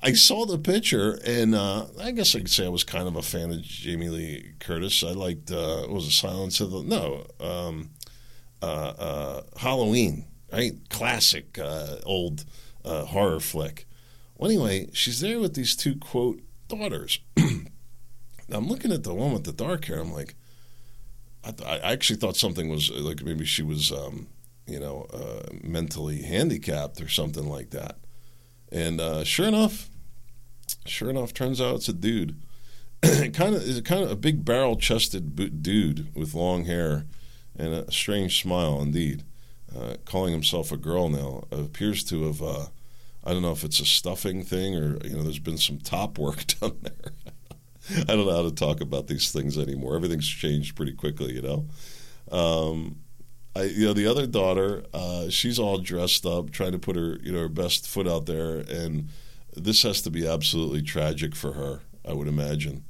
I 0.02 0.12
saw 0.12 0.46
the 0.46 0.58
picture, 0.58 1.18
and 1.26 1.54
uh, 1.54 1.86
I 2.00 2.10
guess 2.12 2.34
I 2.34 2.38
could 2.38 2.50
say 2.50 2.64
I 2.64 2.70
was 2.70 2.84
kind 2.84 3.06
of 3.06 3.16
a 3.16 3.22
fan 3.22 3.51
of 3.51 3.62
Jamie 3.62 4.09
Lee 4.09 4.53
Curtis. 4.59 5.03
I 5.03 5.12
liked 5.12 5.51
uh, 5.51 5.86
was 5.88 6.07
a 6.07 6.11
Silence 6.11 6.61
of 6.61 6.70
the 6.70 6.82
no. 6.82 7.26
Um, 7.38 7.90
uh, 8.62 8.64
uh, 8.98 9.42
Halloween, 9.58 10.26
right? 10.52 10.72
Classic 10.88 11.58
uh, 11.58 11.96
old 12.04 12.44
uh, 12.84 13.04
horror 13.06 13.40
flick. 13.40 13.86
Well, 14.36 14.50
anyway, 14.50 14.88
she's 14.92 15.20
there 15.20 15.38
with 15.38 15.54
these 15.54 15.76
two 15.76 15.96
quote 15.96 16.40
daughters. 16.68 17.20
I'm 18.52 18.68
looking 18.68 18.92
at 18.92 19.04
the 19.04 19.14
one 19.14 19.32
with 19.32 19.44
the 19.44 19.52
dark 19.52 19.84
hair. 19.84 20.00
I'm 20.00 20.12
like, 20.12 20.34
I, 21.44 21.52
th- 21.52 21.68
I 21.68 21.92
actually 21.92 22.16
thought 22.16 22.36
something 22.36 22.68
was 22.68 22.90
like 22.90 23.22
maybe 23.22 23.44
she 23.44 23.62
was, 23.62 23.92
um, 23.92 24.26
you 24.66 24.80
know, 24.80 25.06
uh, 25.12 25.48
mentally 25.62 26.22
handicapped 26.22 27.00
or 27.00 27.08
something 27.08 27.48
like 27.48 27.70
that. 27.70 27.98
And 28.72 29.00
uh, 29.00 29.24
sure 29.24 29.46
enough, 29.46 29.88
sure 30.86 31.11
enough, 31.11 31.32
turns 31.32 31.61
out 31.61 31.76
it's 31.76 31.88
a 31.88 31.92
dude. 31.92 32.36
kind 33.02 33.54
of 33.54 33.62
is 33.62 33.80
kind 33.82 34.02
of 34.04 34.11
a 34.11 34.16
big 34.16 34.44
barrel 34.44 34.76
chested 34.76 35.62
dude 35.62 36.14
with 36.14 36.34
long 36.34 36.64
hair 36.66 37.06
and 37.61 37.74
a 37.74 37.92
strange 37.92 38.40
smile 38.40 38.80
indeed. 38.80 39.24
uh, 39.76 39.94
calling 40.04 40.32
himself 40.32 40.72
a 40.72 40.76
girl 40.76 41.08
now 41.08 41.44
appears 41.52 42.02
to 42.04 42.24
have. 42.26 42.42
Uh, 42.42 42.66
I 43.22 43.32
don't 43.32 43.42
know 43.42 43.52
if 43.52 43.64
it's 43.64 43.80
a 43.80 43.84
stuffing 43.86 44.42
thing 44.42 44.74
or 44.74 44.96
you 45.04 45.14
know, 45.14 45.22
there's 45.22 45.38
been 45.38 45.58
some 45.58 45.78
top 45.78 46.18
work 46.18 46.44
done 46.61 46.78
there. 46.82 47.12
I 48.08 48.14
don't 48.16 48.26
know 48.26 48.36
how 48.36 48.42
to 48.42 48.54
talk 48.54 48.80
about 48.80 49.06
these 49.06 49.30
things 49.30 49.58
anymore. 49.58 49.94
Everything's 49.96 50.28
changed 50.28 50.74
pretty 50.76 50.92
quickly, 50.92 51.34
you 51.34 51.42
know. 51.42 51.66
Um, 52.36 52.96
I, 53.54 53.64
you 53.64 53.86
know, 53.86 53.92
the 53.92 54.06
other 54.06 54.26
daughter, 54.26 54.84
uh, 54.94 55.28
she's 55.28 55.58
all 55.58 55.78
dressed 55.78 56.24
up, 56.24 56.50
trying 56.50 56.72
to 56.72 56.78
put 56.78 56.96
her, 56.96 57.18
you 57.22 57.32
know, 57.32 57.40
her 57.40 57.48
best 57.48 57.86
foot 57.88 58.06
out 58.06 58.26
there, 58.26 58.58
and 58.58 59.08
this 59.56 59.82
has 59.82 60.02
to 60.02 60.11
be 60.11 60.26
absolutely 60.26 60.82
tragic 60.82 61.34
for 61.34 61.52
her. 61.54 61.80
I 62.08 62.12
would 62.12 62.28
imagine. 62.28 62.84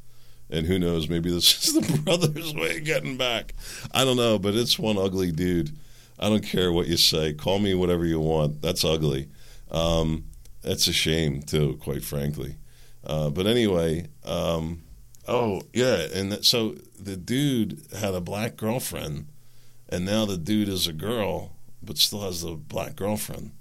And 0.50 0.66
who 0.66 0.78
knows? 0.78 1.08
Maybe 1.08 1.30
this 1.30 1.68
is 1.68 1.74
the 1.74 1.98
brother's 1.98 2.54
way 2.54 2.78
of 2.78 2.84
getting 2.84 3.16
back. 3.16 3.54
I 3.92 4.04
don't 4.04 4.16
know, 4.16 4.38
but 4.38 4.54
it's 4.54 4.78
one 4.78 4.98
ugly 4.98 5.32
dude. 5.32 5.76
I 6.18 6.28
don't 6.28 6.44
care 6.44 6.72
what 6.72 6.86
you 6.86 6.96
say. 6.96 7.32
Call 7.32 7.58
me 7.58 7.74
whatever 7.74 8.04
you 8.04 8.20
want. 8.20 8.60
That's 8.60 8.84
ugly. 8.84 9.28
Um, 9.70 10.24
that's 10.62 10.86
a 10.86 10.92
shame, 10.92 11.42
too, 11.42 11.78
quite 11.80 12.04
frankly. 12.04 12.56
Uh, 13.04 13.30
but 13.30 13.46
anyway, 13.46 14.08
um, 14.24 14.82
oh, 15.26 15.62
yeah. 15.72 16.06
And 16.12 16.32
that, 16.32 16.44
so 16.44 16.74
the 16.98 17.16
dude 17.16 17.80
had 17.98 18.14
a 18.14 18.20
black 18.20 18.56
girlfriend, 18.56 19.28
and 19.88 20.04
now 20.04 20.26
the 20.26 20.36
dude 20.36 20.68
is 20.68 20.86
a 20.86 20.92
girl, 20.92 21.52
but 21.82 21.96
still 21.96 22.20
has 22.20 22.44
a 22.44 22.54
black 22.54 22.96
girlfriend 22.96 23.52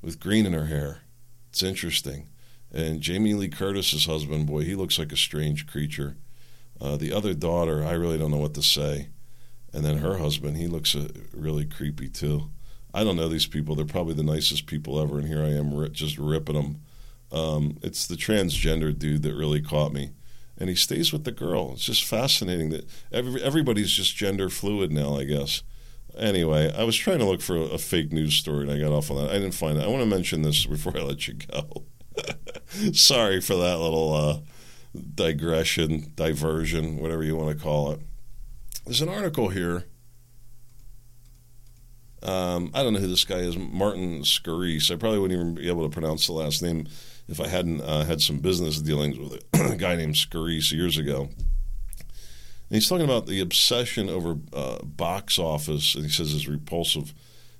with 0.00 0.20
green 0.20 0.46
in 0.46 0.52
her 0.52 0.66
hair. 0.66 1.02
It's 1.48 1.62
interesting. 1.62 2.28
And 2.72 3.00
Jamie 3.00 3.34
Lee 3.34 3.48
Curtis's 3.48 4.06
husband, 4.06 4.46
boy, 4.46 4.62
he 4.62 4.74
looks 4.74 4.98
like 4.98 5.12
a 5.12 5.16
strange 5.16 5.66
creature. 5.66 6.16
Uh, 6.80 6.96
the 6.96 7.12
other 7.12 7.34
daughter, 7.34 7.84
I 7.84 7.92
really 7.92 8.18
don't 8.18 8.30
know 8.30 8.38
what 8.38 8.54
to 8.54 8.62
say. 8.62 9.08
And 9.72 9.84
then 9.84 9.98
her 9.98 10.18
husband, 10.18 10.56
he 10.56 10.66
looks 10.66 10.94
uh, 10.94 11.08
really 11.32 11.64
creepy 11.64 12.08
too. 12.08 12.50
I 12.92 13.04
don't 13.04 13.16
know 13.16 13.28
these 13.28 13.46
people. 13.46 13.74
They're 13.74 13.84
probably 13.84 14.14
the 14.14 14.22
nicest 14.22 14.66
people 14.66 15.00
ever, 15.00 15.18
and 15.18 15.28
here 15.28 15.42
I 15.42 15.50
am 15.50 15.92
just 15.92 16.18
ripping 16.18 16.56
them. 16.56 16.80
Um, 17.30 17.78
it's 17.82 18.06
the 18.06 18.16
transgender 18.16 18.96
dude 18.96 19.22
that 19.22 19.34
really 19.34 19.60
caught 19.60 19.92
me, 19.92 20.10
and 20.58 20.68
he 20.68 20.74
stays 20.74 21.12
with 21.12 21.22
the 21.22 21.30
girl. 21.30 21.72
It's 21.72 21.84
just 21.84 22.04
fascinating 22.04 22.70
that 22.70 22.88
every, 23.12 23.40
everybody's 23.40 23.92
just 23.92 24.16
gender 24.16 24.48
fluid 24.48 24.90
now. 24.90 25.16
I 25.16 25.24
guess. 25.24 25.62
Anyway, 26.18 26.72
I 26.76 26.82
was 26.82 26.96
trying 26.96 27.20
to 27.20 27.24
look 27.24 27.40
for 27.40 27.56
a, 27.56 27.60
a 27.60 27.78
fake 27.78 28.12
news 28.12 28.34
story, 28.34 28.62
and 28.62 28.72
I 28.72 28.80
got 28.80 28.92
off 28.92 29.12
on 29.12 29.18
that. 29.18 29.30
I 29.30 29.34
didn't 29.34 29.52
find 29.52 29.78
it. 29.78 29.84
I 29.84 29.86
want 29.86 30.02
to 30.02 30.06
mention 30.06 30.42
this 30.42 30.66
before 30.66 30.96
I 30.96 31.02
let 31.02 31.28
you 31.28 31.34
go. 31.34 31.84
Sorry 32.92 33.40
for 33.40 33.54
that 33.54 33.78
little 33.78 34.14
uh, 34.14 34.38
digression, 35.14 36.12
diversion, 36.14 36.98
whatever 36.98 37.22
you 37.22 37.36
want 37.36 37.56
to 37.56 37.62
call 37.62 37.92
it. 37.92 38.00
There's 38.84 39.02
an 39.02 39.08
article 39.08 39.48
here. 39.48 39.84
Um, 42.22 42.70
I 42.74 42.82
don't 42.82 42.92
know 42.92 43.00
who 43.00 43.06
this 43.06 43.24
guy 43.24 43.36
is, 43.36 43.56
Martin 43.56 44.22
Scorsese. 44.22 44.90
I 44.90 44.96
probably 44.96 45.18
wouldn't 45.18 45.40
even 45.40 45.54
be 45.54 45.68
able 45.68 45.88
to 45.88 45.92
pronounce 45.92 46.26
the 46.26 46.32
last 46.32 46.62
name 46.62 46.86
if 47.28 47.40
I 47.40 47.46
hadn't 47.46 47.80
uh, 47.80 48.04
had 48.04 48.20
some 48.20 48.40
business 48.40 48.80
dealings 48.80 49.18
with 49.18 49.44
a 49.54 49.76
guy 49.76 49.96
named 49.96 50.14
Scorsese 50.14 50.72
years 50.72 50.98
ago. 50.98 51.22
And 51.22 52.76
he's 52.76 52.88
talking 52.88 53.04
about 53.04 53.26
the 53.26 53.40
obsession 53.40 54.08
over 54.08 54.36
uh, 54.52 54.78
box 54.82 55.38
office, 55.38 55.94
and 55.94 56.04
he 56.04 56.10
says 56.10 56.34
it's 56.34 56.46
repulsive 56.46 57.14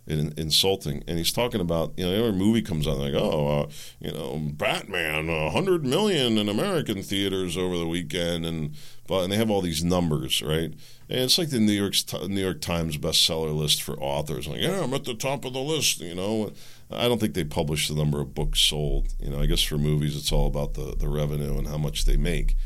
and 0.06 0.38
insulting. 0.38 1.02
And 1.06 1.18
he's 1.18 1.32
talking 1.32 1.60
about, 1.60 1.92
you 1.96 2.04
know, 2.04 2.12
every 2.12 2.32
movie 2.32 2.62
comes 2.62 2.86
out, 2.86 2.98
like, 2.98 3.14
oh, 3.14 3.60
uh, 3.60 3.68
you 4.00 4.12
know, 4.12 4.40
Batman, 4.52 5.28
a 5.28 5.50
hundred 5.50 5.84
million 5.84 6.38
in 6.38 6.48
American 6.48 7.02
theaters 7.02 7.56
over 7.56 7.76
the 7.76 7.86
weekend, 7.86 8.44
and 8.44 8.74
but 9.06 9.24
and 9.24 9.32
they 9.32 9.36
have 9.36 9.50
all 9.50 9.60
these 9.60 9.84
numbers, 9.84 10.42
right? 10.42 10.72
And 11.08 11.20
it's 11.20 11.38
like 11.38 11.50
the 11.50 11.60
New 11.60 11.72
York 11.72 11.94
New 12.28 12.40
York 12.40 12.60
Times 12.60 12.96
bestseller 12.96 13.54
list 13.54 13.82
for 13.82 13.98
authors. 14.00 14.46
Like, 14.46 14.60
yeah, 14.60 14.82
I'm 14.82 14.94
at 14.94 15.04
the 15.04 15.14
top 15.14 15.44
of 15.44 15.52
the 15.52 15.60
list. 15.60 16.00
You 16.00 16.14
know, 16.14 16.52
I 16.90 17.08
don't 17.08 17.20
think 17.20 17.34
they 17.34 17.44
publish 17.44 17.88
the 17.88 17.94
number 17.94 18.20
of 18.20 18.34
books 18.34 18.60
sold. 18.60 19.08
You 19.20 19.30
know, 19.30 19.40
I 19.40 19.46
guess 19.46 19.62
for 19.62 19.78
movies, 19.78 20.16
it's 20.16 20.32
all 20.32 20.46
about 20.46 20.74
the 20.74 20.94
the 20.96 21.08
revenue 21.08 21.58
and 21.58 21.68
how 21.68 21.78
much 21.78 22.04
they 22.04 22.16
make. 22.16 22.56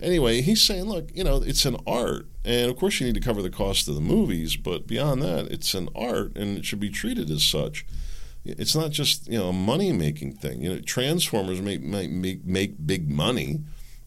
Anyway, 0.00 0.40
he's 0.40 0.62
saying, 0.62 0.84
look, 0.84 1.10
you 1.12 1.24
know, 1.24 1.42
it's 1.44 1.64
an 1.64 1.76
art, 1.86 2.26
and 2.44 2.70
of 2.70 2.76
course 2.76 3.00
you 3.00 3.06
need 3.06 3.16
to 3.16 3.20
cover 3.20 3.42
the 3.42 3.50
cost 3.50 3.88
of 3.88 3.96
the 3.96 4.00
movies, 4.00 4.56
but 4.56 4.86
beyond 4.86 5.22
that, 5.22 5.50
it's 5.50 5.74
an 5.74 5.88
art, 5.94 6.36
and 6.36 6.56
it 6.56 6.64
should 6.64 6.78
be 6.78 6.90
treated 6.90 7.30
as 7.30 7.42
such. 7.42 7.84
It's 8.44 8.76
not 8.76 8.90
just 8.92 9.26
you 9.28 9.38
know 9.38 9.48
a 9.48 9.52
money 9.52 9.92
making 9.92 10.34
thing. 10.34 10.62
You 10.62 10.74
know, 10.74 10.80
Transformers 10.80 11.60
make 11.60 11.82
make, 11.82 12.44
make 12.44 12.86
big 12.86 13.10
money, 13.10 13.60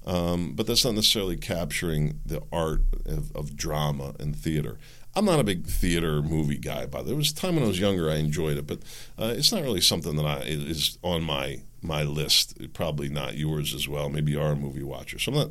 um, 0.05 0.53
but 0.53 0.65
that's 0.65 0.85
not 0.85 0.95
necessarily 0.95 1.37
capturing 1.37 2.21
the 2.25 2.41
art 2.51 2.81
of, 3.05 3.35
of, 3.35 3.55
drama 3.55 4.15
and 4.19 4.35
theater. 4.35 4.79
I'm 5.13 5.25
not 5.25 5.39
a 5.39 5.43
big 5.43 5.67
theater 5.67 6.21
movie 6.21 6.57
guy, 6.57 6.85
but 6.85 7.05
there 7.05 7.15
was 7.15 7.31
a 7.31 7.35
time 7.35 7.55
when 7.55 7.65
I 7.65 7.67
was 7.67 7.79
younger 7.79 8.09
I 8.09 8.15
enjoyed 8.15 8.57
it, 8.57 8.65
but 8.65 8.79
uh, 9.19 9.33
it's 9.35 9.51
not 9.51 9.61
really 9.61 9.81
something 9.81 10.15
that 10.15 10.25
I 10.25 10.39
is 10.39 10.97
on 11.03 11.23
my 11.23 11.61
my 11.81 12.03
list. 12.03 12.73
Probably 12.73 13.09
not 13.09 13.37
yours 13.37 13.75
as 13.75 13.87
well. 13.87 14.09
Maybe 14.09 14.31
you 14.31 14.41
are 14.41 14.53
a 14.53 14.55
movie 14.55 14.83
watcher, 14.83 15.19
so 15.19 15.31
I'm 15.31 15.37
not 15.37 15.49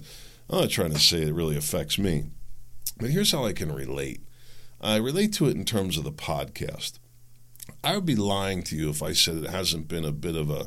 I'm 0.50 0.62
not 0.62 0.70
trying 0.70 0.92
to 0.92 0.98
say 0.98 1.22
it 1.22 1.34
really 1.34 1.56
affects 1.56 1.96
me, 1.96 2.24
but 2.98 3.10
here's 3.10 3.30
how 3.30 3.44
I 3.44 3.52
can 3.52 3.72
relate. 3.72 4.20
I 4.80 4.96
relate 4.96 5.32
to 5.34 5.46
it 5.46 5.56
in 5.56 5.64
terms 5.64 5.96
of 5.96 6.02
the 6.02 6.10
podcast. 6.10 6.98
I 7.84 7.94
would 7.94 8.06
be 8.06 8.16
lying 8.16 8.64
to 8.64 8.76
you 8.76 8.90
if 8.90 9.00
I 9.00 9.12
said 9.12 9.36
it 9.36 9.50
hasn't 9.50 9.86
been 9.86 10.04
a 10.04 10.12
bit 10.12 10.34
of 10.34 10.50
a 10.50 10.66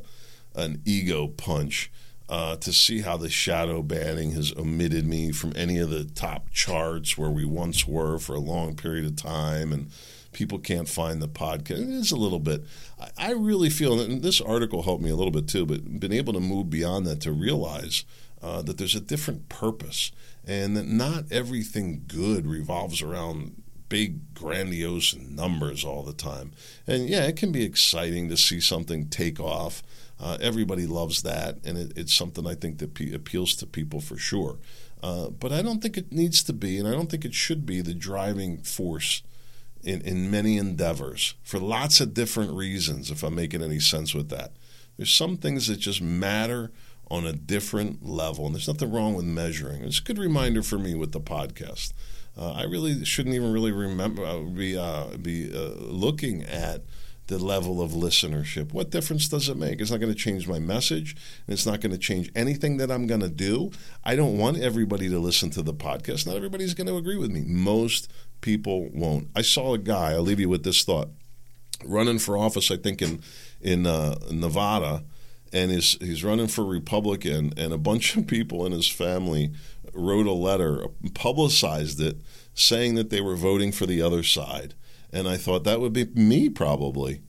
an 0.56 0.82
ego 0.86 1.28
punch 1.28 1.92
uh, 2.30 2.56
to 2.58 2.72
see 2.72 3.02
how 3.02 3.18
the 3.18 3.30
shadow 3.30 3.82
banning 3.82 4.32
has 4.32 4.54
omitted 4.56 5.06
me 5.06 5.32
from 5.32 5.52
any 5.56 5.80
of 5.80 5.90
the 5.90 6.06
top 6.06 6.50
charts 6.52 7.18
where 7.18 7.30
we 7.30 7.44
once 7.44 7.86
were 7.86 8.18
for 8.20 8.36
a 8.36 8.40
long 8.40 8.76
period 8.76 9.06
of 9.06 9.18
time, 9.18 9.74
and 9.74 9.90
people 10.32 10.60
can't 10.60 10.88
find 10.88 11.22
the 11.22 11.28
podcast. 11.28 11.82
It 11.82 11.90
is 11.90 12.12
a 12.12 12.16
little 12.16 12.40
bit. 12.40 12.64
I, 13.02 13.10
I 13.18 13.32
really 13.32 13.70
feel, 13.70 14.00
and 14.00 14.22
this 14.22 14.40
article 14.40 14.84
helped 14.84 15.04
me 15.04 15.10
a 15.10 15.16
little 15.16 15.32
bit 15.32 15.50
too, 15.50 15.66
but 15.66 16.00
been 16.00 16.14
able 16.14 16.32
to 16.34 16.40
move 16.40 16.70
beyond 16.70 17.06
that 17.08 17.20
to 17.22 17.34
realize 17.34 18.06
uh, 18.44 18.62
that 18.62 18.78
there's 18.78 18.96
a 18.96 19.00
different 19.00 19.48
purpose 19.50 20.12
and 20.46 20.76
that 20.76 20.86
not 20.86 21.32
everything 21.32 22.04
good 22.08 22.46
revolves 22.46 23.02
around 23.02 23.64
big, 23.88 24.34
grandiose 24.34 25.16
numbers 25.16 25.86
all 25.86 26.04
the 26.04 26.14
time. 26.14 26.52
And 26.86 27.08
yeah, 27.08 27.24
it 27.24 27.38
can 27.38 27.52
be 27.52 27.64
exciting 27.64 28.28
to 28.30 28.38
see 28.38 28.60
something 28.60 29.08
take 29.08 29.40
off. 29.40 29.84
Uh, 30.20 30.38
everybody 30.42 30.86
loves 30.88 31.22
that, 31.24 31.58
and 31.64 31.78
it, 31.78 31.94
it's 31.96 32.14
something 32.14 32.46
I 32.46 32.56
think 32.56 32.80
that 32.80 32.94
pe- 32.96 33.14
appeals 33.14 33.56
to 33.58 33.68
people 33.68 34.02
for 34.02 34.18
sure. 34.18 34.58
Uh, 35.02 35.30
but 35.30 35.52
I 35.52 35.62
don't 35.62 35.82
think 35.82 35.98
it 35.98 36.12
needs 36.12 36.44
to 36.44 36.54
be, 36.54 36.78
and 36.80 36.88
I 36.88 36.92
don't 36.92 37.10
think 37.10 37.24
it 37.24 37.34
should 37.34 37.66
be 37.66 37.82
the 37.82 37.94
driving 37.94 38.58
force 38.60 39.22
in, 39.84 40.02
in 40.02 40.32
many 40.32 40.58
endeavors 40.58 41.36
for 41.44 41.60
lots 41.60 42.00
of 42.02 42.14
different 42.14 42.54
reasons, 42.54 43.12
if 43.12 43.22
I'm 43.22 43.36
making 43.36 43.62
any 43.62 43.80
sense 43.80 44.14
with 44.14 44.30
that. 44.30 44.54
There's 44.98 45.12
some 45.14 45.38
things 45.38 45.68
that 45.68 45.78
just 45.78 46.02
matter 46.02 46.72
on 47.10 47.26
a 47.26 47.34
different 47.34 48.06
level. 48.06 48.46
And 48.46 48.56
there's 48.56 48.68
nothing 48.68 48.92
wrong 48.92 49.14
with 49.14 49.26
measuring. 49.26 49.84
It's 49.84 50.00
a 50.00 50.04
good 50.04 50.18
reminder 50.18 50.64
for 50.64 50.78
me 50.78 50.96
with 50.96 51.12
the 51.12 51.22
podcast. 51.22 51.94
Uh, 52.38 52.52
I 52.54 52.64
really 52.64 53.06
shouldn't 53.06 53.36
even 53.36 53.54
really 53.54 53.72
remember 53.72 54.26
uh, 54.26 54.40
be 54.40 54.78
uh, 54.78 55.18
be 55.18 55.52
uh, 55.54 55.74
looking 55.80 56.44
at 56.44 56.82
the 57.28 57.38
level 57.38 57.82
of 57.82 57.92
listenership. 57.92 58.74
What 58.74 58.90
difference 58.90 59.30
does 59.30 59.48
it 59.48 59.56
make? 59.56 59.80
It's 59.80 59.92
not 59.92 60.00
going 60.00 60.12
to 60.12 60.18
change 60.18 60.48
my 60.48 60.60
message, 60.60 61.16
and 61.48 61.54
it's 61.54 61.66
not 61.66 61.80
going 61.80 61.92
to 61.92 61.98
change 61.98 62.32
anything 62.36 62.78
that 62.78 62.92
I'm 62.92 63.08
going 63.08 63.22
to 63.22 63.30
do. 63.30 63.72
I 64.04 64.16
don't 64.16 64.38
want 64.38 64.58
everybody 64.58 65.08
to 65.10 65.20
listen 65.20 65.50
to 65.52 65.62
the 65.62 65.74
podcast. 65.74 66.26
Not 66.26 66.36
everybody's 66.36 66.74
going 66.74 66.88
to 66.88 66.98
agree 66.98 67.18
with 67.18 67.32
me. 67.32 67.44
Most 67.46 68.12
people 68.42 68.90
won't. 68.90 69.30
I 69.36 69.42
saw 69.42 69.74
a 69.74 69.78
guy. 69.78 70.12
I'll 70.14 70.22
leave 70.22 70.40
you 70.40 70.50
with 70.50 70.64
this 70.64 70.84
thought. 70.84 71.10
Running 71.86 72.20
for 72.20 72.38
office, 72.38 72.72
I 72.72 72.78
think 72.78 73.02
in 73.02 73.22
in 73.62 73.86
uh, 73.86 74.16
Nevada 74.32 75.04
and 75.54 75.72
he's 75.72 75.98
he's 76.02 76.24
running 76.24 76.48
for 76.48 76.66
Republican, 76.66 77.54
and 77.56 77.72
a 77.72 77.78
bunch 77.78 78.18
of 78.18 78.28
people 78.28 78.66
in 78.66 78.72
his 78.72 78.88
family 78.88 79.54
wrote 79.94 80.26
a 80.26 80.34
letter, 80.34 80.88
publicized 81.14 82.02
it, 82.02 82.18
saying 82.54 82.96
that 82.96 83.10
they 83.12 83.22
were 83.22 83.36
voting 83.36 83.72
for 83.72 83.86
the 83.86 84.02
other 84.02 84.24
side. 84.24 84.74
And 85.12 85.28
I 85.28 85.38
thought 85.38 85.64
that 85.64 85.80
would 85.80 85.94
be 85.94 86.06
me 86.06 86.50
probably. 86.50 87.22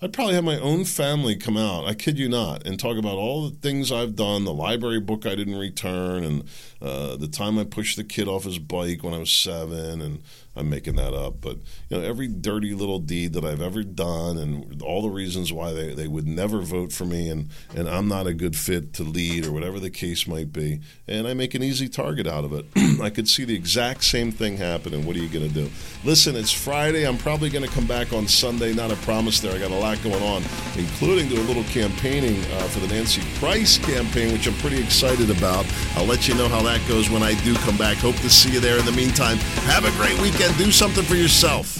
I'd 0.00 0.12
probably 0.12 0.34
have 0.34 0.44
my 0.44 0.58
own 0.58 0.84
family 0.84 1.36
come 1.36 1.56
out, 1.56 1.86
I 1.86 1.94
kid 1.94 2.18
you 2.18 2.28
not, 2.28 2.66
and 2.66 2.78
talk 2.78 2.98
about 2.98 3.16
all 3.16 3.48
the 3.48 3.56
things 3.56 3.90
I've 3.90 4.14
done, 4.14 4.44
the 4.44 4.52
library 4.52 5.00
book 5.00 5.24
I 5.24 5.34
didn't 5.34 5.56
return, 5.56 6.22
and 6.22 6.44
uh, 6.82 7.16
the 7.16 7.28
time 7.28 7.58
I 7.58 7.64
pushed 7.64 7.96
the 7.96 8.04
kid 8.04 8.28
off 8.28 8.44
his 8.44 8.58
bike 8.58 9.02
when 9.02 9.14
I 9.14 9.18
was 9.18 9.30
seven, 9.30 10.02
and 10.02 10.22
I'm 10.56 10.70
making 10.70 10.96
that 10.96 11.12
up, 11.12 11.40
but 11.40 11.58
you 11.88 11.98
know 11.98 12.02
every 12.02 12.28
dirty 12.28 12.74
little 12.74 12.98
deed 12.98 13.34
that 13.34 13.44
I've 13.44 13.60
ever 13.60 13.82
done, 13.82 14.38
and 14.38 14.82
all 14.82 15.02
the 15.02 15.10
reasons 15.10 15.52
why 15.52 15.72
they, 15.72 15.94
they 15.94 16.08
would 16.08 16.26
never 16.26 16.60
vote 16.62 16.92
for 16.92 17.04
me, 17.04 17.28
and 17.28 17.50
and 17.74 17.88
I'm 17.88 18.08
not 18.08 18.26
a 18.26 18.32
good 18.32 18.56
fit 18.56 18.92
to 18.94 19.02
lead 19.02 19.46
or 19.46 19.52
whatever 19.52 19.78
the 19.78 19.90
case 19.90 20.26
might 20.26 20.52
be, 20.52 20.80
and 21.06 21.26
I 21.26 21.34
make 21.34 21.54
an 21.54 21.62
easy 21.62 21.88
target 21.88 22.26
out 22.26 22.44
of 22.44 22.52
it. 22.52 22.66
I 23.02 23.10
could 23.10 23.28
see 23.28 23.44
the 23.44 23.54
exact 23.54 24.04
same 24.04 24.32
thing 24.32 24.56
happening. 24.56 25.04
what 25.04 25.16
are 25.16 25.18
you 25.18 25.28
going 25.28 25.48
to 25.48 25.54
do? 25.54 25.70
Listen, 26.04 26.36
it's 26.36 26.52
Friday. 26.52 27.06
I'm 27.06 27.18
probably 27.18 27.50
going 27.50 27.64
to 27.64 27.70
come 27.70 27.86
back 27.86 28.12
on 28.12 28.26
Sunday. 28.26 28.72
Not 28.72 28.90
a 28.90 28.96
promise 28.96 29.40
there. 29.40 29.54
I 29.54 29.58
got 29.58 29.70
a 29.70 29.78
lot 29.78 30.02
going 30.02 30.22
on, 30.22 30.42
including 30.76 31.28
do 31.28 31.40
a 31.40 31.44
little 31.44 31.64
campaigning 31.64 32.38
uh, 32.52 32.68
for 32.68 32.80
the 32.80 32.88
Nancy 32.88 33.22
Price 33.38 33.78
campaign, 33.78 34.32
which 34.32 34.46
I'm 34.46 34.54
pretty 34.54 34.82
excited 34.82 35.30
about. 35.30 35.66
I'll 35.96 36.06
let 36.06 36.28
you 36.28 36.34
know 36.34 36.48
how 36.48 36.62
that 36.62 36.86
goes 36.88 37.10
when 37.10 37.22
I 37.22 37.34
do 37.42 37.54
come 37.56 37.76
back. 37.76 37.98
Hope 37.98 38.16
to 38.16 38.30
see 38.30 38.52
you 38.52 38.60
there. 38.60 38.78
In 38.78 38.86
the 38.86 38.92
meantime, 38.92 39.36
have 39.66 39.84
a 39.84 39.90
great 39.92 40.18
weekend 40.20 40.45
and 40.46 40.56
do 40.58 40.70
something 40.70 41.02
for 41.02 41.16
yourself. 41.16 41.76